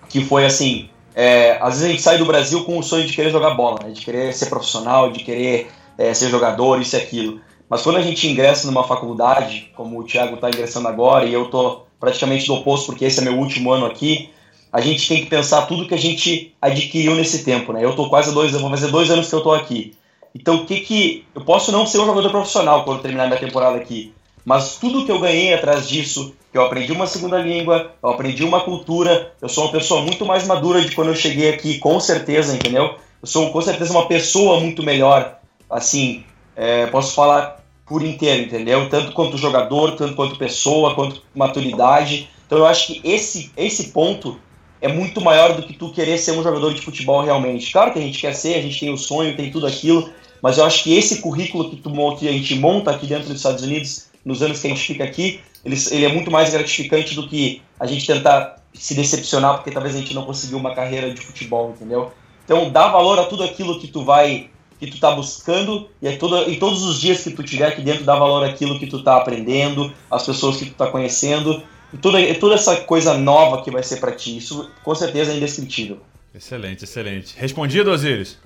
que 0.08 0.24
foi 0.24 0.44
assim, 0.44 0.90
é, 1.14 1.58
às 1.60 1.74
vezes 1.74 1.84
a 1.84 1.88
gente 1.88 2.02
sai 2.02 2.18
do 2.18 2.26
Brasil 2.26 2.64
com 2.64 2.76
o 2.76 2.82
sonho 2.82 3.06
de 3.06 3.12
querer 3.12 3.30
jogar 3.30 3.50
bola, 3.50 3.78
né? 3.84 3.90
de 3.90 4.04
querer 4.04 4.34
ser 4.34 4.46
profissional, 4.46 5.12
de 5.12 5.22
querer 5.22 5.70
é, 5.96 6.12
ser 6.12 6.28
jogador, 6.28 6.80
isso 6.80 6.96
e 6.96 6.98
aquilo. 6.98 7.40
Mas 7.72 7.80
quando 7.80 7.96
a 7.96 8.02
gente 8.02 8.28
ingressa 8.28 8.66
numa 8.66 8.84
faculdade, 8.84 9.70
como 9.74 9.98
o 9.98 10.04
Thiago 10.04 10.34
está 10.34 10.46
ingressando 10.48 10.88
agora, 10.88 11.24
e 11.24 11.32
eu 11.32 11.44
estou 11.46 11.86
praticamente 11.98 12.46
do 12.46 12.52
oposto, 12.52 12.84
porque 12.88 13.06
esse 13.06 13.18
é 13.18 13.22
meu 13.22 13.38
último 13.38 13.72
ano 13.72 13.86
aqui, 13.86 14.28
a 14.70 14.78
gente 14.78 15.08
tem 15.08 15.24
que 15.24 15.30
pensar 15.30 15.62
tudo 15.62 15.88
que 15.88 15.94
a 15.94 15.98
gente 15.98 16.54
adquiriu 16.60 17.14
nesse 17.14 17.42
tempo, 17.42 17.72
né? 17.72 17.82
Eu 17.82 17.92
estou 17.92 18.10
quase 18.10 18.30
dois 18.34 18.50
anos, 18.50 18.60
vou 18.60 18.70
fazer 18.70 18.88
dois 18.88 19.10
anos 19.10 19.26
que 19.26 19.34
eu 19.34 19.38
estou 19.38 19.54
aqui. 19.54 19.94
Então, 20.34 20.56
o 20.56 20.66
que 20.66 20.80
que. 20.80 21.24
Eu 21.34 21.46
posso 21.46 21.72
não 21.72 21.86
ser 21.86 21.98
um 21.98 22.04
jogador 22.04 22.28
profissional 22.28 22.84
quando 22.84 23.00
terminar 23.00 23.26
minha 23.26 23.40
temporada 23.40 23.78
aqui, 23.78 24.12
mas 24.44 24.76
tudo 24.76 25.06
que 25.06 25.10
eu 25.10 25.18
ganhei 25.18 25.54
atrás 25.54 25.88
disso, 25.88 26.34
que 26.52 26.58
eu 26.58 26.66
aprendi 26.66 26.92
uma 26.92 27.06
segunda 27.06 27.38
língua, 27.38 27.92
eu 28.02 28.10
aprendi 28.10 28.44
uma 28.44 28.60
cultura, 28.60 29.32
eu 29.40 29.48
sou 29.48 29.64
uma 29.64 29.72
pessoa 29.72 30.02
muito 30.02 30.26
mais 30.26 30.46
madura 30.46 30.82
de 30.82 30.94
quando 30.94 31.08
eu 31.08 31.16
cheguei 31.16 31.48
aqui, 31.48 31.78
com 31.78 31.98
certeza, 31.98 32.54
entendeu? 32.54 32.96
Eu 33.22 33.26
sou 33.26 33.50
com 33.50 33.62
certeza 33.62 33.94
uma 33.94 34.06
pessoa 34.08 34.60
muito 34.60 34.82
melhor, 34.82 35.38
assim, 35.70 36.22
é, 36.54 36.86
posso 36.88 37.14
falar 37.14 37.61
por 37.92 38.02
inteiro, 38.02 38.44
entendeu? 38.44 38.88
Tanto 38.88 39.12
quanto 39.12 39.36
jogador, 39.36 39.96
tanto 39.96 40.14
quanto 40.14 40.38
pessoa, 40.38 40.94
quanto 40.94 41.20
maturidade. 41.34 42.30
Então 42.46 42.56
eu 42.56 42.64
acho 42.64 42.86
que 42.86 43.02
esse, 43.04 43.52
esse 43.54 43.90
ponto 43.90 44.40
é 44.80 44.88
muito 44.88 45.20
maior 45.20 45.54
do 45.54 45.62
que 45.62 45.74
tu 45.74 45.92
querer 45.92 46.16
ser 46.16 46.32
um 46.32 46.42
jogador 46.42 46.72
de 46.72 46.80
futebol 46.80 47.22
realmente. 47.22 47.70
Claro 47.70 47.92
que 47.92 47.98
a 47.98 48.02
gente 48.02 48.18
quer 48.18 48.34
ser, 48.34 48.54
a 48.54 48.62
gente 48.62 48.80
tem 48.80 48.90
o 48.90 48.96
sonho, 48.96 49.36
tem 49.36 49.50
tudo 49.50 49.66
aquilo, 49.66 50.08
mas 50.40 50.56
eu 50.56 50.64
acho 50.64 50.82
que 50.82 50.96
esse 50.96 51.20
currículo 51.20 51.68
que, 51.68 51.76
tu, 51.76 52.16
que 52.16 52.26
a 52.26 52.32
gente 52.32 52.54
monta 52.54 52.90
aqui 52.90 53.06
dentro 53.06 53.28
dos 53.28 53.36
Estados 53.36 53.62
Unidos, 53.62 54.08
nos 54.24 54.40
anos 54.40 54.58
que 54.58 54.68
a 54.68 54.70
gente 54.70 54.86
fica 54.86 55.04
aqui, 55.04 55.42
ele, 55.62 55.76
ele 55.90 56.06
é 56.06 56.08
muito 56.08 56.30
mais 56.30 56.48
gratificante 56.48 57.14
do 57.14 57.28
que 57.28 57.60
a 57.78 57.86
gente 57.86 58.06
tentar 58.06 58.56
se 58.72 58.94
decepcionar 58.94 59.56
porque 59.56 59.70
talvez 59.70 59.94
a 59.94 59.98
gente 59.98 60.14
não 60.14 60.24
conseguiu 60.24 60.56
uma 60.56 60.74
carreira 60.74 61.12
de 61.12 61.20
futebol, 61.20 61.74
entendeu? 61.76 62.10
Então 62.42 62.70
dá 62.70 62.88
valor 62.88 63.18
a 63.18 63.24
tudo 63.24 63.44
aquilo 63.44 63.78
que 63.78 63.86
tu 63.86 64.02
vai 64.02 64.48
que 64.86 64.90
tu 64.90 64.98
tá 65.00 65.10
buscando 65.12 65.88
e 66.00 66.08
é 66.08 66.16
todo, 66.16 66.36
em 66.50 66.58
todos 66.58 66.82
os 66.82 67.00
dias 67.00 67.22
que 67.22 67.30
tu 67.30 67.42
tiver 67.42 67.66
aqui 67.68 67.82
dentro 67.82 68.04
dá 68.04 68.14
valor 68.16 68.44
àquilo 68.44 68.78
que 68.78 68.86
tu 68.86 69.02
tá 69.02 69.16
aprendendo, 69.16 69.92
as 70.10 70.26
pessoas 70.26 70.56
que 70.56 70.66
tu 70.66 70.74
tá 70.74 70.88
conhecendo 70.88 71.62
e 71.92 71.96
toda, 71.98 72.18
toda 72.34 72.54
essa 72.54 72.76
coisa 72.76 73.14
nova 73.16 73.62
que 73.62 73.70
vai 73.70 73.82
ser 73.82 73.98
para 73.98 74.12
ti. 74.12 74.36
Isso 74.36 74.68
com 74.82 74.94
certeza 74.94 75.32
é 75.32 75.36
indescritível. 75.36 75.98
Excelente, 76.34 76.84
excelente. 76.84 77.34
Respondido, 77.38 77.90
Osiris? 77.90 78.38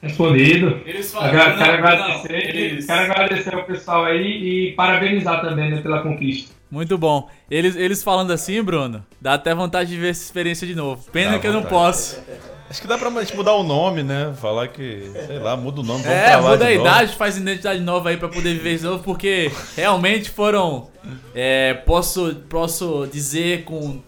Respondido. 0.00 0.80
Eles 0.86 1.10
Quero, 1.12 1.58
quero 1.58 1.72
agradecer, 1.72 2.32
eles- 2.56 2.86
quero 2.86 3.00
agradecer 3.12 3.54
ao 3.54 3.64
pessoal 3.64 4.04
aí 4.04 4.68
e 4.70 4.72
parabenizar 4.72 5.40
também 5.40 5.70
né, 5.72 5.80
pela 5.82 6.00
conquista. 6.02 6.54
Muito 6.70 6.96
bom. 6.96 7.28
Eles, 7.50 7.74
eles 7.74 8.02
falando 8.02 8.30
assim, 8.30 8.62
Bruno, 8.62 9.04
dá 9.20 9.34
até 9.34 9.54
vontade 9.54 9.90
de 9.90 9.96
ver 9.96 10.10
essa 10.10 10.22
experiência 10.22 10.66
de 10.66 10.74
novo. 10.74 11.02
Pena 11.10 11.32
Dá 11.32 11.38
que 11.40 11.46
eu 11.48 11.52
não 11.52 11.62
vontade. 11.62 11.74
posso. 11.74 12.20
Acho 12.70 12.82
que 12.82 12.86
dá 12.86 12.98
pra 12.98 13.08
mudar 13.10 13.54
o 13.54 13.62
nome, 13.62 14.02
né? 14.02 14.34
Falar 14.40 14.68
que, 14.68 15.10
sei 15.26 15.38
lá, 15.38 15.56
muda 15.56 15.80
o 15.80 15.84
nome. 15.84 16.02
vamos 16.02 16.16
É, 16.18 16.36
muda 16.36 16.66
a 16.66 16.70
novo. 16.70 16.80
idade, 16.80 17.16
faz 17.16 17.36
identidade 17.36 17.80
nova 17.80 18.10
aí 18.10 18.16
pra 18.18 18.28
poder 18.28 18.52
viver 18.54 18.76
de 18.76 18.84
novo, 18.84 19.02
porque 19.02 19.50
realmente 19.74 20.28
foram. 20.28 20.88
é, 21.34 21.74
posso, 21.74 22.34
posso 22.48 23.08
dizer 23.10 23.64
com, 23.64 24.00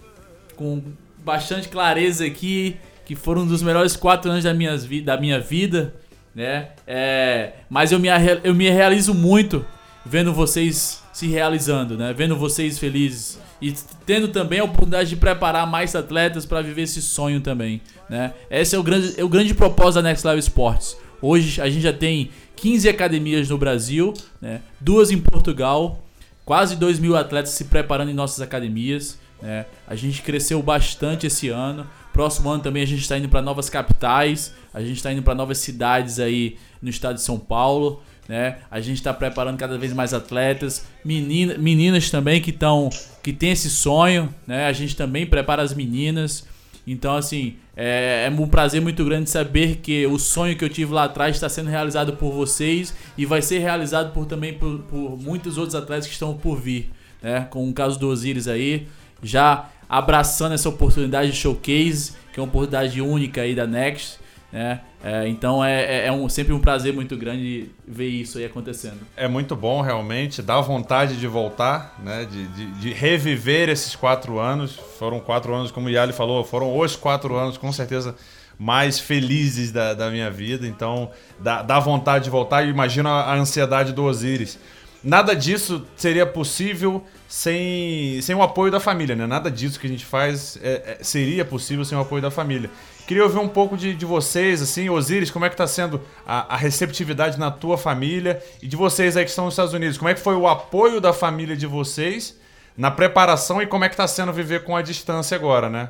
com 0.56 0.82
bastante 1.18 1.68
clareza 1.68 2.26
aqui 2.26 2.76
que 3.06 3.16
foram 3.16 3.42
um 3.42 3.46
dos 3.46 3.62
melhores 3.62 3.96
quatro 3.96 4.30
anos 4.30 4.44
da 4.44 4.52
minha, 4.54 4.76
da 5.04 5.16
minha 5.16 5.40
vida, 5.40 5.94
né? 6.34 6.68
É, 6.86 7.52
mas 7.68 7.92
eu 7.92 7.98
me, 7.98 8.08
eu 8.44 8.54
me 8.54 8.68
realizo 8.70 9.14
muito 9.14 9.64
vendo 10.04 10.32
vocês 10.32 11.02
se 11.12 11.26
realizando, 11.26 11.96
né? 11.96 12.12
Vendo 12.16 12.36
vocês 12.36 12.78
felizes. 12.78 13.38
E 13.60 13.74
tendo 14.06 14.28
também 14.28 14.60
a 14.60 14.64
oportunidade 14.64 15.10
de 15.10 15.16
preparar 15.16 15.66
mais 15.66 15.94
atletas 15.94 16.46
para 16.46 16.62
viver 16.62 16.82
esse 16.82 17.02
sonho 17.02 17.40
também, 17.40 17.82
né? 18.10 18.34
Esse 18.50 18.74
é 18.74 18.78
o 18.78 18.82
grande, 18.82 19.14
é 19.16 19.22
o 19.22 19.28
grande 19.28 19.54
propósito 19.54 20.02
da 20.02 20.08
Next 20.08 20.26
Level 20.26 20.40
Sports. 20.40 20.96
Hoje 21.22 21.60
a 21.60 21.70
gente 21.70 21.82
já 21.82 21.92
tem 21.92 22.30
15 22.56 22.88
academias 22.88 23.48
no 23.48 23.56
Brasil, 23.56 24.12
né? 24.40 24.60
duas 24.80 25.12
em 25.12 25.18
Portugal, 25.18 26.04
quase 26.44 26.74
2 26.74 26.98
mil 26.98 27.16
atletas 27.16 27.52
se 27.52 27.66
preparando 27.66 28.10
em 28.10 28.14
nossas 28.14 28.40
academias. 28.40 29.16
Né? 29.40 29.64
A 29.86 29.94
gente 29.94 30.22
cresceu 30.22 30.60
bastante 30.60 31.26
esse 31.26 31.48
ano. 31.48 31.86
Próximo 32.12 32.50
ano 32.50 32.60
também 32.60 32.82
a 32.82 32.86
gente 32.86 33.02
está 33.02 33.16
indo 33.16 33.28
para 33.28 33.40
novas 33.40 33.70
capitais, 33.70 34.52
a 34.74 34.80
gente 34.80 34.96
está 34.96 35.12
indo 35.12 35.22
para 35.22 35.34
novas 35.34 35.58
cidades 35.58 36.18
aí 36.18 36.56
no 36.82 36.90
estado 36.90 37.14
de 37.14 37.22
São 37.22 37.38
Paulo. 37.38 38.02
Né? 38.28 38.58
A 38.68 38.80
gente 38.80 38.96
está 38.96 39.14
preparando 39.14 39.56
cada 39.56 39.78
vez 39.78 39.92
mais 39.92 40.12
atletas, 40.12 40.84
menina, 41.04 41.56
meninas 41.56 42.10
também 42.10 42.40
que 42.40 42.50
estão 42.50 42.90
que 43.22 43.32
tem 43.32 43.52
esse 43.52 43.70
sonho, 43.70 44.34
né? 44.46 44.66
A 44.66 44.72
gente 44.72 44.96
também 44.96 45.26
prepara 45.26 45.62
as 45.62 45.74
meninas. 45.74 46.46
Então, 46.92 47.14
assim, 47.14 47.54
é, 47.76 48.26
é 48.26 48.30
um 48.30 48.48
prazer 48.48 48.80
muito 48.80 49.04
grande 49.04 49.30
saber 49.30 49.76
que 49.76 50.04
o 50.08 50.18
sonho 50.18 50.56
que 50.56 50.64
eu 50.64 50.68
tive 50.68 50.92
lá 50.92 51.04
atrás 51.04 51.36
está 51.36 51.48
sendo 51.48 51.70
realizado 51.70 52.14
por 52.14 52.32
vocês 52.32 52.92
e 53.16 53.24
vai 53.24 53.40
ser 53.40 53.60
realizado 53.60 54.12
por 54.12 54.26
também 54.26 54.54
por, 54.54 54.80
por 54.80 55.16
muitos 55.16 55.56
outros 55.56 55.76
atletas 55.76 56.08
que 56.08 56.12
estão 56.12 56.36
por 56.36 56.60
vir, 56.60 56.90
né? 57.22 57.46
Com 57.48 57.70
o 57.70 57.72
caso 57.72 57.96
do 57.96 58.08
Osiris 58.08 58.48
aí, 58.48 58.88
já 59.22 59.68
abraçando 59.88 60.52
essa 60.52 60.68
oportunidade 60.68 61.30
de 61.30 61.36
showcase, 61.36 62.14
que 62.32 62.40
é 62.40 62.42
uma 62.42 62.48
oportunidade 62.48 63.00
única 63.00 63.42
aí 63.42 63.54
da 63.54 63.68
Next, 63.68 64.18
né? 64.52 64.80
É, 65.02 65.26
então 65.28 65.64
é, 65.64 65.82
é- 65.82 66.06
é 66.08 66.12
um, 66.12 66.28
sempre 66.28 66.52
um 66.52 66.58
prazer 66.60 66.92
muito 66.92 67.16
grande 67.16 67.70
ver 67.86 68.08
isso 68.08 68.36
aí 68.38 68.44
acontecendo. 68.44 68.98
É 69.16 69.26
muito 69.26 69.56
bom, 69.56 69.80
realmente. 69.80 70.42
Dá 70.42 70.60
vontade 70.60 71.16
de 71.16 71.26
voltar, 71.26 71.98
né? 72.04 72.26
De, 72.30 72.46
de, 72.48 72.66
de 72.72 72.92
reviver 72.92 73.68
esses 73.68 73.96
quatro 73.96 74.38
anos. 74.38 74.76
Foram 74.98 75.20
quatro 75.20 75.54
anos, 75.54 75.70
como 75.70 75.86
o 75.86 75.90
Yali 75.90 76.12
falou, 76.12 76.44
foram 76.44 76.76
os 76.78 76.96
quatro 76.96 77.34
anos, 77.36 77.56
com 77.56 77.72
certeza, 77.72 78.14
mais 78.58 78.98
felizes 78.98 79.72
da, 79.72 79.94
da 79.94 80.10
minha 80.10 80.30
vida. 80.30 80.66
Então, 80.66 81.10
dá, 81.38 81.62
dá 81.62 81.78
vontade 81.80 82.24
de 82.24 82.30
voltar. 82.30 82.62
E 82.66 82.68
imagina 82.68 83.08
a 83.08 83.34
ansiedade 83.34 83.92
do 83.92 84.04
Osiris. 84.04 84.58
Nada 85.02 85.34
disso 85.34 85.86
seria 85.96 86.26
possível 86.26 87.02
sem, 87.26 88.20
sem 88.20 88.34
o 88.34 88.42
apoio 88.42 88.70
da 88.70 88.78
família, 88.78 89.16
né? 89.16 89.26
Nada 89.26 89.50
disso 89.50 89.80
que 89.80 89.86
a 89.86 89.90
gente 89.90 90.04
faz 90.04 90.58
é- 90.62 90.98
é- 91.00 91.04
seria 91.04 91.42
possível 91.44 91.84
sem 91.84 91.96
o 91.96 92.00
apoio 92.02 92.20
da 92.20 92.30
família. 92.30 92.70
Queria 93.06 93.24
ouvir 93.24 93.38
um 93.38 93.48
pouco 93.48 93.76
de, 93.76 93.94
de 93.94 94.04
vocês, 94.04 94.60
assim, 94.60 94.90
Osiris, 94.90 95.30
como 95.30 95.44
é 95.44 95.50
que 95.50 95.56
tá 95.56 95.66
sendo 95.66 96.00
a, 96.26 96.54
a 96.54 96.56
receptividade 96.56 97.38
na 97.38 97.50
tua 97.50 97.78
família 97.78 98.42
e 98.62 98.68
de 98.68 98.76
vocês 98.76 99.16
aí 99.16 99.24
que 99.24 99.30
estão 99.30 99.46
nos 99.46 99.54
Estados 99.54 99.72
Unidos? 99.72 99.96
Como 99.96 100.08
é 100.08 100.14
que 100.14 100.20
foi 100.20 100.36
o 100.36 100.46
apoio 100.46 101.00
da 101.00 101.12
família 101.12 101.56
de 101.56 101.66
vocês 101.66 102.38
na 102.76 102.90
preparação 102.90 103.60
e 103.62 103.66
como 103.66 103.84
é 103.84 103.88
que 103.88 103.96
tá 103.96 104.06
sendo 104.06 104.32
viver 104.32 104.64
com 104.64 104.76
a 104.76 104.82
distância 104.82 105.34
agora, 105.34 105.70
né? 105.70 105.88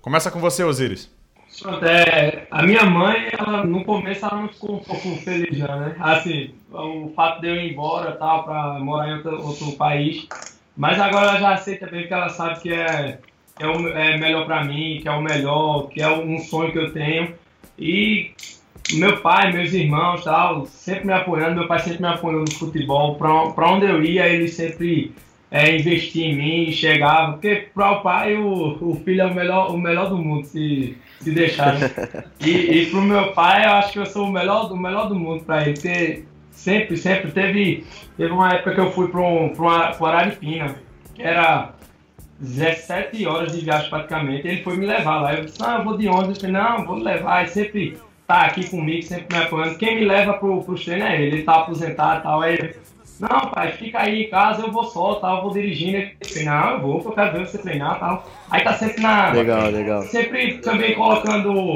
Começa 0.00 0.30
com 0.30 0.40
você, 0.40 0.64
Osiris. 0.64 1.10
É, 1.82 2.46
a 2.50 2.62
minha 2.62 2.84
mãe, 2.84 3.28
ela, 3.38 3.64
no 3.64 3.84
começo, 3.84 4.24
ela 4.24 4.42
não 4.42 4.48
ficou 4.48 4.76
um 4.76 4.78
pouco 4.78 5.16
feliz 5.16 5.56
já, 5.56 5.76
né? 5.76 5.94
Assim, 6.00 6.54
o 6.72 7.12
fato 7.14 7.40
de 7.40 7.48
eu 7.48 7.56
ir 7.56 7.72
embora 7.72 8.12
tal, 8.12 8.44
pra 8.44 8.78
morar 8.78 9.08
em 9.08 9.14
outro, 9.14 9.46
outro 9.46 9.72
país. 9.72 10.26
Mas 10.76 10.98
agora 10.98 11.30
ela 11.30 11.40
já 11.40 11.54
aceita 11.54 11.86
bem, 11.86 12.00
porque 12.00 12.14
ela 12.14 12.28
sabe 12.30 12.60
que 12.60 12.72
é, 12.72 13.18
é, 13.58 13.66
o, 13.66 13.88
é 13.88 14.16
melhor 14.16 14.46
pra 14.46 14.64
mim, 14.64 15.00
que 15.02 15.08
é 15.08 15.12
o 15.12 15.22
melhor, 15.22 15.88
que 15.88 16.00
é 16.00 16.08
um 16.08 16.38
sonho 16.38 16.72
que 16.72 16.78
eu 16.78 16.92
tenho. 16.92 17.34
E 17.78 18.32
meu 18.92 19.20
pai, 19.20 19.52
meus 19.52 19.72
irmãos 19.72 20.24
tal, 20.24 20.66
sempre 20.66 21.06
me 21.06 21.12
apoiando, 21.12 21.56
meu 21.56 21.68
pai 21.68 21.80
sempre 21.80 22.00
me 22.00 22.08
apoiou 22.08 22.40
no 22.40 22.52
futebol. 22.52 23.16
Pra 23.16 23.70
onde 23.70 23.86
eu 23.86 24.02
ia, 24.02 24.26
ele 24.28 24.48
sempre 24.48 25.12
é, 25.50 25.76
investia 25.76 26.26
em 26.26 26.36
mim, 26.36 26.72
chegava. 26.72 27.32
Porque 27.32 27.68
para 27.74 27.92
o 27.92 28.02
pai, 28.02 28.36
o, 28.36 28.78
o 28.80 28.94
filho 29.04 29.22
é 29.22 29.26
o 29.26 29.34
melhor, 29.34 29.74
o 29.74 29.78
melhor 29.78 30.08
do 30.08 30.16
mundo, 30.16 30.46
se, 30.46 30.96
se 31.20 31.30
deixar. 31.30 31.78
né? 31.78 31.90
E, 32.40 32.50
e 32.50 32.86
pro 32.90 33.02
meu 33.02 33.32
pai, 33.32 33.64
eu 33.64 33.70
acho 33.72 33.92
que 33.92 33.98
eu 33.98 34.06
sou 34.06 34.26
o 34.26 34.32
melhor, 34.32 34.72
o 34.72 34.76
melhor 34.76 35.08
do 35.08 35.14
mundo 35.14 35.44
para 35.44 35.62
ele. 35.62 35.74
Porque 35.74 36.24
sempre, 36.50 36.96
sempre 36.96 37.30
teve, 37.30 37.86
teve 38.16 38.32
uma 38.32 38.52
época 38.52 38.74
que 38.74 38.80
eu 38.80 38.90
fui 38.92 39.08
para 39.08 39.20
um, 39.20 39.50
pra 39.50 39.62
uma, 39.62 39.92
pra 39.92 40.08
Araripina, 40.08 40.76
que 41.14 41.22
era 41.22 41.72
17 42.38 43.26
horas 43.26 43.52
de 43.52 43.64
viagem 43.64 43.90
praticamente. 43.90 44.48
Ele 44.48 44.62
foi 44.62 44.76
me 44.76 44.86
levar 44.86 45.20
lá. 45.20 45.34
Eu 45.34 45.44
disse, 45.44 45.60
não, 45.60 45.78
eu 45.78 45.84
vou 45.84 45.98
de 45.98 46.08
ônibus. 46.08 46.42
Eu 46.42 46.50
falei, 46.50 46.52
não, 46.52 46.86
vou 46.86 46.96
levar. 46.96 47.42
Ele 47.42 47.50
sempre 47.50 47.98
tá 48.26 48.42
aqui 48.42 48.68
comigo, 48.70 49.02
sempre 49.02 49.36
me 49.36 49.44
apoiando. 49.44 49.76
Quem 49.76 49.96
me 49.96 50.04
leva 50.06 50.34
pro, 50.34 50.62
pro 50.62 50.74
treino 50.74 51.04
é 51.04 51.20
ele. 51.20 51.36
Ele 51.36 51.42
tá 51.42 51.56
aposentado 51.56 52.20
e 52.20 52.22
tal. 52.22 52.40
Aí 52.40 52.74
não, 53.20 53.50
pai, 53.50 53.72
fica 53.72 54.00
aí 54.00 54.24
em 54.24 54.30
casa, 54.30 54.62
eu 54.62 54.72
vou 54.72 54.84
só, 54.84 55.16
tal, 55.16 55.36
eu 55.36 55.42
vou 55.42 55.52
dirigindo. 55.52 55.98
Ele 55.98 56.16
disse, 56.20 56.44
não, 56.44 56.70
eu 56.70 56.80
vou, 56.80 56.94
porque 56.94 57.08
eu 57.08 57.24
quero 57.24 57.38
ver 57.38 57.46
você 57.46 57.58
treinar 57.58 57.96
e 57.96 58.00
tal. 58.00 58.30
Aí 58.50 58.64
tá 58.64 58.72
sempre 58.72 59.02
na. 59.02 59.30
Legal, 59.30 59.70
legal. 59.70 60.02
Sempre 60.04 60.58
também 60.58 60.94
colocando 60.94 61.74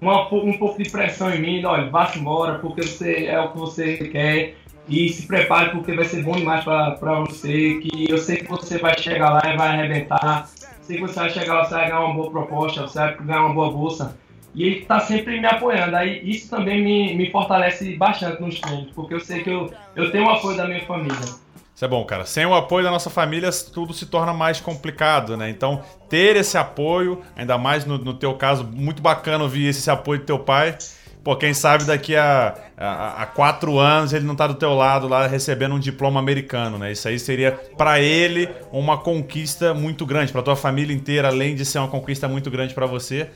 uma, 0.00 0.32
um 0.32 0.58
pouco 0.58 0.82
de 0.82 0.88
pressão 0.88 1.32
em 1.34 1.40
mim, 1.40 1.64
olha, 1.64 1.90
vá-se 1.90 2.18
embora, 2.18 2.58
porque 2.58 2.82
você 2.82 3.26
é 3.26 3.38
o 3.38 3.50
que 3.50 3.58
você 3.58 3.96
quer. 4.08 4.54
E 4.88 5.08
se 5.08 5.26
prepare 5.26 5.70
porque 5.70 5.94
vai 5.94 6.04
ser 6.04 6.22
bom 6.22 6.32
demais 6.32 6.64
pra, 6.64 6.92
pra 6.92 7.20
você. 7.20 7.80
Que 7.80 8.10
eu 8.10 8.18
sei 8.18 8.36
que 8.36 8.48
você 8.48 8.78
vai 8.78 8.98
chegar 8.98 9.30
lá 9.30 9.42
e 9.44 9.56
vai 9.56 9.68
arrebentar. 9.68 10.48
Sei 10.82 10.96
que 10.96 11.02
você 11.02 11.20
vai 11.20 11.30
chegar 11.30 11.54
lá, 11.54 11.64
você 11.64 11.74
vai 11.74 11.88
ganhar 11.88 12.00
uma 12.00 12.14
boa 12.14 12.30
proposta, 12.30 12.82
você 12.82 12.98
vai 12.98 13.16
ganhar 13.16 13.40
uma 13.44 13.54
boa 13.54 13.70
bolsa. 13.70 14.16
E 14.54 14.62
ele 14.62 14.84
tá 14.84 15.00
sempre 15.00 15.40
me 15.40 15.46
apoiando. 15.46 15.96
Aí 15.96 16.20
isso 16.22 16.48
também 16.48 16.82
me, 16.82 17.14
me 17.14 17.30
fortalece 17.30 17.96
bastante 17.96 18.40
nos 18.40 18.60
treinos, 18.60 18.92
porque 18.94 19.14
eu 19.14 19.20
sei 19.20 19.42
que 19.42 19.50
eu, 19.50 19.72
eu 19.96 20.10
tenho 20.10 20.26
o 20.26 20.30
apoio 20.30 20.56
da 20.56 20.66
minha 20.66 20.84
família. 20.84 21.44
Isso 21.74 21.84
é 21.84 21.88
bom, 21.88 22.04
cara. 22.04 22.24
Sem 22.24 22.46
o 22.46 22.54
apoio 22.54 22.84
da 22.84 22.90
nossa 22.90 23.10
família, 23.10 23.50
tudo 23.72 23.92
se 23.92 24.06
torna 24.06 24.32
mais 24.32 24.60
complicado, 24.60 25.36
né? 25.36 25.50
Então, 25.50 25.82
ter 26.08 26.36
esse 26.36 26.56
apoio, 26.56 27.20
ainda 27.34 27.58
mais 27.58 27.84
no, 27.84 27.98
no 27.98 28.14
teu 28.14 28.34
caso, 28.34 28.62
muito 28.64 29.02
bacana 29.02 29.42
ouvir 29.42 29.66
esse 29.66 29.90
apoio 29.90 30.20
do 30.20 30.26
teu 30.26 30.38
pai. 30.38 30.78
Pô, 31.24 31.34
quem 31.34 31.54
sabe 31.54 31.84
daqui 31.84 32.14
a, 32.14 32.54
a, 32.76 33.22
a 33.22 33.26
quatro 33.26 33.78
anos 33.78 34.12
ele 34.12 34.26
não 34.26 34.36
tá 34.36 34.46
do 34.46 34.54
teu 34.54 34.74
lado 34.74 35.08
lá 35.08 35.26
recebendo 35.26 35.74
um 35.74 35.78
diploma 35.78 36.20
americano, 36.20 36.78
né? 36.78 36.92
Isso 36.92 37.08
aí 37.08 37.18
seria 37.18 37.52
para 37.76 37.98
ele 37.98 38.46
uma 38.70 38.98
conquista 38.98 39.72
muito 39.72 40.04
grande, 40.04 40.30
para 40.30 40.42
tua 40.42 40.54
família 40.54 40.94
inteira, 40.94 41.28
além 41.28 41.54
de 41.56 41.64
ser 41.64 41.78
uma 41.78 41.88
conquista 41.88 42.28
muito 42.28 42.50
grande 42.50 42.74
para 42.74 42.84
você. 42.84 43.30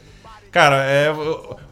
Cara, 0.51 0.85
é, 0.85 1.13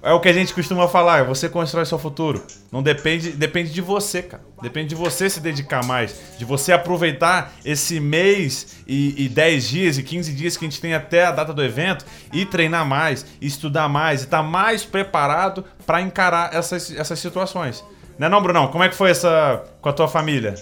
é 0.03 0.13
o 0.13 0.21
que 0.21 0.29
a 0.29 0.33
gente 0.33 0.53
costuma 0.53 0.87
falar, 0.87 1.25
você 1.25 1.49
constrói 1.49 1.87
seu 1.87 1.99
futuro. 1.99 2.45
Não 2.71 2.83
depende, 2.83 3.33
depende 3.33 3.73
de 3.73 3.81
você, 3.81 4.23
cara. 4.23 4.43
Depende 4.61 4.91
de 4.91 4.95
você 4.95 5.31
se 5.31 5.41
dedicar 5.41 5.85
mais, 5.85 6.15
de 6.39 6.45
você 6.45 6.73
aproveitar 6.73 7.55
esse 7.65 7.99
mês 7.99 8.77
e, 8.87 9.25
e 9.25 9.29
10 9.29 9.69
dias 9.69 9.99
e 9.99 10.03
15 10.03 10.33
dias 10.35 10.57
que 10.57 10.65
a 10.65 10.69
gente 10.69 10.81
tem 10.81 10.95
até 10.95 11.25
a 11.25 11.33
data 11.33 11.55
do 11.55 11.65
evento 11.65 12.05
e 12.33 12.45
treinar 12.45 12.87
mais, 12.87 13.25
e 13.41 13.47
estudar 13.47 13.89
mais, 13.89 14.21
e 14.21 14.25
estar 14.25 14.43
mais 14.43 14.85
preparado 14.85 15.65
para 15.87 16.03
encarar 16.03 16.55
essas, 16.55 16.95
essas 16.95 17.19
situações. 17.19 17.83
Né 18.19 18.29
não, 18.29 18.43
Brunão? 18.43 18.69
Como 18.69 18.85
é 18.85 18.89
que 18.89 18.95
foi 18.95 19.11
essa 19.11 19.65
com 19.81 19.89
a 19.89 19.93
tua 19.93 20.09
família? 20.09 20.55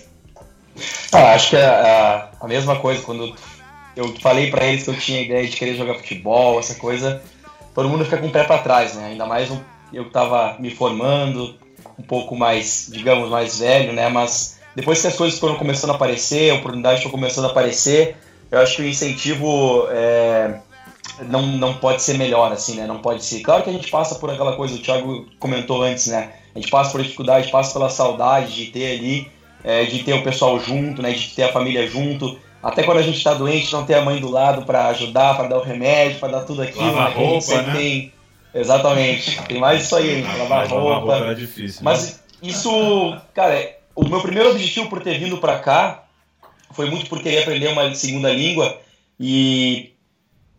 Ah, 1.13 1.35
acho 1.35 1.51
que 1.51 1.57
é 1.57 1.65
a, 1.65 2.31
a 2.41 2.49
mesma 2.49 2.77
coisa 2.77 3.03
quando 3.03 3.35
eu 3.97 4.15
falei 4.21 4.51
para 4.51 4.67
eles 4.67 4.85
que 4.85 4.91
eu 4.91 4.99
tinha 4.99 5.23
ideia 5.23 5.47
de 5.47 5.57
querer 5.57 5.77
jogar 5.77 5.95
futebol, 5.95 6.59
essa 6.59 6.75
coisa, 6.75 7.23
todo 7.75 7.89
mundo 7.89 8.05
fica 8.05 8.19
com 8.19 8.29
o 8.29 8.31
pé 8.31 8.45
para 8.45 8.59
trás, 8.59 8.95
né? 8.95 9.09
Ainda 9.09 9.27
mais 9.27 9.51
um, 9.51 9.59
eu 9.93 10.09
tava 10.11 10.57
me 10.59 10.71
formando, 10.71 11.55
um 11.99 12.03
pouco 12.03 12.37
mais, 12.37 12.89
digamos, 12.91 13.29
mais 13.29 13.59
velho, 13.59 13.93
né? 13.93 14.09
Mas 14.09 14.61
depois 14.75 15.01
que 15.01 15.07
as 15.07 15.17
coisas 15.17 15.39
foram 15.39 15.57
começando 15.57 15.91
a 15.91 15.95
aparecer, 15.95 16.51
a 16.51 16.55
oportunidade 16.55 17.03
foi 17.03 17.11
começando 17.11 17.47
a 17.47 17.51
aparecer, 17.51 18.17
eu 18.51 18.59
acho 18.61 18.77
que 18.77 18.83
o 18.83 18.89
incentivo 18.89 19.87
é, 19.91 20.59
não, 21.23 21.43
não 21.43 21.75
pode 21.75 22.03
ser 22.03 22.17
melhor, 22.17 22.53
assim, 22.53 22.77
né? 22.77 22.87
Não 22.87 22.99
pode 22.99 23.25
ser. 23.25 23.41
Claro 23.41 23.63
que 23.63 23.71
a 23.71 23.73
gente 23.73 23.91
passa 23.91 24.15
por 24.17 24.31
aquela 24.31 24.57
coisa, 24.57 24.75
o 24.75 24.79
Thiago 24.79 25.27
comentou 25.39 25.83
antes, 25.83 26.07
né? 26.07 26.33
A 26.55 26.59
gente 26.59 26.71
passa 26.71 26.93
por 26.93 27.03
dificuldade, 27.03 27.51
passa 27.51 27.73
pela 27.73 27.91
saudade 27.91 28.55
de 28.55 28.67
ter 28.67 28.97
ali, 28.97 29.31
é, 29.63 29.85
de 29.85 30.03
ter 30.05 30.13
o 30.15 30.23
pessoal 30.23 30.59
junto, 30.61 31.03
né? 31.03 31.13
De 31.13 31.35
ter 31.35 31.45
a 31.45 31.53
família 31.53 31.87
junto. 31.87 32.39
Até 32.65 32.83
quando 32.83 32.97
a 32.97 33.03
gente 33.03 33.19
está 33.19 33.35
doente, 33.35 33.71
não 33.71 33.85
ter 33.85 33.93
a 33.93 34.03
mãe 34.03 34.19
do 34.19 34.31
lado 34.31 34.65
para 34.65 34.87
ajudar, 34.87 35.37
para 35.37 35.49
dar 35.49 35.59
o 35.59 35.63
remédio, 35.63 36.19
para 36.19 36.39
dar 36.39 36.41
tudo 36.45 36.63
aquilo. 36.63 36.87
Lavar 36.87 37.11
né? 37.11 37.17
Roupa, 37.17 37.63
né? 37.63 37.73
tem. 37.77 38.13
Exatamente. 38.55 39.43
Tem 39.43 39.59
mais 39.59 39.83
isso 39.83 39.95
aí, 39.95 40.23
lavar 40.23 40.49
Mas 40.49 40.71
roupa. 40.71 40.85
lavar 40.89 41.01
roupa 41.01 41.17
era 41.17 41.35
difícil. 41.35 41.85
né? 41.85 41.91
Mas 41.91 42.23
isso, 42.43 43.15
cara, 43.35 43.77
o 43.95 44.09
meu 44.09 44.23
primeiro 44.23 44.51
objetivo 44.51 44.89
por 44.89 45.03
ter 45.03 45.19
vindo 45.19 45.37
pra 45.37 45.59
cá 45.59 46.05
foi 46.73 46.89
muito 46.89 47.07
por 47.07 47.21
querer 47.21 47.43
aprender 47.43 47.69
uma 47.69 47.95
segunda 47.95 48.33
língua 48.33 48.79
e 49.21 49.93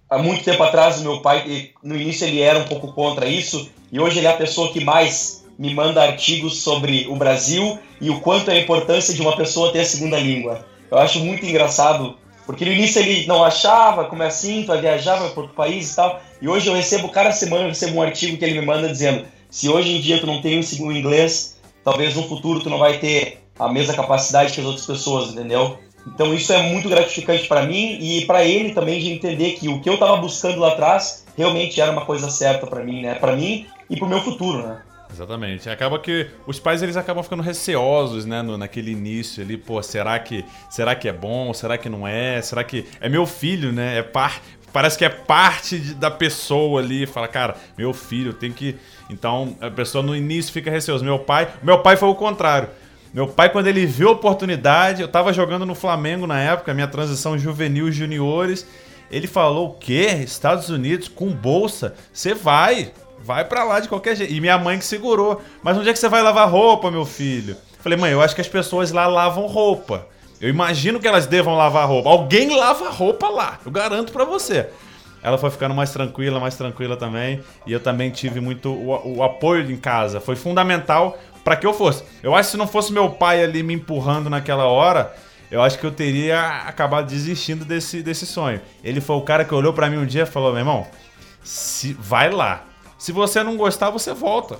há 0.07 0.19
muito 0.19 0.43
tempo 0.43 0.61
atrás 0.61 0.99
o 0.99 1.03
meu 1.03 1.21
pai, 1.21 1.71
no 1.83 1.95
início 1.95 2.27
ele 2.27 2.39
era 2.39 2.59
um 2.59 2.65
pouco 2.65 2.93
contra 2.93 3.25
isso 3.25 3.67
e 3.91 3.99
hoje 3.99 4.19
ele 4.19 4.27
é 4.27 4.29
a 4.29 4.37
pessoa 4.37 4.71
que 4.71 4.83
mais 4.83 5.43
me 5.57 5.73
manda 5.73 6.03
artigos 6.03 6.61
sobre 6.61 7.07
o 7.09 7.15
Brasil 7.15 7.79
e 7.99 8.11
o 8.11 8.19
quanto 8.19 8.51
é 8.51 8.53
a 8.53 8.59
importância 8.59 9.13
de 9.13 9.21
uma 9.21 9.35
pessoa 9.35 9.71
ter 9.71 9.79
a 9.79 9.85
segunda 9.85 10.19
língua. 10.19 10.65
Eu 10.91 10.97
acho 10.97 11.19
muito 11.19 11.45
engraçado, 11.45 12.15
porque 12.45 12.65
no 12.65 12.71
início 12.71 13.01
ele 13.01 13.25
não 13.27 13.43
achava, 13.43 14.05
como 14.05 14.23
é 14.23 14.27
assim, 14.27 14.63
tu 14.63 14.77
viajar 14.79 15.17
para 15.17 15.25
outro 15.25 15.55
país 15.55 15.91
e 15.91 15.95
tal, 15.95 16.21
e 16.41 16.47
hoje 16.47 16.67
eu 16.67 16.73
recebo, 16.73 17.09
cada 17.09 17.31
semana 17.31 17.63
eu 17.63 17.69
recebo 17.69 17.97
um 17.97 18.01
artigo 18.01 18.37
que 18.37 18.45
ele 18.45 18.59
me 18.59 18.65
manda 18.65 18.87
dizendo 18.87 19.25
se 19.49 19.69
hoje 19.69 19.95
em 19.95 20.01
dia 20.01 20.19
tu 20.19 20.27
não 20.27 20.41
tem 20.41 20.59
um 20.59 20.63
segundo 20.63 20.97
inglês, 20.97 21.57
talvez 21.83 22.15
no 22.15 22.27
futuro 22.27 22.59
tu 22.59 22.69
não 22.69 22.77
vai 22.77 22.97
ter 22.97 23.39
a 23.57 23.69
mesma 23.69 23.93
capacidade 23.93 24.51
que 24.53 24.59
as 24.59 24.65
outras 24.65 24.85
pessoas, 24.85 25.31
entendeu? 25.31 25.77
Então 26.07 26.33
isso 26.33 26.53
é 26.53 26.61
muito 26.61 26.89
gratificante 26.89 27.47
para 27.47 27.65
mim 27.65 27.97
e 27.99 28.25
para 28.25 28.43
ele 28.43 28.73
também 28.73 28.99
de 28.99 29.11
entender 29.11 29.51
que 29.51 29.67
o 29.67 29.81
que 29.81 29.89
eu 29.89 29.97
tava 29.97 30.17
buscando 30.17 30.59
lá 30.59 30.69
atrás 30.69 31.25
realmente 31.37 31.79
era 31.81 31.91
uma 31.91 32.05
coisa 32.05 32.29
certa 32.29 32.67
para 32.67 32.83
mim, 32.83 33.01
né? 33.01 33.15
Para 33.15 33.35
mim 33.35 33.65
e 33.89 33.95
pro 33.95 34.07
meu 34.07 34.21
futuro, 34.21 34.67
né? 34.67 34.81
Exatamente. 35.15 35.69
Acaba 35.69 35.97
que 35.97 36.27
os 36.45 36.59
pais 36.59 36.83
eles 36.83 36.97
acabam 36.97 37.23
ficando 37.23 37.41
receosos, 37.41 38.25
né, 38.25 38.41
no, 38.41 38.57
naquele 38.57 38.91
início 38.91 39.41
ali, 39.41 39.55
pô, 39.55 39.81
será 39.81 40.19
que 40.19 40.43
será 40.69 40.93
que 40.93 41.07
é 41.07 41.13
bom? 41.13 41.53
Será 41.53 41.77
que 41.77 41.87
não 41.87 42.05
é? 42.05 42.41
Será 42.41 42.63
que 42.65 42.85
é 42.99 43.07
meu 43.07 43.25
filho, 43.25 43.71
né? 43.71 43.99
É 43.99 44.03
par 44.03 44.41
parece 44.73 44.97
que 44.97 45.05
é 45.05 45.09
parte 45.09 45.79
de- 45.79 45.93
da 45.93 46.11
pessoa 46.11 46.81
ali, 46.81 47.05
fala, 47.05 47.29
cara, 47.29 47.55
meu 47.77 47.93
filho, 47.93 48.33
tem 48.33 48.51
que 48.51 48.75
então 49.09 49.55
a 49.61 49.71
pessoa 49.71 50.03
no 50.03 50.13
início 50.13 50.51
fica 50.51 50.69
receosa. 50.69 51.03
Meu 51.05 51.17
pai, 51.19 51.47
meu 51.63 51.79
pai 51.79 51.95
foi 51.95 52.09
o 52.09 52.15
contrário. 52.15 52.67
Meu 53.13 53.25
pai, 53.27 53.49
quando 53.49 53.67
ele 53.67 53.85
viu 53.85 54.09
a 54.09 54.11
oportunidade, 54.11 55.01
eu 55.01 55.07
tava 55.07 55.31
jogando 55.31 55.65
no 55.65 55.73
Flamengo 55.73 56.27
na 56.27 56.37
época, 56.41 56.73
minha 56.73 56.87
transição 56.89 57.37
juvenil 57.37 57.89
juniores. 57.89 58.67
Ele 59.09 59.27
falou: 59.27 59.69
o 59.69 59.73
quê? 59.75 60.07
Estados 60.25 60.69
Unidos 60.69 61.07
com 61.07 61.29
bolsa? 61.31 61.95
Você 62.11 62.33
vai, 62.33 62.91
vai 63.25 63.43
pra 63.43 63.63
lá 63.63 63.79
de 63.79 63.89
qualquer 63.89 64.15
jeito. 64.15 64.31
E 64.31 64.39
minha 64.39 64.57
mãe 64.57 64.77
que 64.77 64.85
segurou. 64.85 65.41
Mas 65.63 65.75
onde 65.77 65.89
é 65.89 65.93
que 65.93 65.99
você 65.99 66.07
vai 66.07 66.21
lavar 66.21 66.47
roupa, 66.47 66.91
meu 66.91 67.05
filho? 67.05 67.57
Falei, 67.79 67.97
mãe, 67.97 68.11
eu 68.11 68.21
acho 68.21 68.35
que 68.35 68.41
as 68.41 68.47
pessoas 68.47 68.91
lá 68.91 69.07
lavam 69.07 69.47
roupa. 69.47 70.07
Eu 70.39 70.49
imagino 70.49 70.99
que 70.99 71.07
elas 71.07 71.25
devam 71.25 71.55
lavar 71.55 71.87
roupa. 71.87 72.09
Alguém 72.09 72.55
lava 72.55 72.89
roupa 72.89 73.27
lá, 73.29 73.59
eu 73.65 73.71
garanto 73.71 74.13
pra 74.13 74.25
você. 74.25 74.67
Ela 75.23 75.39
foi 75.39 75.49
ficando 75.49 75.73
mais 75.73 75.91
tranquila, 75.91 76.39
mais 76.39 76.55
tranquila 76.55 76.95
também. 76.95 77.41
E 77.65 77.73
eu 77.73 77.79
também 77.79 78.11
tive 78.11 78.39
muito 78.39 78.69
o, 78.69 79.17
o 79.17 79.23
apoio 79.23 79.69
em 79.71 79.77
casa. 79.77 80.19
Foi 80.19 80.35
fundamental 80.35 81.17
para 81.43 81.55
que 81.55 81.65
eu 81.65 81.73
fosse. 81.73 82.03
Eu 82.21 82.35
acho 82.35 82.49
que 82.49 82.51
se 82.51 82.57
não 82.57 82.67
fosse 82.67 82.93
meu 82.93 83.09
pai 83.09 83.43
ali 83.43 83.63
me 83.63 83.73
empurrando 83.73 84.29
naquela 84.29 84.65
hora, 84.65 85.11
eu 85.49 85.63
acho 85.63 85.79
que 85.79 85.85
eu 85.85 85.91
teria 85.91 86.67
acabado 86.67 87.07
desistindo 87.07 87.65
desse, 87.65 88.03
desse 88.03 88.25
sonho. 88.25 88.61
Ele 88.83 89.01
foi 89.01 89.15
o 89.15 89.21
cara 89.21 89.45
que 89.45 89.53
olhou 89.53 89.73
para 89.73 89.89
mim 89.89 89.97
um 89.97 90.05
dia 90.05 90.23
e 90.23 90.27
falou: 90.27 90.51
meu 90.51 90.59
irmão, 90.59 90.85
se, 91.43 91.93
vai 91.93 92.29
lá. 92.29 92.63
Se 92.97 93.11
você 93.11 93.43
não 93.43 93.57
gostar, 93.57 93.89
você 93.89 94.13
volta. 94.13 94.57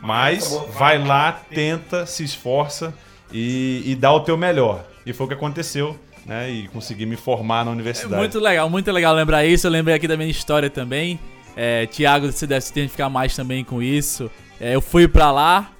Mas 0.00 0.50
vai 0.72 0.98
lá, 1.04 1.32
tenta, 1.32 2.06
se 2.06 2.24
esforça 2.24 2.94
e, 3.32 3.82
e 3.84 3.94
dá 3.94 4.10
o 4.12 4.20
teu 4.20 4.36
melhor. 4.36 4.84
E 5.04 5.12
foi 5.12 5.26
o 5.26 5.28
que 5.28 5.34
aconteceu, 5.34 5.98
né? 6.24 6.50
E 6.50 6.68
consegui 6.68 7.04
me 7.04 7.16
formar 7.16 7.64
na 7.64 7.70
É 7.70 7.74
universidade. 7.74 8.16
muito 8.16 8.38
legal, 8.38 8.70
muito 8.70 8.90
legal 8.90 9.14
lembrar 9.14 9.44
isso. 9.44 9.66
Eu 9.66 9.70
lembrei 9.70 9.94
aqui 9.94 10.08
da 10.08 10.16
minha 10.16 10.30
história 10.30 10.70
também. 10.70 11.20
É, 11.54 11.84
Tiago, 11.86 12.32
você 12.32 12.46
deve 12.46 12.62
se 12.62 12.72
identificar 12.72 13.10
mais 13.10 13.36
também 13.36 13.62
com 13.62 13.82
isso. 13.82 14.30
É, 14.58 14.74
eu 14.74 14.80
fui 14.80 15.06
pra 15.06 15.30
lá, 15.30 15.70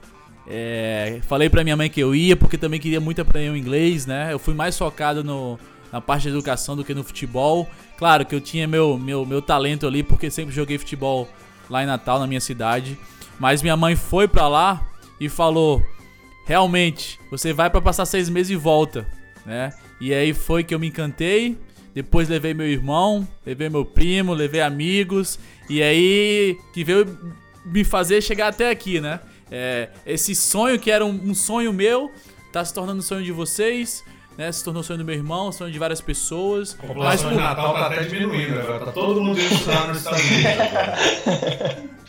é, 0.47 1.21
falei 1.27 1.49
pra 1.49 1.63
minha 1.65 1.77
mãe 1.77 1.89
que 1.89 2.01
eu 2.01 2.15
ia, 2.15 2.37
porque 2.37 2.59
também 2.59 2.79
queria 2.81 3.01
muito 3.01 3.23
aprender 3.23 3.51
o 3.51 3.57
inglês, 3.57 4.05
né? 4.05 4.33
Eu 4.33 4.39
fui 4.39 4.53
mais 4.53 4.77
focado 4.77 5.25
no, 5.25 5.59
na 5.91 6.01
parte 6.01 6.25
de 6.25 6.29
educação 6.29 6.77
do 6.77 6.85
que 6.85 6.93
no 6.93 7.03
futebol. 7.05 7.67
Claro 7.97 8.27
que 8.27 8.35
eu 8.35 8.41
tinha 8.41 8.67
meu, 8.67 8.99
meu, 8.99 9.25
meu 9.25 9.41
talento 9.41 9.87
ali, 9.87 10.03
porque 10.03 10.31
sempre 10.31 10.55
joguei 10.55 10.77
futebol 10.77 11.27
lá 11.71 11.83
em 11.83 11.87
Natal, 11.87 12.19
na 12.19 12.27
minha 12.27 12.41
cidade. 12.41 12.99
Mas 13.39 13.63
minha 13.63 13.77
mãe 13.77 13.97
foi 13.97 14.29
pra 14.29 14.49
lá 14.49 14.87
e 15.19 15.29
falou: 15.29 15.83
realmente, 16.45 17.19
você 17.31 17.53
vai 17.53 17.71
pra 17.71 17.81
passar 17.81 18.05
seis 18.05 18.29
meses 18.29 18.51
e 18.51 18.57
volta, 18.57 19.07
né? 19.47 19.73
E 20.01 20.13
aí 20.13 20.35
foi 20.35 20.65
que 20.65 20.75
eu 20.75 20.79
me 20.79 20.89
encantei. 20.89 21.57
Depois 21.95 22.29
levei 22.29 22.55
meu 22.55 22.67
irmão, 22.67 23.27
levei 23.45 23.69
meu 23.69 23.85
primo, 23.85 24.33
levei 24.33 24.61
amigos. 24.61 25.39
E 25.69 25.83
aí 25.83 26.59
que 26.73 26.85
veio 26.85 27.19
me 27.65 27.85
fazer 27.85 28.21
chegar 28.23 28.49
até 28.49 28.71
aqui, 28.71 29.01
né? 29.01 29.21
É, 29.51 29.89
esse 30.07 30.35
sonho 30.35 30.79
que 30.79 30.91
era 30.91 31.05
um, 31.05 31.31
um 31.31 31.35
sonho 31.35 31.73
meu, 31.73 32.11
tá 32.53 32.65
se 32.65 32.73
tornando 32.73 33.01
um 33.01 33.03
sonho 33.03 33.25
de 33.25 33.33
vocês, 33.33 34.05
né? 34.41 34.51
Se 34.51 34.65
tornou 34.65 34.83
sonho 34.83 34.99
do 34.99 35.05
meu 35.05 35.15
irmão, 35.15 35.53
sonho 35.53 35.71
de 35.71 35.79
várias 35.79 36.01
pessoas. 36.01 36.75
A 36.75 36.87
Mas 36.87 36.87
população 36.89 37.29
por, 37.29 37.37
de 37.37 37.43
Natal 37.43 37.75
tá 37.75 37.87
até 37.89 38.05
diminuindo 38.05 38.59
agora. 38.59 38.87
Tá 38.87 38.93
todo 38.93 39.21
mundo 39.21 39.39
indo 39.39 39.51
nos 39.51 39.99
Estados 39.99 40.23
Unidos. 40.31 41.91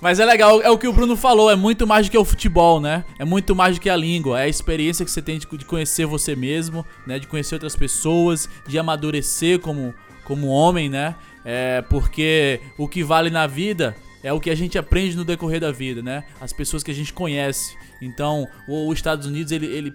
Mas 0.00 0.20
é 0.20 0.24
legal, 0.26 0.60
é 0.62 0.70
o 0.70 0.78
que 0.78 0.86
o 0.86 0.92
Bruno 0.92 1.16
falou, 1.16 1.50
é 1.50 1.56
muito 1.56 1.86
mais 1.86 2.06
do 2.06 2.10
que 2.10 2.18
o 2.18 2.24
futebol, 2.24 2.78
né? 2.78 3.04
É 3.18 3.24
muito 3.24 3.56
mais 3.56 3.76
do 3.76 3.80
que 3.80 3.88
a 3.90 3.96
língua, 3.96 4.38
é 4.38 4.44
a 4.44 4.48
experiência 4.48 5.04
que 5.04 5.10
você 5.10 5.20
tem 5.22 5.38
de, 5.38 5.46
conhecer 5.46 6.06
você 6.06 6.36
mesmo, 6.36 6.86
né? 7.06 7.18
De 7.18 7.26
conhecer 7.26 7.54
outras 7.56 7.74
pessoas, 7.74 8.48
de 8.66 8.78
amadurecer 8.78 9.58
como, 9.58 9.92
como 10.24 10.46
homem, 10.48 10.88
né? 10.90 11.16
É, 11.44 11.82
porque 11.88 12.60
o 12.76 12.86
que 12.86 13.02
vale 13.02 13.30
na 13.30 13.46
vida 13.46 13.96
é 14.22 14.32
o 14.32 14.38
que 14.38 14.50
a 14.50 14.54
gente 14.54 14.78
aprende 14.78 15.16
no 15.16 15.24
decorrer 15.24 15.60
da 15.60 15.72
vida, 15.72 16.02
né? 16.02 16.22
As 16.40 16.52
pessoas 16.52 16.82
que 16.82 16.90
a 16.90 16.94
gente 16.94 17.12
conhece. 17.12 17.74
Então, 18.00 18.46
o- 18.68 18.88
os 18.88 18.98
Estados 18.98 19.26
Unidos, 19.26 19.50
ele, 19.52 19.66
ele 19.66 19.92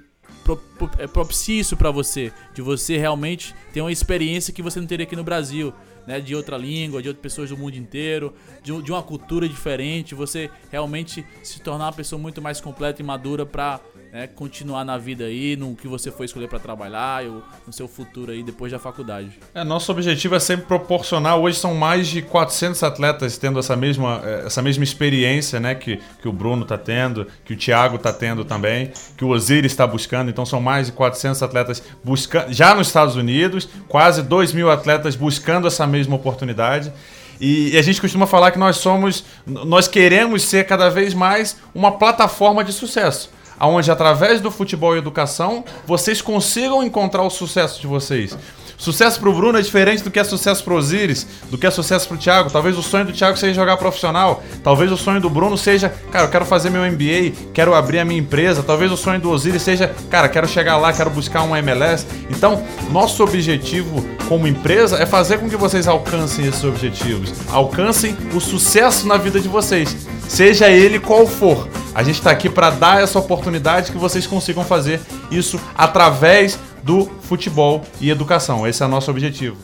é 0.98 1.08
propicia 1.08 1.60
isso 1.60 1.78
pra 1.78 1.92
você, 1.92 2.32
de 2.54 2.62
você 2.62 2.98
realmente 2.98 3.56
ter 3.72 3.82
uma 3.82 3.92
experiência 3.92 4.54
que 4.54 4.62
você 4.62 4.80
não 4.80 4.88
teria 4.88 5.06
aqui 5.06 5.16
no 5.16 5.24
Brasil, 5.24 5.74
né? 6.06 6.20
De 6.20 6.36
outra 6.36 6.58
língua, 6.58 7.02
de 7.02 7.08
outras 7.08 7.22
pessoas 7.22 7.50
do 7.50 7.58
mundo 7.58 7.76
inteiro, 7.76 8.34
de, 8.62 8.82
de 8.82 8.92
uma 8.92 9.02
cultura 9.04 9.48
diferente, 9.48 10.16
você 10.16 10.50
realmente 10.72 11.26
se 11.42 11.62
tornar 11.62 11.86
uma 11.86 11.94
pessoa 11.94 12.22
muito 12.22 12.42
mais 12.42 12.60
completa 12.60 13.02
e 13.02 13.06
madura 13.06 13.46
pra 13.46 13.80
né, 14.14 14.28
continuar 14.28 14.86
na 14.86 14.96
vida 14.96 15.26
aí, 15.26 15.56
no 15.56 15.76
que 15.76 15.88
você 15.88 16.12
foi 16.12 16.28
escolher 16.28 16.48
pra 16.48 16.60
trabalhar, 16.60 17.26
ou 17.26 17.42
no 17.66 17.74
seu 17.74 17.88
futuro 17.88 18.32
aí 18.32 18.44
depois 18.44 18.72
da 18.72 18.78
faculdade. 18.78 19.32
É, 19.56 19.64
nosso 19.64 19.92
objetivo 19.92 20.36
é 20.36 20.40
sempre 20.40 20.68
proporcionar. 20.68 21.36
Hoje 21.38 21.58
são 21.58 21.74
mais 21.74 22.08
de 22.08 22.22
400 22.22 22.84
atletas 22.84 23.40
tendo 23.40 23.58
essa 23.58 23.76
mesma, 23.76 24.22
eh, 24.24 24.44
essa 24.46 24.62
mesma 24.62 24.84
experiência, 24.84 25.60
né? 25.60 25.74
Que, 25.74 26.00
que 26.22 26.28
o 26.28 26.32
Bruno 26.32 26.64
tá 26.64 26.78
tendo, 26.78 27.26
que 27.44 27.54
o 27.54 27.58
Thiago 27.58 27.98
tá 27.98 28.14
tendo 28.14 28.46
também, 28.46 28.92
que 29.18 29.26
o 29.26 29.30
Osiris 29.30 29.72
está 29.72 29.88
buscando. 29.88 30.30
Então 30.30 30.46
são 30.46 30.62
mais 30.62 30.86
de 30.88 30.92
400 30.92 31.42
atletas 31.42 31.82
buscando, 32.04 32.54
já 32.54 32.76
nos 32.76 32.88
Estados 32.88 33.16
Unidos, 33.16 33.68
quase 33.88 34.22
2 34.22 34.54
mil 34.54 34.70
atletas 34.70 35.16
buscando 35.16 35.66
essa 35.66 35.88
mesma 35.88 36.16
oportunidade. 36.16 36.94
E 37.42 37.76
a 37.76 37.82
gente 37.82 38.00
costuma 38.00 38.28
falar 38.28 38.52
que 38.52 38.60
nós 38.60 38.78
somos, 38.78 39.26
nós 39.44 39.88
queremos 39.88 40.44
ser 40.44 40.68
cada 40.68 40.88
vez 40.90 41.16
mais 41.16 41.58
uma 41.74 41.94
plataforma 41.94 42.64
de 42.64 42.72
sucesso 42.72 43.32
onde 43.60 43.92
através 43.92 44.42
do 44.42 44.52
futebol 44.52 44.96
e 44.96 45.00
educação 45.00 45.64
vocês 45.86 46.22
consigam 46.22 46.84
encontrar 46.84 47.24
o 47.24 47.30
sucesso 47.30 47.80
de 47.80 47.88
vocês. 47.88 48.38
Sucesso 48.78 49.20
pro 49.20 49.34
Bruno 49.34 49.58
é 49.58 49.62
diferente 49.62 50.04
do 50.04 50.12
que 50.12 50.20
é 50.20 50.24
sucesso 50.24 50.64
pro 50.64 50.76
Osiris, 50.76 51.26
do 51.50 51.58
que 51.58 51.66
é 51.66 51.72
sucesso 51.72 52.08
pro 52.08 52.18
Thiago. 52.18 52.50
Talvez 52.50 52.78
o 52.78 52.84
sonho 52.84 53.06
do 53.06 53.14
Thiago 53.14 53.38
seja 53.38 53.54
jogar 53.54 53.78
profissional. 53.78 54.44
Talvez 54.64 54.92
o 54.92 54.98
sonho 54.98 55.22
do 55.22 55.30
Bruno 55.30 55.58
seja, 55.58 55.90
cara, 56.12 56.26
eu 56.26 56.30
quero 56.30 56.46
fazer 56.46 56.70
meu 56.70 56.82
MBA, 56.84 57.52
quero 57.54 57.74
abrir 57.74 58.00
a 58.00 58.06
minha 58.06 58.20
empresa. 58.20 58.64
Talvez 58.64 58.92
o 58.92 58.98
sonho 58.98 59.20
do 59.20 59.30
Osiris 59.32 59.62
seja, 59.62 59.94
cara, 60.10 60.28
quero 60.28 60.48
chegar 60.48 60.78
lá, 60.78 60.92
quero 60.92 61.10
buscar 61.10 61.44
um 61.44 61.56
MLS. 61.56 62.06
Então, 62.30 62.64
nosso 62.92 63.24
objetivo 63.24 64.06
como 64.28 64.48
empresa 64.48 64.98
é 64.98 65.06
fazer 65.06 65.38
com 65.38 65.50
que 65.50 65.56
vocês 65.56 65.88
alcancem 65.88 66.46
esses 66.46 66.64
objetivos. 66.64 67.34
Alcancem 67.50 68.16
o 68.34 68.40
sucesso 68.40 69.08
na 69.08 69.18
vida 69.18 69.40
de 69.40 69.48
vocês, 69.48 69.96
seja 70.28 70.70
ele 70.70 71.00
qual 71.00 71.28
for. 71.28 71.68
A 71.96 72.02
gente 72.02 72.16
está 72.16 72.32
aqui 72.32 72.50
para 72.50 72.72
dar 72.72 73.04
essa 73.04 73.20
oportunidade 73.20 73.92
que 73.92 73.98
vocês 73.98 74.26
consigam 74.26 74.64
fazer 74.64 75.00
isso 75.30 75.60
através 75.78 76.58
do 76.84 77.06
futebol 77.22 77.82
e 78.00 78.10
educação. 78.10 78.68
Esse 78.68 78.84
é 78.84 78.86
o 78.86 78.90
nosso 78.90 79.10
objetivo. 79.10 79.58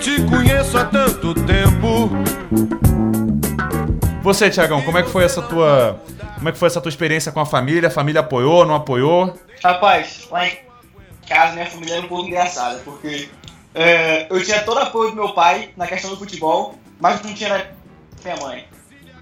Te 0.00 0.22
conheço 0.28 0.76
há 0.76 0.84
tanto 0.84 1.34
tempo. 1.46 2.10
Você, 4.22 4.50
Tiagão, 4.50 4.82
como 4.82 4.98
é 4.98 5.02
que 5.02 5.08
foi 5.08 5.24
essa 5.24 5.40
tua, 5.40 5.98
como 6.34 6.48
é 6.48 6.52
que 6.52 6.58
foi 6.58 6.66
essa 6.66 6.80
tua 6.80 6.90
experiência 6.90 7.32
com 7.32 7.40
a 7.40 7.46
família? 7.46 7.88
A 7.88 7.90
família 7.90 8.20
apoiou, 8.20 8.66
não 8.66 8.74
apoiou? 8.74 9.34
Rapaz, 9.62 10.28
lá 10.30 10.46
em 10.46 10.58
casa 11.26 11.54
minha 11.54 11.66
família 11.66 11.94
era 11.94 12.04
um 12.04 12.08
pouco 12.08 12.26
engraçada, 12.26 12.80
porque 12.84 13.28
é, 13.74 14.26
eu 14.30 14.42
tinha 14.44 14.62
todo 14.62 14.78
apoio 14.78 15.10
do 15.10 15.16
meu 15.16 15.32
pai 15.32 15.70
na 15.76 15.86
questão 15.86 16.10
do 16.10 16.16
futebol, 16.16 16.74
mas 16.98 17.22
não 17.22 17.32
tinha 17.34 17.48
da 17.50 17.66
minha 18.22 18.36
mãe. 18.36 18.68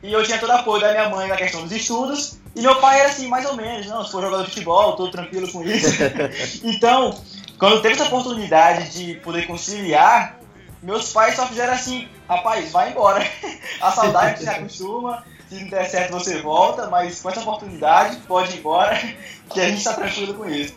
E 0.03 0.13
eu 0.13 0.23
tinha 0.23 0.39
todo 0.39 0.53
apoio 0.53 0.81
da 0.81 0.91
minha 0.91 1.09
mãe 1.09 1.29
na 1.29 1.37
questão 1.37 1.63
dos 1.63 1.73
estudos, 1.73 2.39
e 2.55 2.61
meu 2.61 2.77
pai 2.77 3.01
era 3.01 3.09
assim, 3.09 3.29
mais 3.29 3.47
ou 3.47 3.55
menos, 3.55 3.87
não, 3.87 4.05
se 4.05 4.13
for 4.13 4.23
jogador 4.23 4.45
de 4.45 4.51
futebol, 4.51 4.97
tô 4.97 5.11
tranquilo 5.11 5.51
com 5.51 5.63
isso. 5.63 5.89
então, 6.65 7.21
quando 7.59 7.83
teve 7.83 7.95
essa 7.95 8.05
oportunidade 8.05 8.91
de 8.91 9.15
poder 9.21 9.47
conciliar, 9.47 10.39
meus 10.83 11.13
pais 11.13 11.35
só 11.35 11.47
fizeram 11.47 11.75
assim, 11.75 12.09
rapaz, 12.29 12.71
vai 12.73 12.91
embora. 12.91 13.25
A 13.81 13.91
saudade 13.91 14.41
se 14.41 14.49
acostuma, 14.49 15.25
se 15.49 15.61
não 15.61 15.69
der 15.69 15.89
certo 15.89 16.13
você 16.13 16.41
volta, 16.41 16.89
mas 16.89 17.21
com 17.21 17.31
essa 17.31 17.41
oportunidade, 17.41 18.17
pode 18.29 18.55
ir 18.55 18.59
embora, 18.59 18.97
que 19.51 19.61
a 19.61 19.69
gente 19.69 19.83
tá 19.83 19.95
tranquilo 19.95 20.35
com 20.35 20.49
isso. 20.49 20.75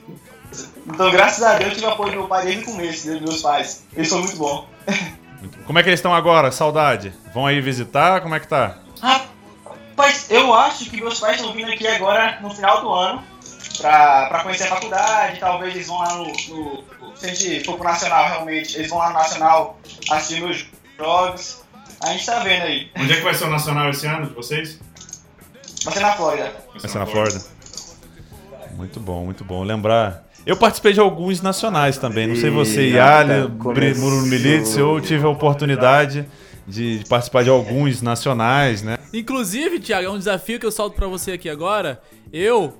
Então, 0.88 1.10
graças 1.12 1.44
a 1.44 1.56
Deus, 1.56 1.70
eu 1.72 1.76
tive 1.76 1.86
apoio 1.88 2.12
do 2.12 2.18
meu 2.20 2.28
pai 2.28 2.46
desde 2.46 2.62
o 2.64 2.66
começo, 2.66 3.08
dos 3.12 3.22
meus 3.22 3.42
pais. 3.42 3.84
Eles 3.96 4.10
são 4.10 4.20
muito 4.20 4.36
bons. 4.38 4.66
Como 5.66 5.80
é 5.80 5.84
que 5.84 5.90
eles 5.90 6.00
estão 6.00 6.14
agora? 6.14 6.52
Saudade? 6.52 7.14
Vão 7.34 7.46
aí 7.48 7.62
visitar? 7.62 8.22
Como 8.22 8.36
é 8.36 8.40
que 8.40 8.48
tá? 8.48 8.78
Rapaz, 9.02 10.28
eu 10.30 10.54
acho 10.54 10.90
que 10.90 10.98
meus 10.98 11.20
pais 11.20 11.38
estão 11.38 11.54
vindo 11.54 11.72
aqui 11.72 11.88
agora 11.88 12.40
no 12.42 12.50
final 12.54 12.82
do 12.82 12.92
ano 12.94 13.24
pra, 13.78 14.26
pra 14.28 14.44
conhecer 14.44 14.64
a 14.66 14.68
faculdade. 14.68 15.40
Talvez 15.40 15.74
eles 15.76 15.88
vão 15.88 16.00
lá 16.00 16.14
no, 16.16 16.26
no- 16.26 16.84
Se 17.16 17.26
a 17.26 17.34
gente 17.34 17.64
for 17.66 17.76
pro 17.76 17.84
Nacional, 17.86 18.26
realmente, 18.28 18.76
eles 18.78 18.90
vão 18.90 19.00
lá 19.00 19.08
no 19.10 19.14
Nacional 19.14 19.80
assistir 20.12 20.42
meus 20.42 20.66
jogos. 20.98 21.62
A 22.04 22.08
gente 22.14 22.26
tá 22.26 22.40
vendo 22.40 22.64
aí. 22.64 22.92
Onde 22.98 23.14
é 23.14 23.16
que 23.18 23.22
vai 23.24 23.34
ser 23.34 23.46
o 23.46 23.50
Nacional 23.50 23.90
esse 23.90 24.06
ano 24.08 24.28
de 24.28 24.34
vocês? 24.34 24.80
Vai 25.84 25.94
ser 25.94 26.00
na 26.02 26.12
Flórida. 26.14 26.54
Vai 26.72 26.90
ser 26.90 26.98
na 27.00 27.06
Flórida. 27.06 27.42
Muito 28.76 29.00
bom, 29.00 29.24
muito 29.26 29.44
bom. 29.44 29.64
Lembrar. 29.64 30.24
Eu 30.46 30.58
participei 30.58 30.94
de 30.94 31.00
alguns 31.00 31.42
nacionais 31.42 31.98
também. 31.98 32.28
Não 32.28 32.36
sei 32.36 32.50
você, 32.50 32.90
Yali. 32.90 33.48
Bruno 33.48 34.22
Militz. 34.24 34.76
Eu 34.76 35.00
tive 35.00 35.26
a 35.26 35.30
oportunidade 35.30 36.26
de 36.68 37.04
participar 37.08 37.44
de 37.44 37.50
alguns 37.50 38.02
nacionais, 38.02 38.82
né? 38.82 38.98
Inclusive, 39.14 39.80
Thiago, 39.80 40.08
é 40.08 40.10
um 40.10 40.18
desafio 40.18 40.60
que 40.60 40.66
eu 40.66 40.72
solto 40.72 40.96
pra 40.96 41.08
você 41.08 41.34
aqui 41.34 41.50
agora. 41.50 42.02
Eu, 42.32 42.74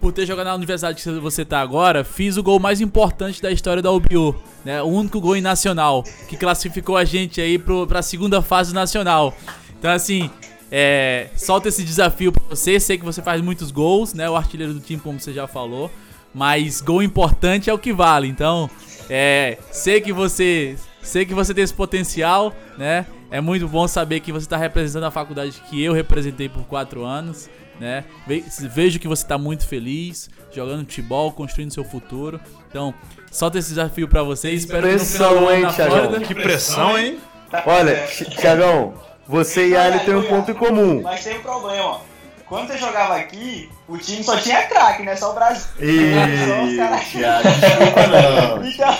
por 0.00 0.12
ter 0.12 0.26
jogado 0.26 0.46
na 0.46 0.54
universidade 0.54 1.02
que 1.02 1.10
você 1.20 1.44
tá 1.44 1.60
agora, 1.60 2.04
fiz 2.04 2.36
o 2.36 2.42
gol 2.42 2.58
mais 2.58 2.80
importante 2.80 3.40
da 3.40 3.50
história 3.50 3.82
da 3.82 3.90
UBU, 3.90 4.34
né? 4.64 4.82
O 4.82 4.86
único 4.86 5.20
gol 5.20 5.36
em 5.36 5.40
nacional, 5.40 6.02
que 6.28 6.36
classificou 6.36 6.96
a 6.96 7.04
gente 7.04 7.40
aí 7.40 7.58
pro, 7.58 7.86
pra 7.86 8.02
segunda 8.02 8.42
fase 8.42 8.74
nacional. 8.74 9.34
Então, 9.78 9.90
assim, 9.90 10.30
é, 10.70 11.28
solta 11.36 11.68
esse 11.68 11.82
desafio 11.84 12.32
pra 12.32 12.42
você. 12.50 12.80
Sei 12.80 12.98
que 12.98 13.04
você 13.04 13.22
faz 13.22 13.40
muitos 13.40 13.70
gols, 13.70 14.12
né? 14.12 14.28
O 14.28 14.36
artilheiro 14.36 14.74
do 14.74 14.80
time, 14.80 15.00
como 15.00 15.20
você 15.20 15.32
já 15.32 15.46
falou. 15.46 15.90
Mas 16.36 16.82
gol 16.82 17.02
importante 17.02 17.70
é 17.70 17.72
o 17.72 17.78
que 17.78 17.94
vale. 17.94 18.28
Então, 18.28 18.68
é, 19.08 19.56
sei 19.70 20.02
que 20.02 20.12
você, 20.12 20.76
sei 21.02 21.24
que 21.24 21.32
você 21.32 21.54
tem 21.54 21.64
esse 21.64 21.72
potencial, 21.72 22.52
né? 22.76 23.06
É 23.30 23.40
muito 23.40 23.66
bom 23.66 23.88
saber 23.88 24.20
que 24.20 24.30
você 24.30 24.44
está 24.44 24.58
representando 24.58 25.04
a 25.04 25.10
faculdade 25.10 25.52
que 25.70 25.82
eu 25.82 25.94
representei 25.94 26.46
por 26.50 26.64
quatro 26.64 27.04
anos, 27.04 27.48
né? 27.80 28.04
Ve- 28.26 28.44
Vejo 28.70 28.98
que 28.98 29.08
você 29.08 29.22
está 29.22 29.38
muito 29.38 29.66
feliz, 29.66 30.28
jogando 30.52 30.80
futebol, 30.80 31.32
construindo 31.32 31.72
seu 31.72 31.84
futuro. 31.84 32.38
Então, 32.68 32.92
solta 33.32 33.58
esse 33.58 33.70
desafio 33.70 34.06
pra 34.06 34.22
você. 34.22 34.50
Espero 34.50 34.86
que 34.86 34.92
no 34.92 34.98
final 35.00 35.30
do 35.34 35.46
Pressão, 35.46 35.48
ano 35.48 35.66
hein, 35.66 35.72
Thiagão? 35.74 36.20
Que 36.20 36.34
pressão, 36.34 36.98
hein? 36.98 37.18
Olha, 37.64 38.06
Tiagão, 38.38 38.92
você 39.26 39.68
e 39.70 39.76
Ali 39.76 40.00
tem 40.00 40.14
um 40.14 40.22
ponto 40.22 40.50
em 40.50 40.54
comum. 40.54 41.00
Mas 41.02 41.24
tem 41.24 41.38
um 41.38 41.42
problema. 41.42 42.00
Quando 42.46 42.68
você 42.68 42.76
jogava 42.76 43.16
aqui, 43.16 43.70
o 43.88 43.96
time 43.98 44.22
só 44.22 44.36
tinha 44.36 44.62
craque, 44.64 45.02
né? 45.02 45.14
Só 45.16 45.30
o 45.32 45.34
Brasil. 45.34 45.62
Ih, 45.80 46.14
Só 46.46 46.64
os 46.64 46.76
caras- 46.76 47.04
Thiago, 47.08 47.48
desculpa 47.48 48.06
não. 48.06 48.66
Então, 48.66 48.98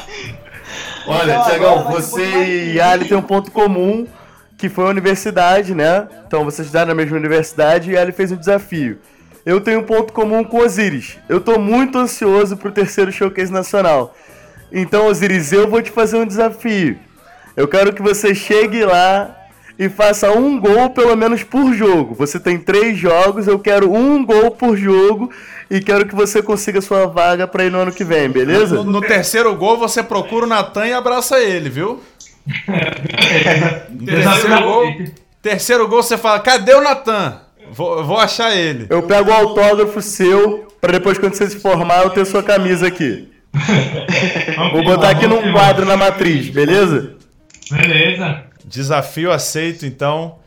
Olha, 1.09 1.33
Então, 1.33 1.45
Tiagão, 1.45 1.85
você 1.85 2.73
e. 2.75 2.81
Ali 2.81 3.05
tem 3.07 3.17
um 3.17 3.23
ponto 3.23 3.51
comum, 3.53 4.07
que 4.59 4.69
foi 4.69 4.87
a 4.87 4.89
universidade, 4.89 5.75
né? 5.75 6.07
Então 6.27 6.45
vocês 6.45 6.67
estudaram 6.67 6.89
na 6.89 6.95
mesma 6.95 7.17
universidade 7.17 7.91
e 7.93 7.97
Ali 7.97 8.11
fez 8.13 8.33
um 8.33 8.37
desafio. 8.37 8.99
Eu 9.45 9.61
tenho 9.61 9.79
um 9.81 9.85
ponto 9.85 10.13
comum 10.13 10.43
com 10.43 10.57
o 10.57 10.65
Osiris. 10.65 11.19
Eu 11.29 11.41
tô 11.41 11.59
muito 11.59 11.97
ansioso 11.99 12.57
pro 12.57 12.73
terceiro 12.73 13.13
showcase 13.13 13.53
nacional. 13.53 14.13
Então, 14.73 15.07
Osiris, 15.07 15.53
eu 15.53 15.69
vou 15.71 15.81
te 15.81 15.93
fazer 15.93 16.17
um 16.17 16.27
desafio. 16.27 16.99
Eu 17.57 17.69
quero 17.69 17.93
que 17.93 18.03
você 18.03 18.35
chegue 18.35 18.85
lá 18.85 19.33
e 19.79 19.89
faça 19.89 20.31
um 20.31 20.59
gol 20.59 20.91
pelo 20.91 21.17
menos 21.17 21.43
por 21.43 21.73
jogo. 21.75 22.15
Você 22.15 22.41
tem 22.41 22.59
três 22.59 22.97
jogos, 22.97 23.47
eu 23.47 23.59
quero 23.59 23.93
um 23.93 24.25
gol 24.25 24.51
por 24.51 24.77
jogo 24.77 25.31
e 25.71 25.81
quero 25.81 26.07
que 26.07 26.15
você 26.15 26.43
consiga 26.43 26.81
sua 26.81 27.07
vaga 27.07 27.47
pra 27.47 27.65
ir 27.65 27.71
no 27.71 27.79
ano 27.79 27.93
que 27.93 28.05
vem, 28.05 28.29
beleza? 28.29 28.77
No, 28.77 28.85
no 28.85 29.01
terceiro 29.01 29.55
gol, 29.55 29.77
você 29.77 30.03
procura 30.03 30.47
o 30.47 30.49
Natan 30.49 30.87
e 30.87 30.93
abraça 30.93 31.39
ele, 31.41 31.69
viu? 31.69 32.03
No 33.91 34.07
terceiro 34.07 34.63
gol, 34.63 34.93
terceiro 35.43 35.89
gol, 35.89 36.03
você 36.03 36.17
fala: 36.17 36.41
cadê 36.41 36.75
o 36.75 36.81
Natan? 36.83 37.41
Vou, 37.71 38.05
vou 38.05 38.19
achar 38.19 38.57
ele. 38.57 38.87
Eu 38.89 39.03
pego 39.03 39.31
o 39.31 39.35
autógrafo 39.35 40.01
seu 40.01 40.69
pra 40.81 40.93
depois 40.93 41.19
quando 41.19 41.35
você 41.35 41.51
se 41.51 41.59
formar 41.59 42.05
eu 42.05 42.11
ter 42.11 42.25
sua 42.25 42.43
camisa 42.43 42.87
aqui. 42.87 43.29
Vou 44.73 44.85
botar 44.85 45.11
aqui 45.11 45.27
num 45.27 45.51
quadro 45.51 45.87
na 45.87 45.97
matriz, 45.97 46.51
beleza? 46.51 47.15
Beleza. 47.71 48.45
Desafio 48.67 49.31
aceito, 49.31 49.87
então. 49.87 50.41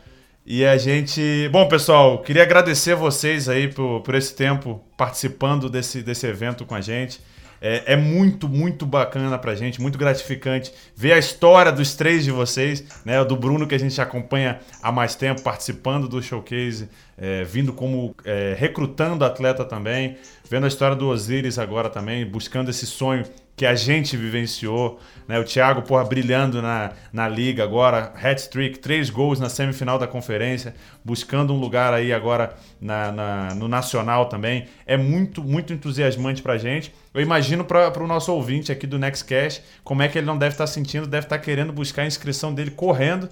E 0.45 0.65
a 0.65 0.78
gente. 0.78 1.47
Bom, 1.53 1.67
pessoal, 1.70 2.22
queria 2.22 2.43
agradecer 2.43 2.95
vocês 2.95 3.47
aí 3.47 3.70
por, 3.70 4.01
por 4.01 4.13
esse 4.13 4.36
tempo 4.36 4.84
participando 4.97 5.70
desse, 5.70 6.01
desse 6.01 6.28
evento 6.28 6.65
com 6.65 6.76
a 6.76 6.82
gente. 6.82 7.22
É, 7.61 7.93
é 7.93 7.95
muito, 7.95 8.47
muito 8.47 8.86
bacana 8.86 9.38
pra 9.38 9.53
gente, 9.53 9.82
muito 9.82 9.97
gratificante 9.97 10.74
ver 10.95 11.13
a 11.13 11.17
história 11.17 11.72
dos 11.72 11.93
três 11.93 12.24
de 12.24 12.32
vocês, 12.32 12.84
né? 13.05 13.24
Do 13.24 13.36
Bruno, 13.36 13.67
que 13.67 13.76
a 13.76 13.80
gente 13.80 13.99
acompanha 14.01 14.59
há 14.82 14.91
mais 14.91 15.15
tempo, 15.15 15.41
participando 15.41 16.07
do 16.07 16.22
showcase, 16.22 16.89
é, 17.20 17.43
vindo 17.43 17.74
como. 17.74 18.15
é, 18.26 18.55
recrutando 18.57 19.26
atleta 19.26 19.65
também, 19.65 20.17
vendo 20.49 20.65
a 20.65 20.67
história 20.67 20.95
do 20.95 21.07
Osiris 21.09 21.59
agora 21.59 21.89
também, 21.89 22.26
buscando 22.26 22.70
esse 22.70 22.86
sonho 22.86 23.26
que 23.55 23.65
a 23.65 23.76
gente 23.76 24.15
vivenciou, 24.15 25.01
né? 25.28 25.38
O 25.38 25.43
Thiago, 25.43 25.82
porra, 25.82 26.05
brilhando 26.05 26.61
na, 26.61 26.91
na 27.11 27.28
liga 27.28 27.61
agora, 27.61 28.13
hat-trick, 28.15 28.80
três 28.80 29.09
gols 29.09 29.38
na 29.38 29.49
semifinal 29.49 29.99
da 29.99 30.07
conferência, 30.07 30.74
buscando 31.03 31.53
um 31.53 31.57
lugar 31.59 31.93
aí 31.93 32.13
agora 32.13 32.53
na, 32.80 33.11
na- 33.11 33.55
no 33.55 33.67
Nacional 33.67 34.28
também. 34.28 34.67
É 34.86 34.95
muito, 34.95 35.43
muito 35.43 35.74
entusiasmante 35.74 36.41
pra 36.41 36.57
gente. 36.57 36.93
Eu 37.13 37.22
imagino 37.22 37.65
para 37.65 38.01
o 38.01 38.07
nosso 38.07 38.32
ouvinte 38.32 38.72
aqui 38.72 38.88
do 38.88 38.97
Nextcast, 38.97 39.61
como 39.84 40.01
é 40.01 40.07
que 40.07 40.17
ele 40.17 40.28
não 40.28 40.38
deve 40.38 40.53
estar 40.53 40.67
sentindo, 40.67 41.05
deve 41.05 41.26
estar 41.26 41.39
querendo 41.39 41.74
buscar 41.74 42.03
a 42.03 42.07
inscrição 42.07 42.53
dele 42.53 42.72
correndo 42.72 43.28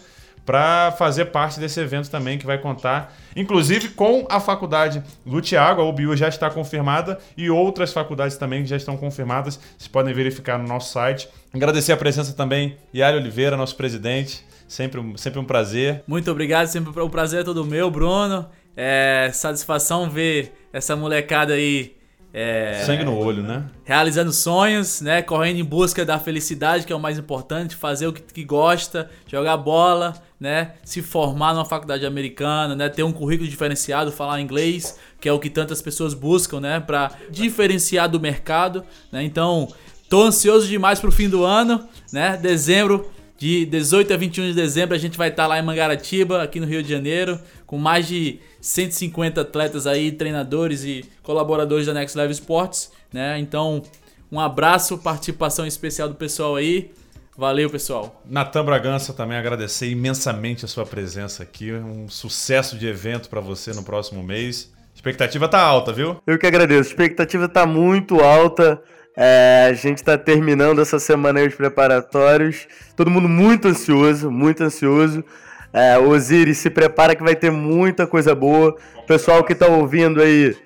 para 0.47 0.93
fazer 0.93 1.25
parte 1.25 1.59
desse 1.59 1.77
evento 1.81 2.09
também 2.09 2.37
que 2.37 2.45
vai 2.45 2.57
contar, 2.57 3.13
inclusive 3.35 3.89
com 3.89 4.25
a 4.29 4.39
faculdade 4.39 5.03
do 5.25 5.41
Tiago, 5.41 5.81
a 5.81 5.85
UBU 5.85 6.15
já 6.15 6.29
está 6.29 6.49
confirmada 6.49 7.19
e 7.35 7.49
outras 7.49 7.91
faculdades 7.91 8.37
também 8.37 8.63
que 8.63 8.69
já 8.69 8.77
estão 8.77 8.95
confirmadas, 8.95 9.59
vocês 9.77 9.89
podem 9.89 10.13
verificar 10.13 10.57
no 10.57 10.65
nosso 10.65 10.93
site. 10.93 11.27
Agradecer 11.53 11.91
a 11.91 11.97
presença 11.97 12.31
também, 12.31 12.77
Yari 12.95 13.17
Oliveira, 13.17 13.57
nosso 13.57 13.75
presidente, 13.75 14.41
sempre, 14.69 15.01
um- 15.01 15.17
sempre 15.17 15.37
um 15.37 15.43
prazer. 15.45 16.01
Muito 16.07 16.31
obrigado, 16.31 16.67
sempre 16.67 16.97
o 16.97 17.09
prazer 17.09 17.41
é 17.41 17.43
todo 17.43 17.65
meu, 17.65 17.91
Bruno. 17.91 18.45
É 18.75 19.29
satisfação 19.33 20.09
ver 20.09 20.53
essa 20.71 20.95
molecada 20.95 21.53
aí 21.55 21.97
é, 22.33 22.83
Sangue 22.85 23.03
no 23.03 23.17
olho, 23.17 23.41
né? 23.41 23.63
realizando 23.83 24.31
sonhos, 24.31 25.01
né? 25.01 25.21
Correndo 25.23 25.57
em 25.59 25.63
busca 25.63 26.05
da 26.05 26.19
felicidade, 26.19 26.85
que 26.85 26.93
é 26.93 26.95
o 26.95 26.99
mais 26.99 27.17
importante, 27.17 27.75
fazer 27.75 28.05
o 28.05 28.13
que, 28.13 28.21
que 28.21 28.43
gosta, 28.43 29.09
jogar 29.27 29.57
bola, 29.57 30.13
né? 30.39 30.73
Se 30.83 31.01
formar 31.01 31.53
numa 31.53 31.65
faculdade 31.65 32.05
americana, 32.05 32.75
né? 32.75 32.89
Ter 32.89 33.03
um 33.03 33.11
currículo 33.11 33.49
diferenciado, 33.49 34.11
falar 34.11 34.39
inglês, 34.39 34.97
que 35.19 35.27
é 35.27 35.33
o 35.33 35.39
que 35.39 35.49
tantas 35.49 35.81
pessoas 35.81 36.13
buscam, 36.13 36.59
né? 36.59 36.79
Pra 36.79 37.11
diferenciar 37.29 38.09
do 38.09 38.19
mercado, 38.19 38.83
né? 39.11 39.23
Então, 39.23 39.67
tô 40.09 40.23
ansioso 40.23 40.67
demais 40.67 40.99
pro 40.99 41.11
fim 41.11 41.27
do 41.27 41.43
ano, 41.43 41.87
né? 42.11 42.37
Dezembro, 42.37 43.09
de 43.37 43.65
18 43.65 44.13
a 44.13 44.17
21 44.17 44.45
de 44.47 44.53
dezembro, 44.53 44.95
a 44.95 44.97
gente 44.97 45.17
vai 45.17 45.29
estar 45.29 45.45
lá 45.45 45.59
em 45.59 45.61
Mangaratiba, 45.61 46.41
aqui 46.41 46.59
no 46.59 46.65
Rio 46.65 46.81
de 46.81 46.89
Janeiro, 46.89 47.39
com 47.67 47.77
mais 47.77 48.07
de 48.07 48.39
150 48.59 49.41
atletas 49.41 49.85
aí, 49.85 50.11
treinadores 50.11 50.83
e 50.83 51.05
colaboradores 51.21 51.85
da 51.85 51.93
Next 51.93 52.17
Level 52.17 52.31
Sports, 52.31 52.91
né? 53.13 53.37
Então, 53.39 53.83
um 54.31 54.39
abraço, 54.39 54.97
participação 54.97 55.67
especial 55.67 56.09
do 56.09 56.15
pessoal 56.15 56.55
aí. 56.55 56.91
Valeu, 57.37 57.69
pessoal. 57.69 58.19
Natan 58.25 58.65
Bragança 58.65 59.13
também 59.13 59.37
agradecer 59.37 59.87
imensamente 59.91 60.65
a 60.65 60.67
sua 60.67 60.87
presença 60.87 61.43
aqui. 61.43 61.71
Um 61.71 62.09
sucesso 62.09 62.75
de 62.75 62.87
evento 62.87 63.29
para 63.29 63.39
você 63.39 63.71
no 63.73 63.83
próximo 63.83 64.23
mês. 64.23 64.73
A 64.91 64.95
expectativa 64.95 65.47
tá 65.47 65.61
alta, 65.61 65.93
viu? 65.93 66.17
Eu 66.25 66.39
que 66.39 66.47
agradeço. 66.47 66.89
A 66.89 66.91
expectativa 66.93 67.47
tá 67.47 67.63
muito 67.67 68.21
alta. 68.21 68.81
É, 69.15 69.67
a 69.69 69.73
gente 69.73 69.97
está 69.97 70.17
terminando 70.17 70.81
essa 70.81 70.97
semana 70.97 71.39
aí 71.39 71.47
os 71.47 71.53
preparatórios. 71.53 72.67
Todo 72.95 73.11
mundo 73.11 73.29
muito 73.29 73.67
ansioso, 73.67 74.31
muito 74.31 74.63
ansioso. 74.63 75.23
É, 75.71 75.95
Osiris, 75.99 76.57
se 76.57 76.71
prepara 76.71 77.15
que 77.15 77.21
vai 77.21 77.35
ter 77.35 77.51
muita 77.51 78.07
coisa 78.07 78.33
boa. 78.33 78.75
Pessoal 79.05 79.43
que 79.43 79.53
está 79.53 79.67
ouvindo 79.67 80.23
aí, 80.23 80.57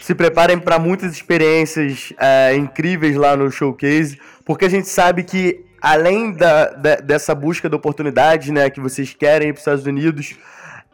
se 0.00 0.14
preparem 0.14 0.60
para 0.60 0.78
muitas 0.78 1.12
experiências 1.12 2.12
é, 2.20 2.54
incríveis 2.54 3.16
lá 3.16 3.36
no 3.36 3.50
showcase, 3.50 4.16
porque 4.44 4.64
a 4.64 4.70
gente 4.70 4.88
sabe 4.88 5.24
que 5.24 5.66
além 5.80 6.32
da, 6.32 6.70
da, 6.70 6.96
dessa 6.96 7.34
busca 7.34 7.68
de 7.68 7.74
oportunidades 7.74 8.48
né, 8.50 8.68
que 8.70 8.80
vocês 8.80 9.14
querem 9.14 9.52
para 9.52 9.58
os 9.58 9.60
Estados 9.60 9.86
Unidos, 9.86 10.34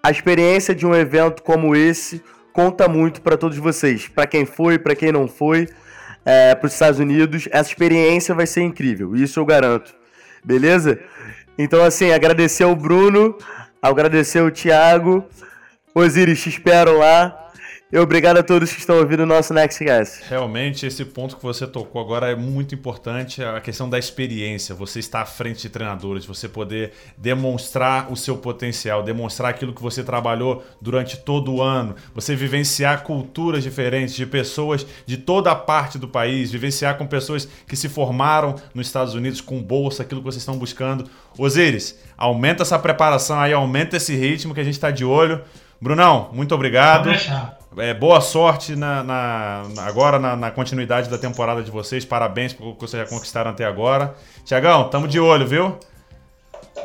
a 0.02 0.10
experiência 0.10 0.74
de 0.74 0.86
um 0.86 0.94
evento 0.94 1.42
como 1.42 1.74
esse 1.74 2.22
conta 2.52 2.88
muito 2.88 3.20
para 3.20 3.36
todos 3.36 3.56
vocês. 3.58 4.08
Para 4.08 4.26
quem 4.26 4.44
foi, 4.44 4.78
para 4.78 4.94
quem 4.94 5.10
não 5.10 5.26
foi, 5.26 5.68
é, 6.24 6.54
para 6.54 6.66
os 6.66 6.72
Estados 6.72 7.00
Unidos, 7.00 7.48
essa 7.50 7.68
experiência 7.68 8.34
vai 8.34 8.46
ser 8.46 8.62
incrível, 8.62 9.16
isso 9.16 9.40
eu 9.40 9.44
garanto. 9.44 9.94
Beleza? 10.44 10.98
Então, 11.56 11.82
assim, 11.82 12.12
agradecer 12.12 12.64
ao 12.64 12.76
Bruno, 12.76 13.36
agradecer 13.80 14.40
ao 14.40 14.50
Thiago. 14.50 15.24
Osiris, 15.94 16.42
te 16.42 16.48
espero 16.48 16.98
lá. 16.98 17.43
E 17.94 17.98
obrigado 18.00 18.38
a 18.38 18.42
todos 18.42 18.72
que 18.72 18.80
estão 18.80 18.96
ouvindo 18.96 19.20
o 19.20 19.26
nosso 19.26 19.54
Nextcast. 19.54 20.24
Realmente, 20.28 20.84
esse 20.84 21.04
ponto 21.04 21.36
que 21.36 21.42
você 21.44 21.64
tocou 21.64 22.02
agora 22.02 22.28
é 22.28 22.34
muito 22.34 22.74
importante, 22.74 23.40
a 23.40 23.60
questão 23.60 23.88
da 23.88 23.96
experiência. 23.96 24.74
Você 24.74 24.98
estar 24.98 25.20
à 25.22 25.24
frente 25.24 25.62
de 25.62 25.68
treinadores, 25.68 26.26
você 26.26 26.48
poder 26.48 26.92
demonstrar 27.16 28.10
o 28.10 28.16
seu 28.16 28.36
potencial, 28.36 29.04
demonstrar 29.04 29.50
aquilo 29.50 29.72
que 29.72 29.80
você 29.80 30.02
trabalhou 30.02 30.64
durante 30.80 31.18
todo 31.18 31.54
o 31.54 31.62
ano, 31.62 31.94
você 32.12 32.34
vivenciar 32.34 33.04
culturas 33.04 33.62
diferentes 33.62 34.16
de 34.16 34.26
pessoas 34.26 34.84
de 35.06 35.16
toda 35.16 35.52
a 35.52 35.54
parte 35.54 35.96
do 35.96 36.08
país, 36.08 36.50
vivenciar 36.50 36.98
com 36.98 37.06
pessoas 37.06 37.46
que 37.64 37.76
se 37.76 37.88
formaram 37.88 38.56
nos 38.74 38.88
Estados 38.88 39.14
Unidos 39.14 39.40
com 39.40 39.62
bolsa, 39.62 40.02
aquilo 40.02 40.20
que 40.20 40.26
vocês 40.26 40.42
estão 40.42 40.58
buscando. 40.58 41.08
Osiris, 41.38 41.96
aumenta 42.18 42.64
essa 42.64 42.76
preparação 42.76 43.38
aí, 43.38 43.52
aumenta 43.52 43.98
esse 43.98 44.16
ritmo 44.16 44.52
que 44.52 44.60
a 44.60 44.64
gente 44.64 44.74
está 44.74 44.90
de 44.90 45.04
olho. 45.04 45.42
Brunão, 45.80 46.30
muito 46.32 46.52
obrigado. 46.52 47.04
Pode 47.04 47.18
deixar. 47.18 47.63
É, 47.78 47.92
boa 47.92 48.20
sorte 48.20 48.76
na, 48.76 49.02
na- 49.02 49.62
agora 49.78 50.18
na, 50.18 50.36
na 50.36 50.50
continuidade 50.50 51.08
da 51.10 51.18
temporada 51.18 51.62
de 51.62 51.70
vocês. 51.70 52.04
Parabéns 52.04 52.52
pelo 52.52 52.74
que 52.74 52.80
vocês 52.82 53.02
já 53.02 53.08
conquistaram 53.08 53.50
até 53.50 53.64
agora. 53.64 54.14
Tiagão, 54.44 54.88
tamo 54.88 55.08
de 55.08 55.18
olho, 55.18 55.46
viu? 55.46 55.78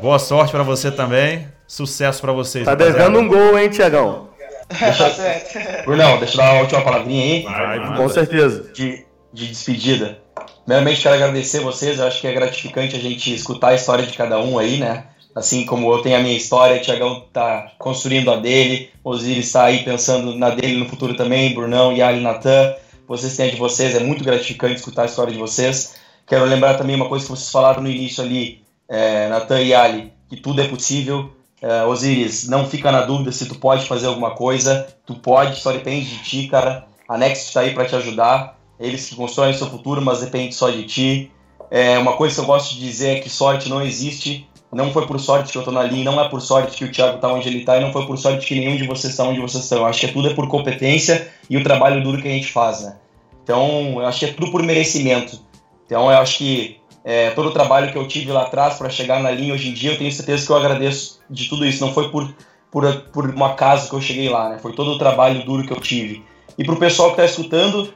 Boa 0.01 0.17
sorte 0.17 0.51
pra 0.51 0.63
você 0.63 0.91
também. 0.91 1.47
Sucesso 1.67 2.21
pra 2.21 2.31
vocês. 2.31 2.65
Tá 2.65 2.71
rapaziada. 2.71 2.97
devendo 2.99 3.19
um 3.19 3.27
gol, 3.27 3.57
hein, 3.59 3.69
Tiagão? 3.69 4.29
Brunão, 5.85 6.17
deixa 6.19 6.33
eu 6.33 6.37
dar 6.37 6.53
uma 6.53 6.61
última 6.61 6.81
palavrinha 6.81 7.23
aí. 7.23 7.43
Vai, 7.43 7.79
manda. 7.79 7.97
Com 7.97 8.09
certeza. 8.09 8.71
de, 8.73 9.05
de 9.31 9.47
despedida. 9.47 10.19
Primeiramente, 10.65 11.01
quero 11.01 11.15
agradecer 11.15 11.59
vocês. 11.59 11.99
Eu 11.99 12.07
acho 12.07 12.21
que 12.21 12.27
é 12.27 12.33
gratificante 12.33 12.95
a 12.95 12.99
gente 12.99 13.33
escutar 13.33 13.69
a 13.69 13.75
história 13.75 14.05
de 14.05 14.13
cada 14.17 14.39
um 14.39 14.57
aí, 14.57 14.77
né? 14.79 15.05
Assim 15.35 15.65
como 15.65 15.91
eu 15.91 16.01
tenho 16.01 16.17
a 16.17 16.19
minha 16.19 16.35
história, 16.35 16.77
o 16.77 16.81
Tiagão 16.81 17.23
tá 17.31 17.71
construindo 17.77 18.31
a 18.31 18.37
dele, 18.37 18.89
Osiris 19.03 19.45
está 19.47 19.65
aí 19.65 19.83
pensando 19.83 20.35
na 20.35 20.49
dele 20.49 20.77
no 20.77 20.89
futuro 20.89 21.15
também, 21.15 21.53
Brunão, 21.53 21.93
Yali, 21.93 22.21
Natan. 22.21 22.73
Vocês 23.07 23.35
têm 23.35 23.47
a 23.47 23.51
de 23.51 23.57
vocês, 23.57 23.95
é 23.95 23.99
muito 23.99 24.23
gratificante 24.23 24.75
escutar 24.75 25.03
a 25.03 25.05
história 25.05 25.31
de 25.31 25.39
vocês. 25.39 25.95
Quero 26.27 26.45
lembrar 26.45 26.75
também 26.75 26.95
uma 26.95 27.07
coisa 27.07 27.25
que 27.25 27.31
vocês 27.31 27.49
falaram 27.49 27.81
no 27.81 27.89
início 27.89 28.23
ali, 28.23 28.61
é, 28.87 29.29
Natan 29.29 29.61
e 29.61 29.73
Ali, 29.73 30.13
que 30.29 30.37
tudo 30.37 30.61
é 30.61 30.67
possível. 30.67 31.31
É, 31.61 31.83
Osiris, 31.85 32.47
não 32.47 32.67
fica 32.67 32.91
na 32.91 33.01
dúvida 33.01 33.31
se 33.31 33.47
tu 33.47 33.55
pode 33.55 33.85
fazer 33.85 34.07
alguma 34.07 34.31
coisa, 34.31 34.87
tu 35.05 35.15
pode, 35.15 35.59
só 35.59 35.71
depende 35.71 36.05
de 36.05 36.23
ti, 36.23 36.47
cara. 36.47 36.87
A 37.07 37.17
Next 37.17 37.47
está 37.47 37.61
aí 37.61 37.73
para 37.73 37.85
te 37.85 37.95
ajudar, 37.95 38.59
eles 38.79 39.07
que 39.09 39.15
constroem 39.15 39.51
o 39.51 39.57
seu 39.57 39.67
futuro, 39.67 40.01
mas 40.01 40.21
depende 40.21 40.55
só 40.55 40.69
de 40.69 40.83
ti. 40.83 41.31
É, 41.71 41.97
uma 41.99 42.13
coisa 42.13 42.35
que 42.35 42.41
eu 42.41 42.45
gosto 42.45 42.73
de 42.73 42.79
dizer 42.79 43.17
é 43.17 43.19
que 43.19 43.29
sorte 43.29 43.69
não 43.69 43.81
existe. 43.81 44.47
Não 44.71 44.91
foi 44.91 45.07
por 45.07 45.19
sorte 45.19 45.51
que 45.51 45.57
eu 45.57 45.63
tô 45.63 45.71
na 45.71 45.81
linha, 45.81 46.05
não 46.05 46.21
é 46.21 46.29
por 46.29 46.41
sorte 46.41 46.77
que 46.77 46.85
o 46.85 46.91
Thiago 46.91 47.17
tá 47.17 47.27
onde 47.27 47.47
ele 47.47 47.63
tá, 47.63 47.77
e 47.77 47.81
não 47.81 47.91
foi 47.91 48.05
por 48.05 48.17
sorte 48.17 48.45
que 48.45 48.53
nenhum 48.59 48.77
de 48.77 48.85
vocês 48.85 49.13
está 49.13 49.23
onde 49.23 49.39
vocês 49.39 49.63
estão. 49.63 49.79
Eu 49.79 49.85
acho 49.87 49.99
que 49.99 50.05
é 50.05 50.11
tudo 50.11 50.29
é 50.29 50.33
por 50.35 50.47
competência 50.47 51.27
e 51.49 51.57
o 51.57 51.63
trabalho 51.63 52.03
duro 52.03 52.21
que 52.21 52.27
a 52.27 52.31
gente 52.31 52.51
faz, 52.51 52.81
né? 52.81 52.97
Então, 53.43 53.95
eu 53.99 54.05
acho 54.05 54.19
que 54.19 54.25
é 54.25 54.33
tudo 54.33 54.51
por 54.51 54.61
merecimento. 54.61 55.39
Então, 55.87 56.11
eu 56.11 56.17
acho 56.19 56.37
que 56.37 56.79
é, 57.03 57.31
todo 57.31 57.49
o 57.49 57.51
trabalho 57.51 57.91
que 57.91 57.97
eu 57.97 58.07
tive 58.07 58.31
lá 58.31 58.43
atrás 58.43 58.75
para 58.75 58.89
chegar 58.89 59.19
na 59.19 59.31
linha 59.31 59.55
hoje 59.55 59.69
em 59.69 59.73
dia, 59.73 59.93
eu 59.93 59.97
tenho 59.97 60.11
certeza 60.11 60.45
que 60.45 60.51
eu 60.51 60.55
agradeço 60.55 61.19
de 61.27 61.49
tudo 61.49 61.65
isso. 61.65 61.83
Não 61.83 61.91
foi 61.91 62.11
por, 62.11 62.31
por, 62.69 63.01
por 63.11 63.33
um 63.33 63.43
acaso 63.43 63.89
que 63.89 63.95
eu 63.95 64.01
cheguei 64.01 64.29
lá, 64.29 64.49
né? 64.49 64.59
Foi 64.59 64.73
todo 64.73 64.91
o 64.91 64.99
trabalho 64.99 65.43
duro 65.43 65.65
que 65.65 65.73
eu 65.73 65.79
tive. 65.79 66.23
E 66.59 66.63
pro 66.63 66.75
pessoal 66.75 67.15
que 67.15 67.21
está 67.21 67.25
escutando, 67.25 67.91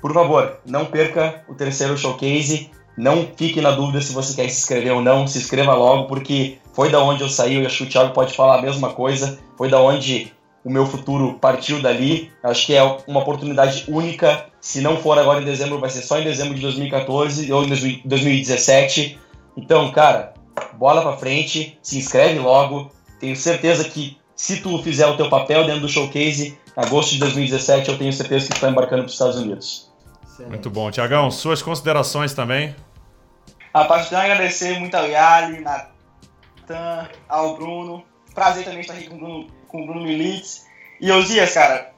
por 0.00 0.14
favor, 0.14 0.60
não 0.64 0.86
perca 0.86 1.44
o 1.48 1.54
terceiro 1.54 1.98
showcase. 1.98 2.70
Não 2.96 3.28
fique 3.36 3.60
na 3.60 3.72
dúvida 3.72 4.00
se 4.00 4.12
você 4.12 4.34
quer 4.34 4.48
se 4.48 4.60
inscrever 4.60 4.92
ou 4.92 5.02
não. 5.02 5.26
Se 5.26 5.38
inscreva 5.38 5.74
logo, 5.74 6.06
porque 6.06 6.58
foi 6.72 6.90
da 6.90 7.00
onde 7.02 7.22
eu 7.22 7.28
saí. 7.28 7.56
Eu 7.56 7.66
acho 7.66 7.78
que 7.78 7.82
o 7.84 7.88
Thiago 7.88 8.14
pode 8.14 8.34
falar 8.34 8.58
a 8.58 8.62
mesma 8.62 8.92
coisa. 8.92 9.38
Foi 9.56 9.68
da 9.68 9.80
onde 9.80 10.32
o 10.64 10.70
meu 10.70 10.86
futuro 10.86 11.34
partiu 11.34 11.80
dali. 11.80 12.32
Acho 12.42 12.66
que 12.66 12.74
é 12.74 12.82
uma 13.06 13.20
oportunidade 13.20 13.84
única. 13.88 14.46
Se 14.60 14.80
não 14.80 14.96
for 14.96 15.18
agora 15.18 15.40
em 15.40 15.44
dezembro, 15.44 15.78
vai 15.78 15.90
ser 15.90 16.02
só 16.02 16.18
em 16.18 16.24
dezembro 16.24 16.54
de 16.54 16.62
2014 16.62 17.52
ou 17.52 17.64
em 17.64 18.02
2017. 18.04 19.18
Então, 19.56 19.90
cara, 19.92 20.34
bola 20.74 21.02
pra 21.02 21.16
frente, 21.16 21.78
se 21.82 21.98
inscreve 21.98 22.38
logo. 22.38 22.90
Tenho 23.20 23.36
certeza 23.36 23.84
que 23.84 24.16
se 24.34 24.60
tu 24.60 24.82
fizer 24.82 25.06
o 25.06 25.16
teu 25.16 25.28
papel 25.28 25.64
dentro 25.64 25.82
do 25.82 25.88
showcase, 25.88 26.58
agosto 26.76 27.12
de 27.12 27.18
2017, 27.20 27.88
eu 27.88 27.98
tenho 27.98 28.12
certeza 28.12 28.48
que 28.48 28.54
tu 28.54 28.60
tá 28.60 28.68
embarcando 28.68 29.02
para 29.02 29.06
os 29.06 29.12
Estados 29.12 29.36
Unidos. 29.36 29.90
Muito 30.48 30.68
bom. 30.68 30.90
Tiagão, 30.90 31.30
suas 31.30 31.62
considerações 31.62 32.34
também. 32.34 32.74
Rapaz, 33.76 34.10
a 34.10 34.22
agradecer 34.22 34.78
muito 34.80 34.94
ao 34.94 35.06
Yali, 35.06 35.60
Natan, 35.60 37.10
ao 37.28 37.56
Bruno. 37.56 38.02
Prazer 38.34 38.64
também 38.64 38.80
estar 38.80 38.94
aqui 38.94 39.06
com 39.06 39.16
o 39.16 39.18
Bruno, 39.18 39.46
com 39.68 39.82
o 39.82 39.86
Bruno 39.86 40.02
Militz. 40.02 40.66
E 40.98 41.12
Osias, 41.12 41.52
cara, 41.52 41.92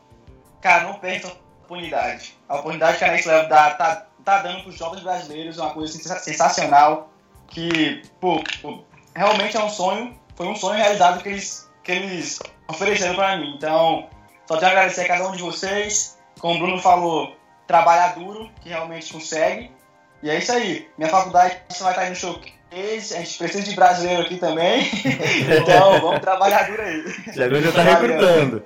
cara, 0.61 0.89
não 0.89 0.95
perca 0.95 1.29
a 1.29 1.31
oportunidade. 1.31 2.37
A 2.49 2.57
oportunidade 2.57 2.99
que 2.99 3.05
a 3.05 3.13
Level 3.13 3.49
dá, 3.49 3.71
tá, 3.75 4.07
tá 4.25 4.39
dando 4.43 4.63
para 4.63 4.71
os 4.71 4.77
jovens 4.77 5.05
brasileiros 5.05 5.57
é 5.57 5.63
uma 5.63 5.71
coisa 5.73 5.93
sensa- 5.93 6.19
sensacional. 6.19 7.11
Que, 7.47 8.03
pô, 8.21 8.43
pô, 8.61 8.83
realmente 9.15 9.57
é 9.57 9.63
um 9.63 9.71
sonho. 9.71 10.19
Foi 10.35 10.49
um 10.49 10.57
sonho 10.57 10.79
realizado 10.79 11.23
que 11.23 11.29
eles, 11.29 11.71
que 11.85 11.93
eles 11.93 12.41
ofereceram 12.67 13.15
para 13.15 13.37
mim. 13.37 13.55
Então, 13.57 14.09
só 14.49 14.57
tenho 14.57 14.73
a 14.73 14.75
agradecer 14.75 15.03
a 15.03 15.07
cada 15.07 15.29
um 15.29 15.33
de 15.33 15.43
vocês. 15.45 16.19
Como 16.41 16.57
o 16.57 16.59
Bruno 16.59 16.83
falou, 16.83 17.37
trabalhar 17.69 18.17
duro, 18.17 18.51
que 18.63 18.69
realmente 18.69 19.13
consegue. 19.13 19.78
E 20.23 20.31
é 20.31 20.39
isso 20.39 20.53
aí. 20.53 20.89
Minha 20.97 21.11
faculdade 21.11 21.57
vai 21.81 21.91
estar 21.91 22.03
aí 22.03 22.11
no 22.11 22.17
showcase. 22.17 23.15
A 23.15 23.19
gente 23.19 23.39
precisa 23.39 23.63
de 23.63 23.75
brasileiro 23.75 24.23
aqui 24.23 24.37
também. 24.37 24.91
então, 25.63 26.01
vamos 26.01 26.21
trabalhar 26.21 26.69
duro 26.69 26.83
aí. 26.83 27.05
Tiagão 27.33 27.63
já 27.63 27.73
tá 27.73 27.83
Valeu. 27.83 28.01
recrutando. 28.01 28.63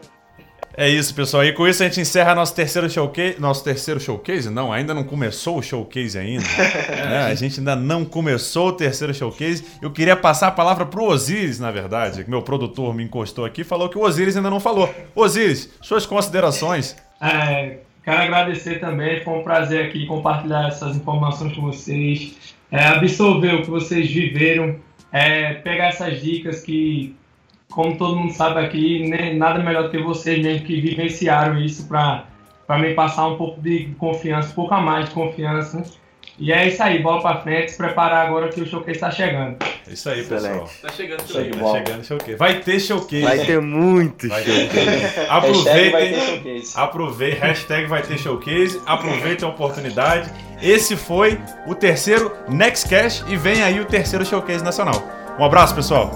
É 0.75 0.89
isso, 0.89 1.15
pessoal. 1.15 1.45
E 1.45 1.53
com 1.53 1.69
isso 1.69 1.83
a 1.83 1.87
gente 1.87 2.01
encerra 2.01 2.35
nosso 2.35 2.55
terceiro 2.55 2.89
showcase. 2.89 3.39
Nosso 3.39 3.63
terceiro 3.63 4.01
showcase? 4.01 4.49
Não, 4.49 4.73
ainda 4.73 4.95
não 4.95 5.05
começou 5.05 5.59
o 5.59 5.63
showcase 5.63 6.19
ainda. 6.19 6.45
né? 6.89 7.25
A 7.25 7.35
gente 7.35 7.61
ainda 7.61 7.77
não 7.77 8.05
começou 8.05 8.69
o 8.69 8.73
terceiro 8.73 9.13
showcase. 9.13 9.65
Eu 9.83 9.91
queria 9.91 10.17
passar 10.17 10.49
a 10.49 10.53
palavra 10.53 10.87
pro 10.87 11.05
Osiris, 11.05 11.59
na 11.59 11.71
verdade, 11.71 12.25
que 12.25 12.31
meu 12.31 12.43
produtor 12.43 12.95
me 12.95 13.05
encostou 13.05 13.45
aqui 13.45 13.61
e 13.61 13.65
falou 13.65 13.89
que 13.89 13.99
o 13.99 14.03
Osiris 14.03 14.37
ainda 14.37 14.49
não 14.49 14.61
falou. 14.61 14.93
Osiris, 15.15 15.69
suas 15.83 16.07
considerações. 16.07 16.97
É, 17.21 17.77
quero 18.05 18.23
agradecer 18.23 18.81
também, 18.81 19.23
foi 19.23 19.39
um 19.39 19.43
prazer 19.43 19.87
aqui 19.87 20.07
compartilhar 20.07 20.69
essas 20.69 20.97
informações 20.97 21.55
com 21.55 21.63
vocês, 21.63 22.57
é, 22.71 22.85
absorver 22.85 23.55
o 23.55 23.63
que 23.63 23.71
vocês 23.71 24.11
viveram, 24.11 24.77
é, 25.13 25.55
pegar 25.55 25.89
essas 25.89 26.21
dicas 26.21 26.63
que, 26.63 27.15
como 27.71 27.97
todo 27.97 28.17
mundo 28.17 28.33
sabe 28.33 28.61
aqui, 28.61 29.09
nem, 29.09 29.37
nada 29.37 29.63
melhor 29.63 29.85
do 29.85 29.91
que 29.91 29.99
vocês 29.99 30.43
mesmo 30.43 30.67
que 30.67 30.81
vivenciaram 30.81 31.59
isso 31.59 31.87
para 31.87 32.27
me 32.79 32.95
passar 32.95 33.29
um 33.29 33.37
pouco 33.37 33.61
de 33.61 33.87
confiança, 33.99 34.51
um 34.51 34.55
pouco 34.55 34.75
a 34.75 34.81
mais 34.81 35.09
de 35.09 35.15
confiança. 35.15 35.85
E 36.39 36.51
é 36.53 36.67
isso 36.67 36.83
aí, 36.83 37.01
bola 37.01 37.21
para 37.21 37.41
frente, 37.43 37.73
se 37.73 37.77
preparar 37.77 38.27
agora 38.27 38.49
que 38.49 38.61
o 38.61 38.67
showcase 38.67 38.93
está 38.93 39.11
chegando. 39.11 39.57
É 39.89 39.93
isso 39.93 40.09
aí, 40.09 40.23
pessoal. 40.25 40.65
Excelente. 40.65 40.81
Tá 40.83 40.89
chegando 40.89 41.23
também. 41.25 41.51
Tá 41.51 41.73
chegando 41.73 42.05
showcase. 42.05 42.35
Vai 42.37 42.61
ter 42.61 42.81
showcase. 42.81 43.23
Vai 43.23 43.39
ter 43.39 43.61
muito 43.61 44.29
Vai 44.29 44.43
show. 44.43 44.55
ter. 44.69 44.81
Hashtag 45.29 45.91
vai 45.91 46.09
ter 46.09 46.17
Aproveitem. 46.17 46.27
showcase. 46.27 46.73
Aproveitem, 46.77 47.39
hashtag 47.41 47.87
vai 47.87 48.03
ter 48.03 48.19
showcase, 48.19 48.81
aproveitem 48.87 49.49
a 49.49 49.53
oportunidade. 49.53 50.31
Esse 50.63 50.97
foi 50.97 51.39
o 51.67 51.75
terceiro 51.75 52.33
Next 52.49 52.89
Cash 52.89 53.25
e 53.29 53.37
vem 53.37 53.63
aí 53.63 53.79
o 53.81 53.85
terceiro 53.85 54.25
showcase 54.25 54.65
nacional. 54.65 55.03
Um 55.39 55.45
abraço, 55.45 55.75
pessoal. 55.75 56.11